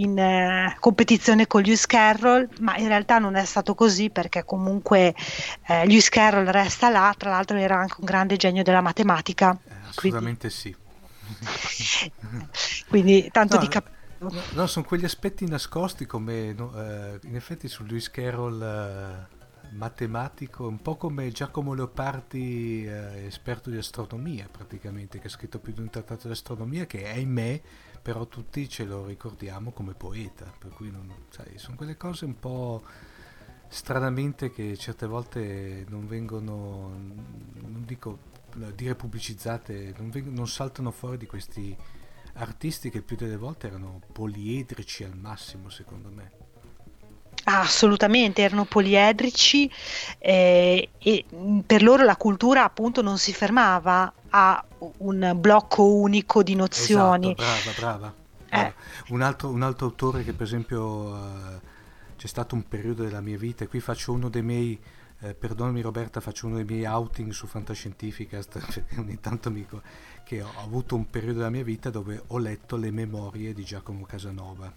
in 0.00 0.18
uh, 0.18 0.78
competizione 0.80 1.46
con 1.46 1.62
Lewis 1.62 1.86
Carroll, 1.86 2.48
ma 2.60 2.76
in 2.76 2.88
realtà 2.88 3.18
non 3.18 3.36
è 3.36 3.44
stato 3.44 3.74
così 3.74 4.10
perché 4.10 4.44
comunque 4.44 5.14
eh, 5.66 5.86
Lewis 5.86 6.08
Carroll 6.08 6.46
resta 6.46 6.88
là, 6.88 7.14
tra 7.16 7.30
l'altro 7.30 7.56
era 7.56 7.78
anche 7.78 7.96
un 7.98 8.04
grande 8.04 8.36
genio 8.36 8.62
della 8.62 8.80
matematica. 8.80 9.58
Eh, 9.66 9.72
assolutamente 9.88 10.48
quindi... 10.48 10.56
sì. 10.56 12.12
quindi 12.88 13.28
tanto 13.30 13.56
no, 13.56 13.60
di 13.60 13.68
capire. 13.68 13.98
No, 14.18 14.30
no, 14.52 14.66
sono 14.66 14.84
quegli 14.84 15.04
aspetti 15.04 15.46
nascosti 15.46 16.04
come 16.04 16.52
no, 16.52 16.72
eh, 16.74 17.18
in 17.22 17.36
effetti 17.36 17.68
su 17.68 17.84
Lewis 17.84 18.10
Carroll 18.10 18.62
eh, 18.62 19.38
matematico, 19.70 20.66
un 20.66 20.82
po' 20.82 20.96
come 20.96 21.30
Giacomo 21.30 21.72
Leopardi, 21.74 22.86
eh, 22.86 23.26
esperto 23.26 23.70
di 23.70 23.78
astronomia 23.78 24.46
praticamente, 24.50 25.18
che 25.18 25.28
ha 25.28 25.30
scritto 25.30 25.58
più 25.58 25.72
di 25.72 25.80
un 25.80 25.90
trattato 25.90 26.26
di 26.26 26.32
astronomia, 26.32 26.86
che 26.86 27.08
ahimè 27.08 27.60
però 28.02 28.26
tutti 28.26 28.68
ce 28.68 28.84
lo 28.84 29.04
ricordiamo 29.06 29.72
come 29.72 29.94
poeta, 29.94 30.52
per 30.58 30.70
cui 30.70 30.90
non, 30.90 31.12
sai, 31.28 31.58
sono 31.58 31.76
quelle 31.76 31.96
cose 31.96 32.24
un 32.24 32.38
po' 32.38 32.82
stranamente 33.68 34.50
che 34.50 34.76
certe 34.76 35.06
volte 35.06 35.84
non 35.88 36.06
vengono, 36.06 36.88
non 36.90 37.84
dico 37.86 38.18
dire 38.74 38.94
pubblicizzate, 38.94 39.94
non, 39.96 40.10
vengono, 40.10 40.36
non 40.36 40.48
saltano 40.48 40.90
fuori 40.90 41.16
di 41.16 41.26
questi 41.26 41.76
artisti 42.34 42.90
che 42.90 43.02
più 43.02 43.16
delle 43.16 43.36
volte 43.36 43.66
erano 43.66 44.00
poliedrici 44.12 45.04
al 45.04 45.16
massimo 45.16 45.68
secondo 45.68 46.10
me. 46.10 46.39
Assolutamente, 47.44 48.42
erano 48.42 48.64
poliedrici 48.64 49.70
eh, 50.18 50.90
e 50.98 51.24
per 51.64 51.82
loro 51.82 52.04
la 52.04 52.16
cultura 52.16 52.64
appunto 52.64 53.02
non 53.02 53.18
si 53.18 53.32
fermava 53.32 54.12
a 54.30 54.64
un 54.98 55.32
blocco 55.36 55.84
unico 55.84 56.42
di 56.42 56.54
nozioni. 56.54 57.34
Esatto, 57.36 57.42
brava, 57.42 57.72
brava. 57.76 58.14
brava. 58.48 58.68
Eh. 58.68 58.74
Un, 59.08 59.22
altro, 59.22 59.48
un, 59.48 59.62
altro, 59.62 59.86
autore 59.86 60.24
che 60.24 60.32
per 60.32 60.46
esempio 60.46 60.82
uh, 60.82 61.60
c'è 62.16 62.26
stato 62.26 62.54
un 62.54 62.66
periodo 62.66 63.04
della 63.04 63.20
mia 63.20 63.38
vita, 63.38 63.64
e 63.64 63.68
qui 63.68 63.80
faccio 63.80 64.12
uno 64.12 64.28
dei 64.28 64.42
miei, 64.42 64.78
eh, 65.20 65.34
perdonami 65.34 65.80
Roberta, 65.80 66.20
faccio 66.20 66.46
uno 66.46 66.56
dei 66.56 66.64
miei 66.64 66.84
outing 66.84 67.30
su 67.30 67.46
Fantascientificast, 67.46 68.58
perché 68.58 68.84
ogni 68.98 69.20
tanto 69.20 69.50
mi 69.50 69.66
che 70.24 70.42
ho 70.42 70.52
avuto 70.62 70.96
un 70.96 71.08
periodo 71.08 71.38
della 71.38 71.50
mia 71.50 71.64
vita 71.64 71.90
dove 71.90 72.22
ho 72.26 72.38
letto 72.38 72.76
le 72.76 72.90
memorie 72.90 73.52
di 73.52 73.64
Giacomo 73.64 74.04
Casanova, 74.04 74.72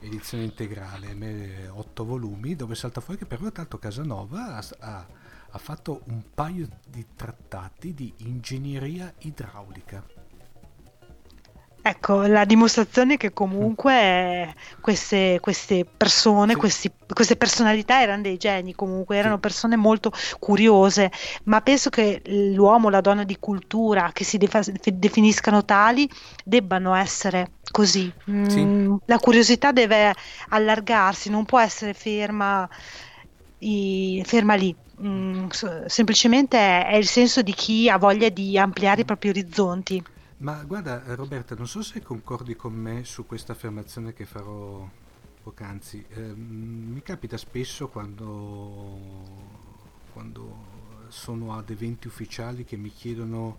edizione 0.00 0.44
integrale, 0.44 1.68
otto 1.68 2.04
volumi, 2.04 2.56
dove 2.56 2.74
salta 2.74 3.00
fuori 3.00 3.18
che 3.18 3.26
però 3.26 3.50
tanto 3.50 3.78
Casanova 3.78 4.56
ha, 4.56 4.64
ha, 4.80 5.06
ha 5.50 5.58
fatto 5.58 6.02
un 6.06 6.22
paio 6.34 6.68
di 6.88 7.06
trattati 7.14 7.94
di 7.94 8.12
ingegneria 8.18 9.12
idraulica 9.18 10.23
Ecco, 11.86 12.22
la 12.22 12.46
dimostrazione 12.46 13.18
che 13.18 13.34
comunque 13.34 14.54
queste, 14.80 15.38
queste 15.38 15.84
persone, 15.84 16.52
sì. 16.52 16.58
questi, 16.58 16.90
queste 17.12 17.36
personalità 17.36 18.00
erano 18.00 18.22
dei 18.22 18.38
geni, 18.38 18.74
comunque 18.74 19.18
erano 19.18 19.36
persone 19.38 19.76
molto 19.76 20.10
curiose, 20.38 21.12
ma 21.44 21.60
penso 21.60 21.90
che 21.90 22.22
l'uomo, 22.54 22.88
la 22.88 23.02
donna 23.02 23.24
di 23.24 23.36
cultura, 23.38 24.12
che 24.14 24.24
si 24.24 24.38
defa- 24.38 24.64
definiscano 24.94 25.62
tali, 25.66 26.08
debbano 26.42 26.94
essere 26.94 27.50
così. 27.70 28.10
Sì. 28.48 28.64
Mm, 28.64 28.94
la 29.04 29.18
curiosità 29.18 29.70
deve 29.70 30.14
allargarsi, 30.48 31.28
non 31.28 31.44
può 31.44 31.60
essere 31.60 31.92
ferma, 31.92 32.66
i, 33.58 34.22
ferma 34.24 34.54
lì. 34.54 34.74
Mm, 35.02 35.48
semplicemente 35.84 36.56
è, 36.56 36.86
è 36.86 36.96
il 36.96 37.06
senso 37.06 37.42
di 37.42 37.52
chi 37.52 37.90
ha 37.90 37.98
voglia 37.98 38.30
di 38.30 38.56
ampliare 38.56 39.02
i 39.02 39.04
propri 39.04 39.28
orizzonti. 39.28 40.02
Ma 40.44 40.62
guarda 40.62 41.02
Roberta, 41.14 41.54
non 41.54 41.66
so 41.66 41.80
se 41.80 42.02
concordi 42.02 42.54
con 42.54 42.74
me 42.74 43.02
su 43.04 43.24
questa 43.24 43.52
affermazione 43.52 44.12
che 44.12 44.26
farò 44.26 44.86
poc'anzi. 45.42 46.04
Eh, 46.06 46.34
mi 46.34 47.00
capita 47.00 47.38
spesso 47.38 47.88
quando, 47.88 48.98
quando, 50.12 51.06
sono 51.08 51.56
ad 51.56 51.70
eventi 51.70 52.08
ufficiali 52.08 52.64
che 52.64 52.76
mi 52.76 52.90
chiedono 52.90 53.56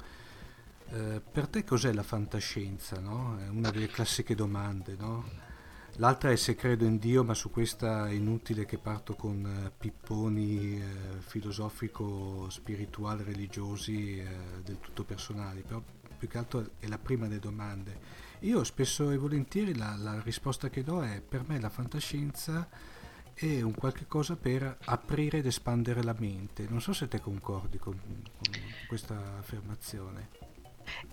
eh, 0.89 1.19
per 1.31 1.47
te 1.47 1.63
cos'è 1.63 1.91
la 1.91 2.03
fantascienza? 2.03 2.99
No? 2.99 3.39
È 3.39 3.47
una 3.47 3.71
delle 3.71 3.87
classiche 3.87 4.35
domande. 4.35 4.95
No? 4.95 5.27
L'altra 5.93 6.29
è 6.29 6.35
se 6.35 6.53
credo 6.53 6.85
in 6.85 6.99
Dio, 6.99 7.23
ma 7.23 7.33
su 7.33 7.49
questa 7.49 8.07
è 8.07 8.11
inutile 8.11 8.65
che 8.65 8.77
parto 8.77 9.15
con 9.15 9.43
eh, 9.43 9.71
pipponi 9.75 10.79
eh, 10.79 10.85
filosofico, 11.19 12.47
spirituali, 12.51 13.23
religiosi, 13.23 14.19
eh, 14.19 14.27
del 14.63 14.79
tutto 14.79 15.03
personali. 15.03 15.63
Però 15.65 15.81
più 16.15 16.27
che 16.27 16.37
altro 16.37 16.71
è 16.79 16.87
la 16.87 16.97
prima 16.97 17.27
delle 17.27 17.39
domande. 17.39 18.23
Io 18.39 18.63
spesso 18.63 19.11
e 19.11 19.17
volentieri 19.17 19.75
la, 19.75 19.95
la 19.95 20.21
risposta 20.21 20.69
che 20.69 20.83
do 20.83 21.03
è 21.03 21.21
per 21.21 21.43
me 21.47 21.59
la 21.59 21.69
fantascienza 21.69 22.67
è 23.33 23.61
un 23.61 23.73
qualche 23.73 24.07
cosa 24.07 24.35
per 24.35 24.77
aprire 24.85 25.39
ed 25.39 25.45
espandere 25.45 26.03
la 26.03 26.15
mente. 26.17 26.67
Non 26.69 26.81
so 26.81 26.93
se 26.93 27.07
te 27.07 27.19
concordi 27.19 27.77
con, 27.77 27.99
con 28.01 28.53
questa 28.87 29.37
affermazione. 29.37 30.44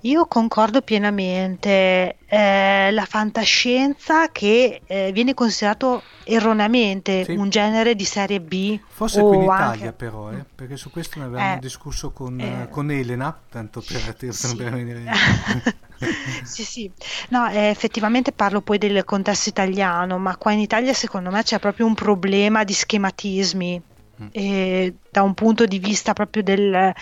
Io 0.02 0.26
concordo 0.26 0.82
pienamente. 0.82 2.16
Eh, 2.26 2.90
la 2.90 3.04
fantascienza 3.04 4.30
che 4.30 4.80
eh, 4.86 5.10
viene 5.12 5.34
considerato 5.34 6.02
erroneamente 6.24 7.24
sì. 7.24 7.32
un 7.32 7.50
genere 7.50 7.94
di 7.94 8.04
serie 8.04 8.40
B. 8.40 8.80
Forse 8.86 9.20
qui 9.20 9.36
in 9.36 9.42
Italia 9.42 9.66
anche... 9.66 9.92
però, 9.92 10.32
eh, 10.32 10.44
perché 10.54 10.76
su 10.76 10.90
questo 10.90 11.18
ne 11.18 11.26
avevamo 11.26 11.56
eh, 11.56 11.58
discusso 11.58 12.10
con, 12.10 12.40
eh, 12.40 12.68
con, 12.70 12.90
Elena, 12.90 13.38
tanto 13.50 13.82
per, 13.86 14.14
per 14.14 14.32
sì. 14.32 14.56
venire... 14.56 15.04
sì, 16.42 16.64
sì, 16.64 16.90
no, 17.28 17.48
eh, 17.50 17.68
effettivamente 17.68 18.32
parlo 18.32 18.60
poi 18.60 18.78
del 18.78 19.04
contesto 19.04 19.48
italiano, 19.48 20.18
ma 20.18 20.36
qua 20.36 20.52
in 20.52 20.60
Italia 20.60 20.94
secondo 20.94 21.30
me 21.30 21.42
c'è 21.42 21.58
proprio 21.58 21.86
un 21.86 21.94
problema 21.94 22.64
di 22.64 22.72
schematismi 22.72 23.82
eh, 24.30 24.94
da 25.10 25.22
un 25.22 25.34
punto 25.34 25.66
di 25.66 25.78
vista 25.78 26.12
proprio 26.12 26.42
del, 26.42 26.92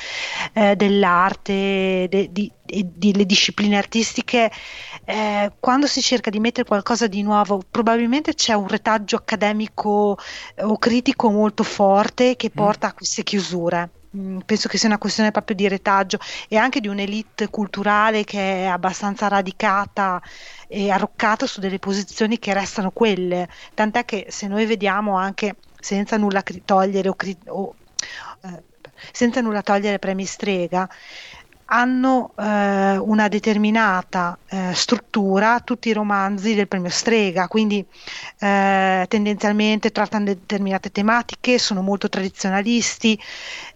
eh, 0.52 0.76
dell'arte, 0.76 2.06
de, 2.08 2.28
di, 2.30 2.50
delle 2.64 3.26
discipline 3.26 3.76
artistiche, 3.76 4.50
eh, 5.04 5.52
quando 5.58 5.86
si 5.86 6.00
cerca 6.00 6.30
di 6.30 6.40
mettere 6.40 6.66
qualcosa 6.66 7.06
di 7.06 7.22
nuovo, 7.22 7.62
probabilmente 7.68 8.34
c'è 8.34 8.54
un 8.54 8.68
retaggio 8.68 9.16
accademico 9.16 10.18
o 10.60 10.78
critico 10.78 11.30
molto 11.30 11.62
forte 11.62 12.36
che 12.36 12.50
mm. 12.50 12.56
porta 12.56 12.86
mm. 12.86 12.90
a 12.90 12.94
queste 12.94 13.22
chiusure. 13.22 13.90
Mm, 14.16 14.38
penso 14.40 14.68
che 14.68 14.76
sia 14.76 14.88
una 14.88 14.98
questione 14.98 15.30
proprio 15.30 15.54
di 15.54 15.68
retaggio 15.68 16.18
e 16.48 16.56
anche 16.56 16.80
di 16.80 16.88
un'elite 16.88 17.48
culturale 17.48 18.24
che 18.24 18.64
è 18.64 18.66
abbastanza 18.66 19.28
radicata 19.28 20.20
e 20.66 20.90
arroccata 20.90 21.46
su 21.46 21.60
delle 21.60 21.78
posizioni 21.78 22.38
che 22.40 22.52
restano 22.52 22.90
quelle. 22.90 23.48
Tant'è 23.72 24.04
che 24.04 24.26
se 24.28 24.48
noi 24.48 24.66
vediamo 24.66 25.16
anche 25.16 25.54
senza 25.80 26.16
nulla 26.16 26.42
togliere 26.64 27.08
o, 27.08 27.16
o 27.48 27.74
eh, 28.42 28.64
senza 29.12 29.40
nulla 29.40 29.62
togliere 29.62 29.98
premi 29.98 30.24
strega 30.24 30.88
hanno 31.72 32.32
eh, 32.36 32.96
una 32.96 33.28
determinata 33.28 34.36
eh, 34.48 34.72
struttura 34.74 35.60
tutti 35.60 35.88
i 35.88 35.92
romanzi 35.92 36.54
del 36.54 36.66
premio 36.66 36.90
Strega, 36.90 37.46
quindi 37.46 37.84
eh, 38.40 39.06
tendenzialmente 39.08 39.92
trattano 39.92 40.24
determinate 40.24 40.90
tematiche, 40.90 41.58
sono 41.58 41.82
molto 41.82 42.08
tradizionalisti, 42.08 43.18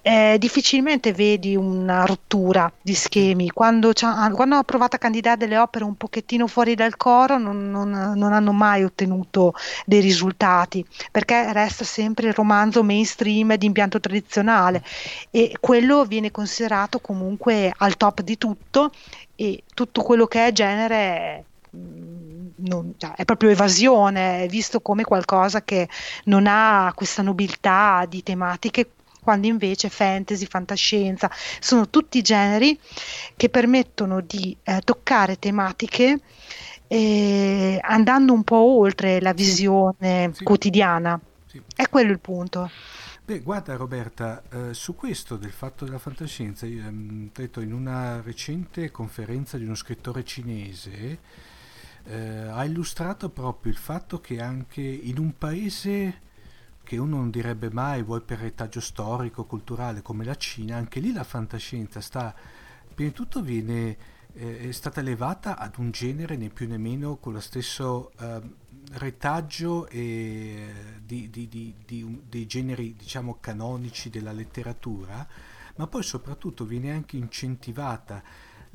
eh, 0.03 0.37
difficilmente 0.41 1.13
vedi 1.13 1.55
una 1.55 2.05
rottura 2.05 2.71
di 2.83 2.95
schemi. 2.95 3.51
Quando, 3.51 3.93
quando, 3.93 4.55
hanno 4.57 4.65
provato 4.65 4.97
a 4.97 4.99
candidare 4.99 5.37
delle 5.37 5.57
opere 5.57 5.85
un 5.85 5.95
pochettino 5.97 6.49
fuori 6.49 6.75
dal 6.75 6.97
coro 6.97 7.39
non, 7.39 7.71
non, 7.71 7.91
non 7.91 8.33
hanno 8.33 8.53
mai 8.53 8.83
ottenuto 8.83 9.55
dei 9.87 10.01
risultati, 10.01 10.85
perché 11.13 11.53
resta 11.53 11.85
sempre 11.85 12.27
il 12.27 12.35
romanzo 12.35 12.83
mainstream 12.83 13.55
di 13.55 13.67
impianto 13.67 14.01
tradizionale 14.01 14.83
e 15.31 15.57
quello 15.61 16.05
viene 16.05 16.33
considerato 16.33 16.99
comunque 16.99 17.73
al 17.85 17.97
top 17.97 18.23
di 18.23 18.39
tutto 18.39 18.91
e 19.37 19.63
tutto 19.75 20.03
quello 20.03 20.27
che 20.27 20.47
è 20.47 20.53
genere 20.53 21.45
mm, 21.77 22.47
non, 22.57 22.95
cioè, 22.97 23.13
è 23.15 23.25
proprio 23.25 23.51
evasione, 23.51 24.45
è 24.45 24.49
visto 24.49 24.81
come 24.81 25.05
qualcosa 25.05 25.63
che 25.63 25.89
non 26.25 26.47
ha 26.47 26.93
questa 26.95 27.23
nobiltà 27.23 28.07
di 28.09 28.23
tematiche 28.23 28.91
quando 29.25 29.47
invece 29.47 29.89
fantasy, 29.89 30.45
fantascienza 30.47 31.31
sono 31.59 31.89
tutti 31.89 32.21
generi 32.21 32.79
che 33.37 33.49
permettono 33.49 34.21
di 34.21 34.55
eh, 34.63 34.81
toccare 34.85 35.39
tematiche 35.39 36.21
eh, 36.87 37.79
andando 37.81 38.35
un 38.35 38.45
po' 38.45 38.79
oltre 38.79 39.21
la 39.21 39.33
visione 39.33 40.31
sì. 40.35 40.45
quotidiana. 40.45 41.19
Sì. 41.47 41.61
È 41.75 41.89
quello 41.89 42.11
il 42.13 42.21
punto. 42.21 42.71
Beh, 43.27 43.41
guarda 43.41 43.75
Roberta, 43.77 44.43
eh, 44.51 44.75
su 44.75 44.95
questo 44.95 45.39
del 45.39 45.51
fatto 45.51 45.87
della 45.87 45.99
fantascienza, 45.99 46.67
io, 46.67 46.85
ehm, 46.85 47.31
detto 47.33 47.63
in 47.63 47.73
una 47.73 48.21
recente 48.21 48.91
conferenza 48.91 49.57
di 49.57 49.65
uno 49.65 49.75
scrittore 49.75 50.27
cinese, 50.27 51.19
eh, 52.05 52.19
ha 52.19 52.63
illustrato 52.67 53.31
proprio 53.31 53.73
il 53.73 53.79
fatto 53.79 54.21
che 54.21 54.43
anche 54.43 54.83
in 54.83 55.17
un 55.17 55.39
paese 55.39 56.21
che 56.83 56.99
uno 56.99 57.17
non 57.17 57.31
direbbe 57.31 57.71
mai, 57.71 58.03
vuoi 58.03 58.21
per 58.21 58.41
retaggio 58.41 58.81
storico, 58.81 59.45
culturale, 59.47 60.03
come 60.03 60.23
la 60.27 60.37
Cina, 60.37 60.77
anche 60.77 61.01
lì 61.01 61.11
la 61.11 61.25
fantascienza 61.25 62.03
sta, 62.03 62.35
prima 62.95 63.09
di 63.09 63.17
tutto 63.17 63.41
viene, 63.41 63.97
eh, 64.35 64.59
è 64.69 64.73
stata 64.73 65.01
elevata 65.01 65.57
ad 65.57 65.79
un 65.79 65.91
genere 65.93 66.37
né 66.37 66.51
più 66.51 66.69
né 66.69 66.77
meno 66.77 67.17
con 67.17 67.33
lo 67.33 67.41
stesso 67.41 68.13
eh, 68.21 68.43
retaggio 68.93 69.89
e, 69.89 71.01
di, 71.05 71.31
di, 71.31 71.49
di, 71.85 72.23
dei 72.29 72.47
generi 72.47 72.95
diciamo 72.95 73.39
canonici 73.41 74.11
della 74.11 74.33
letteratura, 74.33 75.27
ma 75.77 75.87
poi 75.87 76.03
soprattutto 76.03 76.65
viene 76.65 76.93
anche 76.93 77.17
incentivata. 77.17 78.23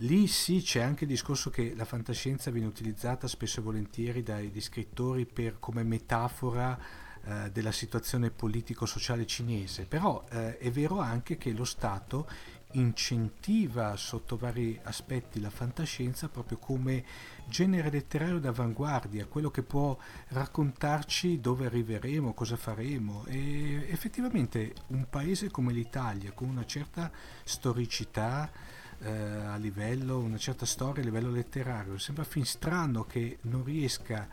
Lì 0.02 0.28
sì 0.28 0.62
c'è 0.62 0.82
anche 0.82 1.04
il 1.04 1.10
discorso 1.10 1.50
che 1.50 1.74
la 1.76 1.86
fantascienza 1.86 2.52
viene 2.52 2.68
utilizzata 2.68 3.28
spesso 3.28 3.60
e 3.60 3.64
volentieri 3.64 4.24
dai 4.24 4.52
scrittori 4.62 5.26
per, 5.26 5.60
come 5.60 5.84
metafora 5.84 6.80
eh, 7.22 7.52
della 7.52 7.74
situazione 7.74 8.32
politico-sociale 8.32 9.26
cinese, 9.26 9.86
però 9.86 10.24
eh, 10.32 10.58
è 10.58 10.72
vero 10.72 11.00
anche 11.00 11.38
che 11.38 11.52
lo 11.52 11.66
Stato 11.66 12.28
incentiva 12.74 13.95
sotto 13.95 14.38
vari 14.38 14.80
aspetti 14.84 15.39
la 15.39 15.49
fantascienza 15.49 16.30
proprio 16.30 16.57
come 16.57 17.03
genere 17.47 17.89
letterario 17.89 18.39
d'avanguardia, 18.39 19.26
quello 19.26 19.49
che 19.49 19.63
può 19.63 19.97
raccontarci 20.30 21.39
dove 21.39 21.65
arriveremo, 21.65 22.34
cosa 22.34 22.57
faremo. 22.57 23.26
E 23.26 23.88
effettivamente 23.89 24.74
un 24.88 25.07
paese 25.09 25.49
come 25.49 25.74
l'Italia 25.74 26.32
con 26.32 26.49
una 26.49 26.65
certa 26.65 27.11
storicità 27.43 28.51
eh, 28.99 29.09
a 29.09 29.55
livello, 29.55 30.20
una 30.20 30.38
certa 30.38 30.65
storia 30.65 31.01
a 31.01 31.05
livello 31.05 31.32
letterario, 31.32 31.97
sembra 31.97 32.24
fin 32.24 32.45
strano 32.45 33.05
che 33.05 33.39
non 33.41 33.63
riesca 33.63 34.28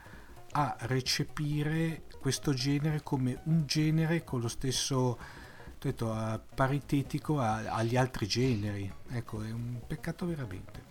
a 0.51 0.77
recepire 0.81 2.05
questo 2.21 2.53
genere 2.55 3.03
come 3.03 3.41
un 3.45 3.67
genere 3.67 4.25
con 4.25 4.41
lo 4.41 4.49
stesso 4.49 5.19
detto, 5.79 6.41
paritetico 6.55 7.41
a, 7.41 7.57
agli 7.75 7.97
altri 7.97 8.27
generi. 8.27 8.93
Ecco, 9.09 9.43
è 9.43 9.51
un 9.51 9.81
peccato 9.87 10.27
veramente. 10.27 10.86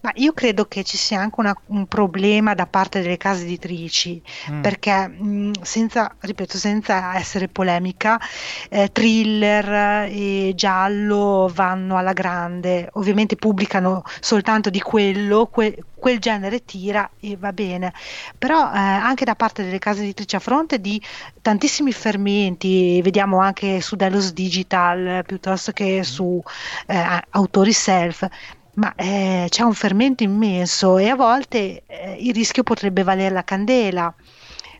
Ma 0.00 0.12
io 0.14 0.32
credo 0.32 0.66
che 0.66 0.84
ci 0.84 0.96
sia 0.96 1.20
anche 1.20 1.40
una, 1.40 1.54
un 1.66 1.86
problema 1.86 2.54
da 2.54 2.66
parte 2.66 3.00
delle 3.02 3.16
case 3.16 3.42
editrici, 3.42 4.22
mm. 4.50 4.60
perché 4.60 5.08
mh, 5.08 5.62
senza, 5.62 6.14
ripeto, 6.20 6.56
senza 6.56 7.16
essere 7.16 7.48
polemica, 7.48 8.20
eh, 8.68 8.90
thriller 8.92 10.08
e 10.10 10.52
giallo 10.54 11.50
vanno 11.52 11.96
alla 11.96 12.12
grande, 12.12 12.88
ovviamente 12.92 13.36
pubblicano 13.36 14.02
soltanto 14.20 14.70
di 14.70 14.80
quello, 14.80 15.46
que, 15.46 15.82
quel 15.98 16.18
genere 16.20 16.64
tira 16.64 17.10
e 17.20 17.36
va 17.36 17.52
bene, 17.52 17.92
però 18.38 18.70
eh, 18.72 18.78
anche 18.78 19.24
da 19.24 19.34
parte 19.34 19.64
delle 19.64 19.78
case 19.78 20.02
editrici 20.02 20.36
a 20.36 20.38
fronte 20.38 20.80
di 20.80 21.02
tantissimi 21.42 21.92
fermenti, 21.92 23.02
vediamo 23.02 23.40
anche 23.40 23.80
su 23.80 23.96
Delos 23.96 24.32
Digital 24.32 25.24
piuttosto 25.26 25.72
che 25.72 26.04
su 26.04 26.40
eh, 26.86 27.22
autori 27.30 27.72
self, 27.72 28.26
ma 28.78 28.94
eh, 28.94 29.46
c'è 29.48 29.62
un 29.62 29.74
fermento 29.74 30.22
immenso 30.22 30.98
e 30.98 31.08
a 31.08 31.16
volte 31.16 31.82
eh, 31.86 32.16
il 32.20 32.32
rischio 32.32 32.62
potrebbe 32.62 33.02
valere 33.02 33.34
la 33.34 33.44
candela 33.44 34.14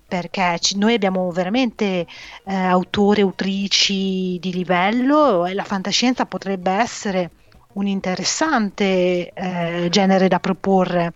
perché 0.07 0.59
ci, 0.61 0.79
noi 0.79 0.95
abbiamo 0.95 1.31
veramente 1.31 2.07
eh, 2.45 2.55
autori, 2.55 3.21
autrici 3.21 4.39
di 4.41 4.53
livello 4.53 5.45
e 5.45 5.53
la 5.53 5.65
fantascienza 5.65 6.25
potrebbe 6.27 6.71
essere 6.71 7.31
un 7.75 7.87
interessante 7.87 9.33
eh, 9.35 9.89
genere 9.91 10.29
da 10.29 10.41
proporre. 10.41 11.13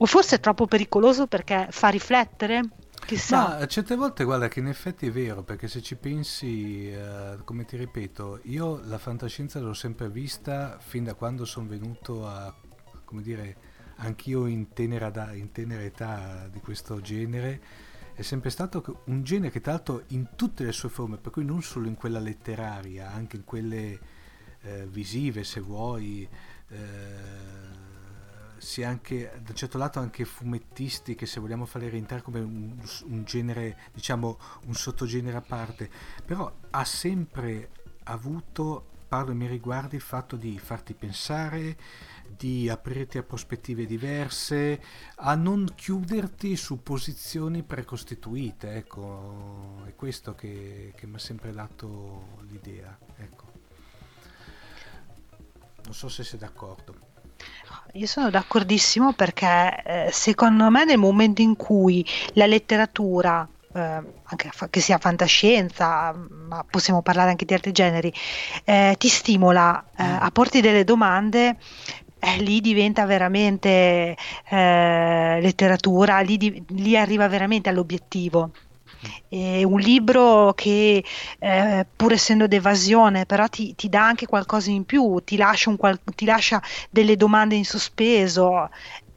O 0.00 0.06
forse 0.06 0.36
è 0.36 0.40
troppo 0.40 0.66
pericoloso 0.66 1.26
perché 1.26 1.68
fa 1.70 1.88
riflettere? 1.88 2.60
Chissà. 3.08 3.56
Ma 3.60 3.66
certe 3.66 3.96
volte 3.96 4.22
guarda 4.22 4.48
che 4.48 4.60
in 4.60 4.66
effetti 4.66 5.06
è 5.06 5.10
vero, 5.10 5.42
perché 5.42 5.66
se 5.66 5.80
ci 5.80 5.96
pensi, 5.96 6.92
eh, 6.92 7.38
come 7.42 7.64
ti 7.64 7.78
ripeto, 7.78 8.40
io 8.42 8.82
la 8.84 8.98
fantascienza 8.98 9.58
l'ho 9.60 9.72
sempre 9.72 10.10
vista 10.10 10.76
fin 10.78 11.04
da 11.04 11.14
quando 11.14 11.46
sono 11.46 11.68
venuto 11.68 12.28
a, 12.28 12.54
come 13.06 13.22
dire, 13.22 13.56
anch'io 13.96 14.44
in 14.44 14.74
tenera, 14.74 15.08
da, 15.08 15.32
in 15.32 15.52
tenera 15.52 15.82
età 15.82 16.48
di 16.52 16.60
questo 16.60 17.00
genere, 17.00 17.62
è 18.12 18.20
sempre 18.20 18.50
stato 18.50 19.00
un 19.06 19.22
genere 19.22 19.50
che 19.52 19.62
tra 19.62 19.72
l'altro 19.72 20.02
in 20.08 20.28
tutte 20.36 20.64
le 20.64 20.72
sue 20.72 20.90
forme, 20.90 21.16
per 21.16 21.32
cui 21.32 21.46
non 21.46 21.62
solo 21.62 21.86
in 21.86 21.94
quella 21.94 22.18
letteraria, 22.18 23.10
anche 23.10 23.36
in 23.36 23.44
quelle 23.44 23.98
eh, 24.60 24.86
visive 24.86 25.44
se 25.44 25.60
vuoi, 25.60 26.28
eh, 26.68 26.76
sia 28.58 28.88
anche 28.88 29.30
da 29.42 29.50
un 29.50 29.54
certo 29.54 29.78
lato 29.78 29.98
anche 29.98 30.24
fumettisti 30.24 31.14
che 31.14 31.26
se 31.26 31.40
vogliamo 31.40 31.64
farli 31.64 31.88
rientrare 31.88 32.22
come 32.22 32.40
un, 32.40 32.76
un 33.06 33.24
genere, 33.24 33.78
diciamo 33.92 34.38
un 34.66 34.74
sottogenere 34.74 35.36
a 35.36 35.42
parte, 35.42 35.90
però 36.24 36.52
ha 36.70 36.84
sempre 36.84 37.70
avuto, 38.04 38.86
parlo 39.08 39.30
ai 39.30 39.36
miei 39.36 39.50
riguardi, 39.50 39.96
il 39.96 40.02
fatto 40.02 40.36
di 40.36 40.58
farti 40.58 40.94
pensare, 40.94 41.76
di 42.36 42.68
aprirti 42.68 43.18
a 43.18 43.22
prospettive 43.22 43.86
diverse, 43.86 44.82
a 45.16 45.34
non 45.34 45.72
chiuderti 45.74 46.56
su 46.56 46.82
posizioni 46.82 47.62
precostituite, 47.62 48.74
ecco, 48.74 49.82
è 49.86 49.94
questo 49.94 50.34
che, 50.34 50.92
che 50.94 51.06
mi 51.06 51.16
ha 51.16 51.18
sempre 51.18 51.52
dato 51.52 52.38
l'idea, 52.48 52.96
ecco. 53.16 53.46
Non 55.84 55.94
so 55.94 56.08
se 56.08 56.22
sei 56.22 56.38
d'accordo. 56.38 57.07
Io 57.94 58.06
sono 58.06 58.28
d'accordissimo 58.28 59.14
perché 59.14 59.82
eh, 59.84 60.08
secondo 60.12 60.68
me 60.70 60.84
nel 60.84 60.98
momento 60.98 61.40
in 61.40 61.56
cui 61.56 62.04
la 62.34 62.46
letteratura, 62.46 63.48
eh, 63.72 63.80
anche 63.80 64.50
che 64.68 64.80
sia 64.80 64.98
fantascienza, 64.98 66.12
ma 66.12 66.64
possiamo 66.68 67.00
parlare 67.02 67.30
anche 67.30 67.46
di 67.46 67.54
altri 67.54 67.72
generi, 67.72 68.12
eh, 68.64 68.94
ti 68.98 69.08
stimola 69.08 69.84
eh, 69.96 70.02
mm. 70.02 70.16
a 70.20 70.30
porti 70.30 70.60
delle 70.60 70.84
domande, 70.84 71.56
eh, 72.18 72.36
lì 72.42 72.60
diventa 72.60 73.06
veramente 73.06 74.16
eh, 74.48 75.38
letteratura, 75.40 76.20
lì, 76.20 76.36
di, 76.36 76.62
lì 76.68 76.96
arriva 76.96 77.26
veramente 77.26 77.70
all'obiettivo. 77.70 78.50
È 79.28 79.62
un 79.62 79.78
libro 79.80 80.52
che 80.54 81.04
eh, 81.38 81.86
pur 81.94 82.12
essendo 82.12 82.46
d'evasione 82.46 83.26
però 83.26 83.46
ti, 83.48 83.74
ti, 83.74 83.88
dà 83.88 84.04
anche 84.06 84.26
qualcosa 84.26 84.70
in 84.70 84.84
più, 84.84 85.20
ti 85.24 85.36
lascia, 85.36 85.74
qual- 85.76 86.00
ti 86.14 86.24
lascia 86.24 86.60
delle 86.90 87.16
domande 87.16 87.54
in 87.54 87.64
sospeso, 87.64 88.68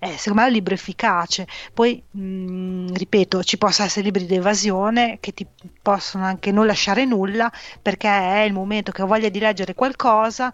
eh, 0.03 0.17
secondo 0.17 0.39
me 0.39 0.45
è 0.45 0.49
un 0.49 0.53
libro 0.53 0.73
efficace. 0.73 1.45
Poi, 1.73 2.01
mh, 2.09 2.21
mm, 2.21 2.87
ripeto, 2.93 3.43
ci 3.43 3.59
possono 3.59 3.87
essere 3.87 4.05
libri 4.05 4.25
di 4.25 4.33
evasione 4.33 5.17
che 5.19 5.31
ti 5.31 5.45
possono 5.79 6.25
anche 6.25 6.51
non 6.51 6.65
lasciare 6.65 7.05
nulla 7.05 7.51
perché 7.79 8.09
è 8.09 8.39
il 8.39 8.53
momento 8.53 8.91
che 8.91 9.03
ho 9.03 9.05
voglia 9.05 9.29
di 9.29 9.37
leggere 9.37 9.75
qualcosa 9.75 10.51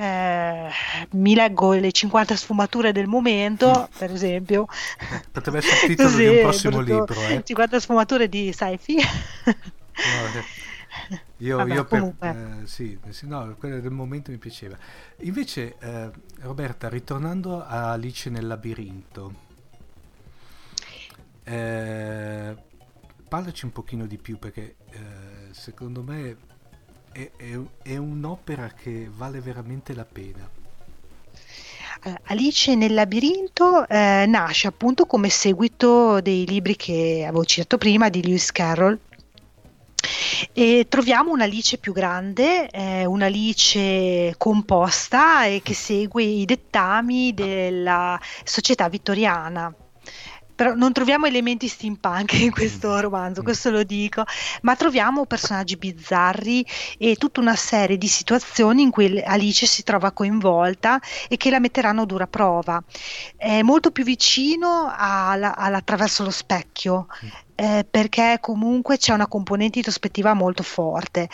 eh, 0.00 0.68
mi 1.10 1.34
leggo 1.34 1.72
le 1.72 1.90
50 1.90 2.36
sfumature 2.36 2.92
del 2.92 3.06
momento, 3.06 3.88
per 3.98 4.12
esempio. 4.12 4.66
Potrebbe 5.32 5.58
essere 5.58 5.74
il 5.86 5.88
titolo 5.88 6.08
Così, 6.08 6.22
di 6.22 6.28
un 6.28 6.40
prossimo 6.40 6.80
libro. 6.80 7.20
Eh. 7.28 7.42
50 7.44 7.80
sfumature 7.80 8.28
di 8.28 8.52
Saifi. 8.52 8.94
No, 8.94 9.02
eh, 9.52 10.44
io, 11.38 11.56
Vabbè, 11.56 11.74
io 11.74 11.84
per, 11.84 12.14
eh, 12.20 12.66
sì, 12.66 12.98
sì, 13.10 13.26
no, 13.26 13.54
quello 13.58 13.80
del 13.80 13.90
momento 13.90 14.30
mi 14.30 14.38
piaceva. 14.38 14.76
Invece, 15.18 15.76
eh, 15.78 16.10
Roberta, 16.40 16.88
ritornando 16.88 17.64
a 17.64 17.92
Alice 17.92 18.28
nel 18.30 18.46
labirinto, 18.46 19.46
eh, 21.44 22.56
parlaci 23.26 23.64
un 23.64 23.72
pochino 23.72 24.06
di 24.06 24.18
più 24.18 24.38
perché 24.38 24.76
eh, 24.90 24.98
secondo 25.52 26.02
me 26.02 26.36
è, 27.12 27.30
è, 27.36 27.58
è 27.82 27.96
un'opera 27.96 28.68
che 28.68 29.10
vale 29.10 29.40
veramente 29.40 29.94
la 29.94 30.04
pena. 30.04 30.56
Alice 32.24 32.76
nel 32.76 32.94
labirinto 32.94 33.86
eh, 33.88 34.24
nasce 34.28 34.68
appunto 34.68 35.04
come 35.06 35.28
seguito 35.28 36.20
dei 36.20 36.46
libri 36.46 36.76
che 36.76 37.24
avevo 37.26 37.44
citato 37.44 37.76
prima 37.76 38.08
di 38.08 38.22
Lewis 38.22 38.52
Carroll 38.52 38.98
e 40.52 40.86
troviamo 40.88 41.32
un'Alice 41.32 41.78
più 41.78 41.92
grande, 41.92 42.68
eh, 42.70 43.04
un'Alice 43.04 44.34
composta 44.36 45.44
e 45.44 45.60
che 45.62 45.74
segue 45.74 46.22
i 46.22 46.44
dettami 46.44 47.34
della 47.34 48.18
società 48.44 48.88
vittoriana 48.88 49.72
però 50.58 50.74
non 50.74 50.92
troviamo 50.92 51.26
elementi 51.26 51.68
steampunk 51.68 52.32
in 52.32 52.50
questo 52.50 52.88
mm. 52.88 52.98
romanzo, 52.98 53.42
mm. 53.42 53.44
questo 53.44 53.70
lo 53.70 53.84
dico, 53.84 54.24
ma 54.62 54.74
troviamo 54.74 55.24
personaggi 55.24 55.76
bizzarri 55.76 56.66
e 56.98 57.14
tutta 57.14 57.38
una 57.38 57.54
serie 57.54 57.96
di 57.96 58.08
situazioni 58.08 58.82
in 58.82 58.90
cui 58.90 59.22
Alice 59.22 59.66
si 59.66 59.84
trova 59.84 60.10
coinvolta 60.10 61.00
e 61.28 61.36
che 61.36 61.50
la 61.50 61.60
metteranno 61.60 62.02
a 62.02 62.06
dura 62.06 62.26
prova. 62.26 62.82
È 63.36 63.62
molto 63.62 63.92
più 63.92 64.02
vicino 64.02 64.92
all'attraverso 64.92 66.24
lo 66.24 66.32
specchio. 66.32 67.06
Eh, 67.60 67.84
perché 67.90 68.38
comunque 68.40 68.98
c'è 68.98 69.12
una 69.12 69.26
componente 69.26 69.78
introspettiva 69.78 70.32
molto 70.32 70.62
forte. 70.62 71.28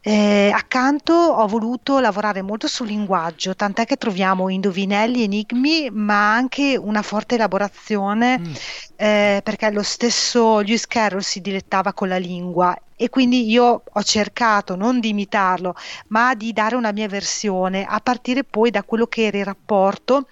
Eh, 0.00 0.50
accanto 0.50 1.12
ho 1.12 1.46
voluto 1.46 2.00
lavorare 2.00 2.40
molto 2.40 2.66
sul 2.66 2.86
linguaggio, 2.86 3.54
tant'è 3.54 3.84
che 3.84 3.96
troviamo 3.96 4.48
indovinelli, 4.48 5.24
enigmi, 5.24 5.90
ma 5.90 6.32
anche 6.32 6.78
una 6.78 7.02
forte 7.02 7.34
elaborazione, 7.34 8.38
mm. 8.38 8.54
eh, 8.96 9.40
perché 9.44 9.70
lo 9.70 9.82
stesso 9.82 10.60
Lewis 10.60 10.86
Carroll 10.86 11.20
si 11.20 11.42
dilettava 11.42 11.92
con 11.92 12.08
la 12.08 12.16
lingua 12.16 12.74
e 12.96 13.10
quindi 13.10 13.46
io 13.46 13.82
ho 13.92 14.02
cercato 14.02 14.76
non 14.76 14.98
di 14.98 15.10
imitarlo, 15.10 15.74
ma 16.06 16.34
di 16.34 16.54
dare 16.54 16.76
una 16.76 16.92
mia 16.92 17.06
versione 17.06 17.84
a 17.84 18.00
partire 18.00 18.44
poi 18.44 18.70
da 18.70 18.82
quello 18.82 19.06
che 19.08 19.26
era 19.26 19.36
il 19.36 19.44
rapporto 19.44 20.26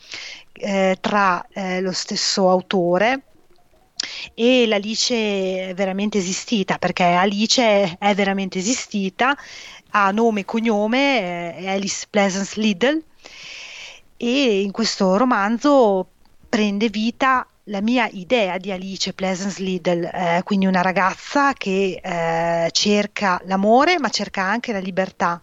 eh, 0.55 0.97
tra 1.03 1.45
eh, 1.53 1.83
lo 1.83 1.93
stesso 1.93 2.49
autore 2.49 3.25
e 4.35 4.67
l'Alice 4.67 5.69
è 5.71 5.75
veramente 5.75 6.19
esistita 6.19 6.79
perché 6.79 7.05
Alice 7.05 7.97
è 7.99 8.15
veramente 8.15 8.59
esistita, 8.59 9.37
ha 9.91 10.11
nome 10.11 10.41
e 10.41 10.45
cognome, 10.45 11.57
è 11.57 11.69
Alice 11.69 12.07
Pleasance 12.09 12.61
Liddell 12.61 13.03
e 14.17 14.61
in 14.61 14.71
questo 14.71 15.17
romanzo 15.17 16.09
prende 16.49 16.89
vita 16.89 17.47
la 17.69 17.81
mia 17.81 18.09
idea 18.13 18.59
di 18.59 18.71
Alice 18.71 19.13
Pleasance 19.13 19.63
Liddell, 19.63 20.05
eh, 20.05 20.43
quindi 20.45 20.67
una 20.67 20.83
ragazza 20.83 21.53
che 21.55 21.99
eh, 22.03 22.69
cerca 22.73 23.41
l'amore 23.47 23.99
ma 23.99 24.11
cerca 24.11 24.43
anche 24.43 24.73
la 24.73 24.79
libertà 24.79 25.41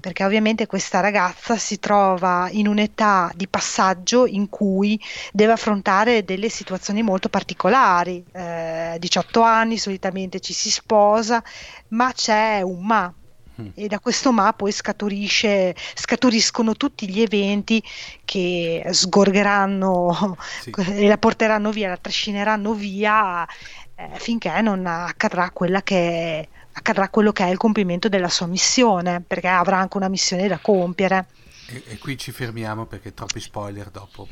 perché 0.00 0.24
ovviamente 0.24 0.66
questa 0.66 1.00
ragazza 1.00 1.56
si 1.56 1.78
trova 1.78 2.48
in 2.50 2.66
un'età 2.66 3.30
di 3.34 3.46
passaggio 3.46 4.26
in 4.26 4.48
cui 4.48 5.00
deve 5.32 5.52
affrontare 5.52 6.24
delle 6.24 6.48
situazioni 6.48 7.02
molto 7.02 7.28
particolari. 7.28 8.24
Eh, 8.32 8.96
18 8.98 9.42
anni, 9.42 9.78
solitamente 9.78 10.40
ci 10.40 10.52
si 10.52 10.70
sposa, 10.70 11.42
ma 11.88 12.12
c'è 12.12 12.62
un 12.62 12.84
ma. 12.84 13.14
Mm. 13.60 13.68
E 13.74 13.88
da 13.88 14.00
questo 14.00 14.32
ma 14.32 14.52
poi 14.52 14.72
scaturiscono 14.72 16.76
tutti 16.76 17.08
gli 17.08 17.20
eventi 17.20 17.82
che 18.24 18.84
sgorgeranno 18.90 20.36
sì. 20.62 20.72
e 20.96 21.06
la 21.06 21.18
porteranno 21.18 21.70
via, 21.70 21.90
la 21.90 21.98
trascineranno 21.98 22.72
via 22.72 23.46
eh, 23.94 24.08
finché 24.14 24.60
non 24.62 24.86
accadrà 24.86 25.50
quella 25.50 25.82
che 25.82 26.40
è 26.40 26.48
accadrà 26.72 27.08
quello 27.08 27.32
che 27.32 27.44
è 27.44 27.48
il 27.48 27.56
compimento 27.56 28.08
della 28.08 28.28
sua 28.28 28.46
missione, 28.46 29.20
perché 29.20 29.48
avrà 29.48 29.78
anche 29.78 29.96
una 29.96 30.08
missione 30.08 30.48
da 30.48 30.58
compiere. 30.58 31.26
E, 31.66 31.82
e 31.86 31.98
qui 31.98 32.16
ci 32.18 32.32
fermiamo 32.32 32.86
perché 32.86 33.14
troppi 33.14 33.40
spoiler 33.40 33.90
dopo. 33.90 34.28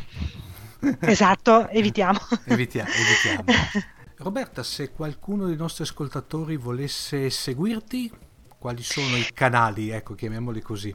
Esatto, 1.00 1.68
evitiamo. 1.70 2.18
evitiamo, 2.44 2.90
evitiamo. 2.90 3.44
Roberta, 4.18 4.62
se 4.62 4.90
qualcuno 4.90 5.46
dei 5.46 5.56
nostri 5.56 5.84
ascoltatori 5.84 6.56
volesse 6.56 7.30
seguirti, 7.30 8.10
quali 8.58 8.82
sono 8.82 9.16
i 9.16 9.28
canali, 9.32 9.90
ecco, 9.90 10.14
chiamiamoli 10.14 10.60
così? 10.60 10.94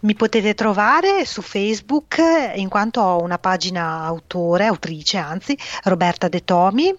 Mi 0.00 0.14
potete 0.14 0.54
trovare 0.54 1.24
su 1.24 1.42
Facebook 1.42 2.16
in 2.54 2.68
quanto 2.68 3.00
ho 3.00 3.22
una 3.22 3.38
pagina 3.38 4.02
autore, 4.02 4.66
autrice 4.66 5.18
anzi, 5.18 5.56
Roberta 5.84 6.28
De 6.28 6.44
Tomi, 6.44 6.94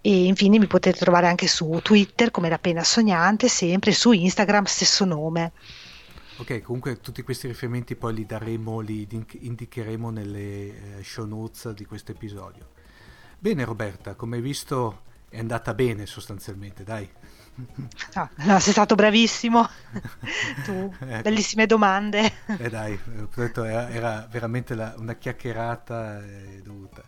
e 0.00 0.24
infine 0.24 0.58
mi 0.58 0.66
potete 0.66 0.98
trovare 0.98 1.26
anche 1.26 1.46
su 1.46 1.78
Twitter 1.82 2.30
come 2.30 2.48
La 2.48 2.58
Penna 2.58 2.82
Sognante, 2.82 3.48
sempre 3.48 3.92
su 3.92 4.12
Instagram 4.12 4.64
stesso 4.64 5.04
nome. 5.04 5.52
Ok, 6.38 6.62
comunque 6.62 7.00
tutti 7.00 7.20
questi 7.20 7.48
riferimenti 7.48 7.96
poi 7.96 8.14
li 8.14 8.24
daremo, 8.24 8.80
li 8.80 9.06
indicheremo 9.40 10.08
nelle 10.08 10.40
eh, 10.40 11.02
show 11.02 11.26
notes 11.26 11.72
di 11.72 11.84
questo 11.84 12.12
episodio. 12.12 12.68
Bene 13.38 13.66
Roberta, 13.66 14.14
come 14.14 14.36
hai 14.36 14.42
visto 14.42 15.08
è 15.30 15.38
andata 15.38 15.72
bene 15.72 16.04
sostanzialmente, 16.04 16.84
dai. 16.84 17.08
No, 18.14 18.30
no, 18.36 18.58
sei 18.58 18.72
stato 18.72 18.94
bravissimo, 18.94 19.68
tu, 20.64 20.92
eh, 21.00 21.22
bellissime 21.22 21.66
domande. 21.66 22.32
Eh 22.58 22.68
dai, 22.68 22.98
era, 23.36 23.88
era 23.90 24.28
veramente 24.30 24.74
la, 24.74 24.94
una 24.98 25.14
chiacchierata 25.14 26.24
eh, 26.24 26.60
dovuta. 26.62 27.02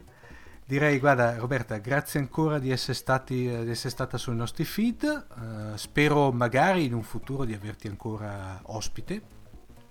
Direi, 0.65 0.99
guarda 0.99 1.37
Roberta, 1.37 1.77
grazie 1.79 2.21
ancora 2.21 2.59
di 2.59 2.71
essere, 2.71 2.95
stati, 2.95 3.35
di 3.35 3.71
essere 3.71 3.91
stata 3.91 4.17
sui 4.17 4.37
nostri 4.37 4.65
feed, 4.65 5.27
uh, 5.35 5.77
spero 5.77 6.31
magari 6.33 6.85
in 6.85 6.95
un 6.95 7.03
futuro 7.03 7.45
di 7.45 7.53
averti 7.53 7.89
ancora 7.89 8.61
ospite. 8.65 9.41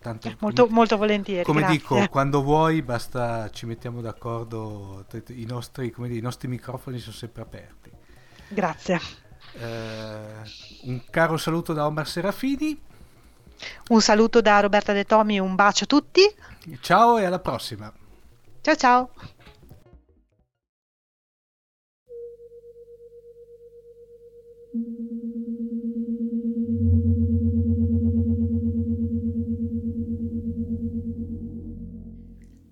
Tanto, 0.02 0.36
molto, 0.40 0.64
come, 0.64 0.74
molto 0.74 0.98
volentieri. 0.98 1.44
Come 1.44 1.60
grazie. 1.60 1.78
dico, 1.78 2.08
quando 2.10 2.42
vuoi 2.42 2.82
basta 2.82 3.52
ci 3.52 3.68
mettiamo 3.68 4.02
d'accordo, 4.02 5.06
i 5.28 5.46
nostri, 5.46 5.94
dire, 5.96 6.16
i 6.16 6.22
nostri 6.22 6.48
microfoni 6.48 6.98
sono 6.98 7.16
sempre 7.16 7.44
aperti. 7.44 7.81
Grazie. 8.54 9.00
Uh, 9.54 10.90
un 10.90 11.04
caro 11.10 11.38
saluto 11.38 11.74
da 11.74 11.86
Omar 11.86 12.08
Serafini. 12.08 12.80
Un 13.90 14.02
saluto 14.02 14.42
da 14.42 14.60
Roberta 14.60 14.92
De 14.92 15.06
Tomi 15.06 15.36
e 15.36 15.40
un 15.40 15.56
bacio 15.56 15.84
a 15.86 15.88
tutti. 15.88 16.22
Ciao 16.80 17.18
e 17.18 17.26
alla 17.26 17.40
prossima. 17.40 17.92
Ciao 18.62 18.76
ciao. 18.76 19.12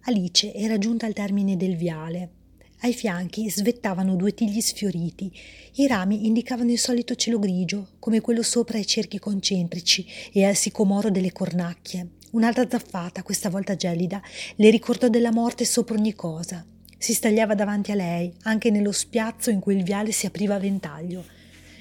Alice 0.02 0.54
era 0.54 0.78
giunta 0.78 1.06
al 1.06 1.14
termine 1.14 1.56
del 1.56 1.76
viale. 1.76 2.39
Ai 2.82 2.94
fianchi 2.94 3.50
svettavano 3.50 4.16
due 4.16 4.34
tigli 4.34 4.62
sfioriti. 4.62 5.30
I 5.76 5.88
rami 5.88 6.26
indicavano 6.26 6.72
il 6.72 6.80
solito 6.80 7.14
cielo 7.16 7.38
grigio, 7.38 7.90
come 8.00 8.22
quello 8.22 8.42
sopra 8.42 8.78
i 8.78 8.86
cerchi 8.86 9.20
concentrici 9.20 10.06
e 10.32 10.46
al 10.46 10.56
sicomoro 10.56 11.10
delle 11.12 11.34
cornacchie. 11.34 12.12
Un'altra 12.32 12.70
zaffata, 12.70 13.22
questa 13.22 13.50
volta 13.50 13.76
gelida, 13.76 14.22
le 14.56 14.70
ricordò 14.70 15.10
della 15.10 15.34
morte 15.34 15.66
sopra 15.66 15.96
ogni 15.96 16.14
cosa. 16.14 16.66
Si 16.98 17.14
stagliava 17.14 17.54
davanti 17.54 17.92
a 17.92 17.96
lei, 17.96 18.34
anche 18.44 18.70
nello 18.70 18.94
spiazzo 18.94 19.50
in 19.50 19.60
cui 19.60 19.76
il 19.76 19.84
viale 19.84 20.14
si 20.14 20.26
apriva 20.26 20.56
a 20.56 20.60
ventaglio. 20.60 21.26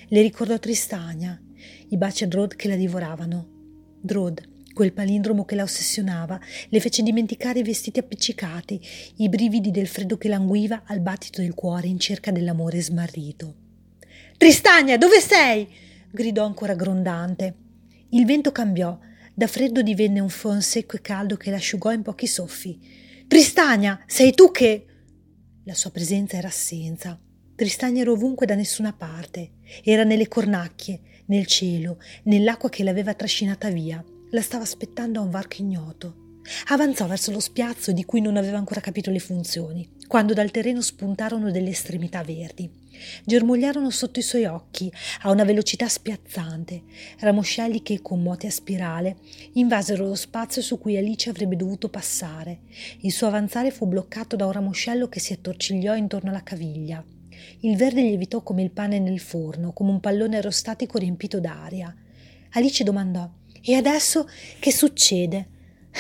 Le 0.08 0.22
ricordò 0.22 0.58
Tristania, 0.58 1.40
i 1.90 1.96
baci 1.96 2.24
a 2.24 2.26
Drod 2.26 2.56
che 2.56 2.66
la 2.66 2.76
divoravano. 2.76 3.46
Drod, 4.00 4.47
quel 4.78 4.92
palindromo 4.92 5.44
che 5.44 5.56
la 5.56 5.64
ossessionava, 5.64 6.38
le 6.68 6.78
fece 6.78 7.02
dimenticare 7.02 7.58
i 7.58 7.64
vestiti 7.64 7.98
appiccicati, 7.98 8.80
i 9.16 9.28
brividi 9.28 9.72
del 9.72 9.88
freddo 9.88 10.16
che 10.16 10.28
languiva 10.28 10.82
al 10.86 11.00
battito 11.00 11.40
del 11.40 11.52
cuore 11.52 11.88
in 11.88 11.98
cerca 11.98 12.30
dell'amore 12.30 12.80
smarrito. 12.80 13.54
Tristania, 14.36 14.96
dove 14.96 15.18
sei? 15.18 15.66
gridò 16.12 16.44
ancora 16.44 16.76
grondante. 16.76 17.56
Il 18.10 18.24
vento 18.24 18.52
cambiò, 18.52 18.96
da 19.34 19.48
freddo 19.48 19.82
divenne 19.82 20.20
un 20.20 20.28
fon 20.28 20.62
secco 20.62 20.94
e 20.94 21.00
caldo 21.00 21.36
che 21.36 21.50
l'asciugò 21.50 21.90
in 21.90 22.02
pochi 22.02 22.28
soffi. 22.28 22.78
Tristania, 23.26 24.00
sei 24.06 24.32
tu 24.32 24.52
che. 24.52 24.86
La 25.64 25.74
sua 25.74 25.90
presenza 25.90 26.36
era 26.36 26.46
assenza. 26.46 27.20
Tristagna 27.56 28.02
era 28.02 28.12
ovunque 28.12 28.46
da 28.46 28.54
nessuna 28.54 28.92
parte. 28.92 29.54
Era 29.82 30.04
nelle 30.04 30.28
cornacchie, 30.28 31.00
nel 31.26 31.46
cielo, 31.46 31.98
nell'acqua 32.26 32.68
che 32.68 32.84
l'aveva 32.84 33.14
trascinata 33.14 33.70
via. 33.70 34.04
La 34.32 34.42
stava 34.42 34.62
aspettando 34.62 35.20
a 35.20 35.22
un 35.22 35.30
varco 35.30 35.56
ignoto. 35.62 36.42
Avanzò 36.66 37.06
verso 37.06 37.30
lo 37.30 37.40
spiazzo 37.40 37.92
di 37.92 38.04
cui 38.04 38.20
non 38.20 38.36
aveva 38.36 38.58
ancora 38.58 38.78
capito 38.78 39.10
le 39.10 39.20
funzioni, 39.20 39.88
quando 40.06 40.34
dal 40.34 40.50
terreno 40.50 40.82
spuntarono 40.82 41.50
delle 41.50 41.70
estremità 41.70 42.22
verdi. 42.22 42.70
Germogliarono 43.24 43.88
sotto 43.88 44.18
i 44.18 44.22
suoi 44.22 44.44
occhi 44.44 44.92
a 45.22 45.30
una 45.30 45.44
velocità 45.44 45.88
spiazzante, 45.88 46.82
ramoscelli 47.20 47.82
che, 47.82 48.02
con 48.02 48.22
mote 48.22 48.48
a 48.48 48.50
spirale, 48.50 49.16
invasero 49.54 50.06
lo 50.06 50.14
spazio 50.14 50.60
su 50.60 50.78
cui 50.78 50.98
Alice 50.98 51.30
avrebbe 51.30 51.56
dovuto 51.56 51.88
passare. 51.88 52.60
Il 53.00 53.12
suo 53.12 53.28
avanzare 53.28 53.70
fu 53.70 53.86
bloccato 53.86 54.36
da 54.36 54.44
un 54.44 54.52
ramoscello 54.52 55.08
che 55.08 55.20
si 55.20 55.32
attorcigliò 55.32 55.94
intorno 55.96 56.28
alla 56.28 56.42
caviglia. 56.42 57.02
Il 57.60 57.76
verde 57.78 58.02
lievitò 58.02 58.42
come 58.42 58.62
il 58.62 58.72
pane 58.72 58.98
nel 58.98 59.20
forno, 59.20 59.72
come 59.72 59.90
un 59.90 60.00
pallone 60.00 60.36
aerostatico 60.36 60.98
riempito 60.98 61.40
d'aria. 61.40 61.94
Alice 62.52 62.84
domandò: 62.84 63.30
E 63.68 63.74
adesso 63.74 64.26
che 64.60 64.72
succede? 64.72 65.48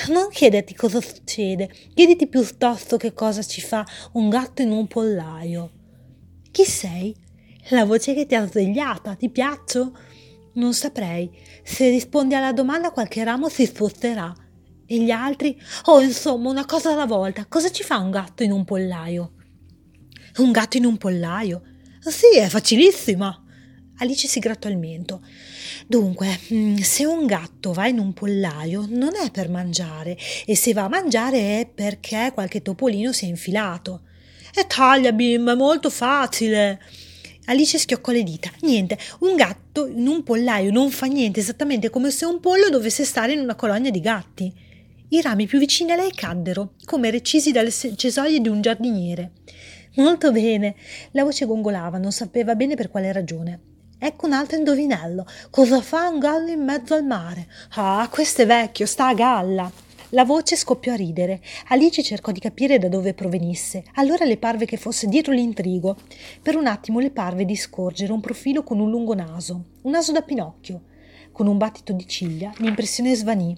Non 0.08 0.30
chiederti 0.30 0.74
cosa 0.74 1.02
succede, 1.02 1.70
chiediti 1.92 2.26
piuttosto 2.26 2.96
che 2.96 3.12
cosa 3.12 3.42
ci 3.42 3.60
fa 3.60 3.84
un 4.12 4.30
gatto 4.30 4.62
in 4.62 4.70
un 4.70 4.86
pollaio. 4.86 5.72
Chi 6.50 6.64
sei? 6.64 7.14
La 7.68 7.84
voce 7.84 8.14
che 8.14 8.24
ti 8.24 8.34
ha 8.34 8.46
svegliata, 8.46 9.16
ti 9.16 9.28
piaccio? 9.28 9.94
Non 10.54 10.72
saprei. 10.72 11.30
Se 11.62 11.90
rispondi 11.90 12.34
alla 12.34 12.54
domanda 12.54 12.90
qualche 12.90 13.22
ramo 13.22 13.50
si 13.50 13.66
sposterà. 13.66 14.34
E 14.86 15.02
gli 15.02 15.10
altri? 15.10 15.60
Oh, 15.88 16.00
insomma, 16.00 16.48
una 16.48 16.64
cosa 16.64 16.94
alla 16.94 17.04
volta. 17.04 17.44
Cosa 17.44 17.70
ci 17.70 17.82
fa 17.82 17.98
un 17.98 18.10
gatto 18.10 18.42
in 18.42 18.50
un 18.50 18.64
pollaio? 18.64 19.32
Un 20.38 20.52
gatto 20.52 20.78
in 20.78 20.86
un 20.86 20.96
pollaio? 20.96 21.60
Sì, 22.00 22.38
è 22.38 22.48
facilissima. 22.48 23.44
Alice 23.98 24.26
si 24.26 24.38
grattò 24.38 24.70
il 24.70 24.78
mento. 24.78 25.20
Dunque, 25.90 26.38
mm, 26.52 26.76
se 26.76 27.06
un 27.06 27.24
gatto 27.24 27.72
va 27.72 27.86
in 27.86 27.98
un 27.98 28.12
pollaio 28.12 28.84
non 28.90 29.14
è 29.14 29.30
per 29.30 29.48
mangiare 29.48 30.18
e 30.44 30.54
se 30.54 30.74
va 30.74 30.84
a 30.84 30.88
mangiare 30.88 31.60
è 31.60 31.66
perché 31.66 32.30
qualche 32.34 32.60
topolino 32.60 33.10
si 33.10 33.24
è 33.24 33.28
infilato. 33.28 34.02
E 34.54 34.66
taglia, 34.66 35.12
bimba, 35.12 35.52
è 35.52 35.56
molto 35.56 35.88
facile. 35.88 36.78
Alice 37.46 37.78
schioccò 37.78 38.12
le 38.12 38.22
dita. 38.22 38.50
Niente, 38.60 38.98
un 39.20 39.34
gatto 39.34 39.86
in 39.86 40.06
un 40.06 40.22
pollaio 40.24 40.70
non 40.70 40.90
fa 40.90 41.06
niente, 41.06 41.40
esattamente 41.40 41.88
come 41.88 42.10
se 42.10 42.26
un 42.26 42.38
pollo 42.38 42.68
dovesse 42.68 43.06
stare 43.06 43.32
in 43.32 43.40
una 43.40 43.54
colonia 43.54 43.90
di 43.90 44.00
gatti. 44.00 44.52
I 45.08 45.22
rami 45.22 45.46
più 45.46 45.58
vicini 45.58 45.92
a 45.92 45.96
lei 45.96 46.12
caddero, 46.12 46.74
come 46.84 47.10
recisi 47.10 47.50
dalle 47.50 47.70
cesoie 47.70 48.40
di 48.40 48.48
un 48.48 48.60
giardiniere. 48.60 49.30
Molto 49.96 50.32
bene. 50.32 50.74
La 51.12 51.24
voce 51.24 51.46
gongolava, 51.46 51.96
non 51.96 52.12
sapeva 52.12 52.54
bene 52.54 52.74
per 52.74 52.90
quale 52.90 53.10
ragione. 53.10 53.67
Ecco 54.00 54.26
un 54.26 54.32
altro 54.32 54.56
indovinello. 54.56 55.26
Cosa 55.50 55.80
fa 55.80 56.08
un 56.08 56.20
gallo 56.20 56.50
in 56.50 56.62
mezzo 56.62 56.94
al 56.94 57.04
mare? 57.04 57.48
Ah, 57.70 58.08
questo 58.08 58.42
è 58.42 58.46
vecchio, 58.46 58.86
sta 58.86 59.08
a 59.08 59.14
galla. 59.14 59.68
La 60.10 60.24
voce 60.24 60.54
scoppiò 60.54 60.92
a 60.92 60.96
ridere. 60.96 61.40
Alice 61.70 62.04
cercò 62.04 62.30
di 62.30 62.38
capire 62.38 62.78
da 62.78 62.86
dove 62.86 63.12
provenisse. 63.12 63.82
Allora 63.94 64.24
le 64.24 64.36
parve 64.36 64.66
che 64.66 64.76
fosse 64.76 65.08
dietro 65.08 65.32
l'intrigo. 65.32 65.96
Per 66.40 66.54
un 66.54 66.68
attimo 66.68 67.00
le 67.00 67.10
parve 67.10 67.44
di 67.44 67.56
scorgere 67.56 68.12
un 68.12 68.20
profilo 68.20 68.62
con 68.62 68.78
un 68.78 68.88
lungo 68.88 69.14
naso, 69.14 69.64
un 69.82 69.90
naso 69.90 70.12
da 70.12 70.22
Pinocchio. 70.22 70.82
Con 71.32 71.48
un 71.48 71.58
battito 71.58 71.92
di 71.92 72.06
ciglia 72.06 72.52
l'impressione 72.58 73.16
svanì. 73.16 73.54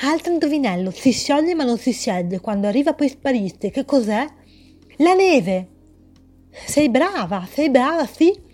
Altro 0.00 0.32
indovinello, 0.32 0.90
si 0.90 1.12
scioglie 1.12 1.54
ma 1.54 1.62
non 1.62 1.78
si 1.78 1.92
scioglie, 1.92 2.40
quando 2.40 2.66
arriva 2.66 2.92
poi 2.92 3.08
sparisce. 3.08 3.70
Che 3.70 3.84
cos'è? 3.84 4.26
La 4.96 5.14
neve. 5.14 5.68
Sei 6.66 6.90
brava, 6.90 7.46
sei 7.48 7.70
brava, 7.70 8.04
sì. 8.04 8.48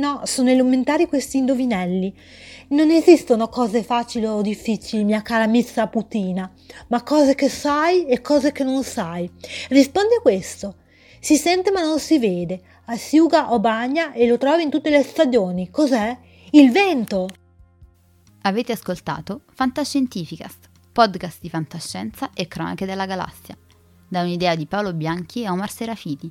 No, 0.00 0.22
sono 0.24 0.48
elementari 0.48 1.06
questi 1.06 1.36
indovinelli. 1.36 2.16
Non 2.68 2.90
esistono 2.90 3.48
cose 3.48 3.82
facili 3.82 4.24
o 4.24 4.40
difficili, 4.40 5.04
mia 5.04 5.20
cara 5.20 5.46
Missa 5.46 5.88
Putina, 5.88 6.50
ma 6.86 7.02
cose 7.02 7.34
che 7.34 7.50
sai 7.50 8.06
e 8.06 8.22
cose 8.22 8.50
che 8.50 8.64
non 8.64 8.82
sai. 8.82 9.30
Rispondi 9.68 10.14
a 10.14 10.22
questo. 10.22 10.76
Si 11.20 11.36
sente 11.36 11.70
ma 11.70 11.82
non 11.82 11.98
si 11.98 12.18
vede, 12.18 12.62
asciuga 12.86 13.52
o 13.52 13.60
bagna 13.60 14.14
e 14.14 14.26
lo 14.26 14.38
trovi 14.38 14.62
in 14.62 14.70
tutte 14.70 14.88
le 14.88 15.02
stagioni. 15.02 15.68
Cos'è? 15.68 16.16
Il 16.52 16.70
vento! 16.70 17.28
Avete 18.40 18.72
ascoltato 18.72 19.42
Fantascientificast, 19.52 20.70
podcast 20.92 21.42
di 21.42 21.50
fantascienza 21.50 22.30
e 22.32 22.48
cronache 22.48 22.86
della 22.86 23.04
galassia, 23.04 23.54
da 24.08 24.22
un'idea 24.22 24.54
di 24.54 24.64
Paolo 24.64 24.94
Bianchi 24.94 25.42
e 25.42 25.50
Omar 25.50 25.70
Serafiti, 25.70 26.30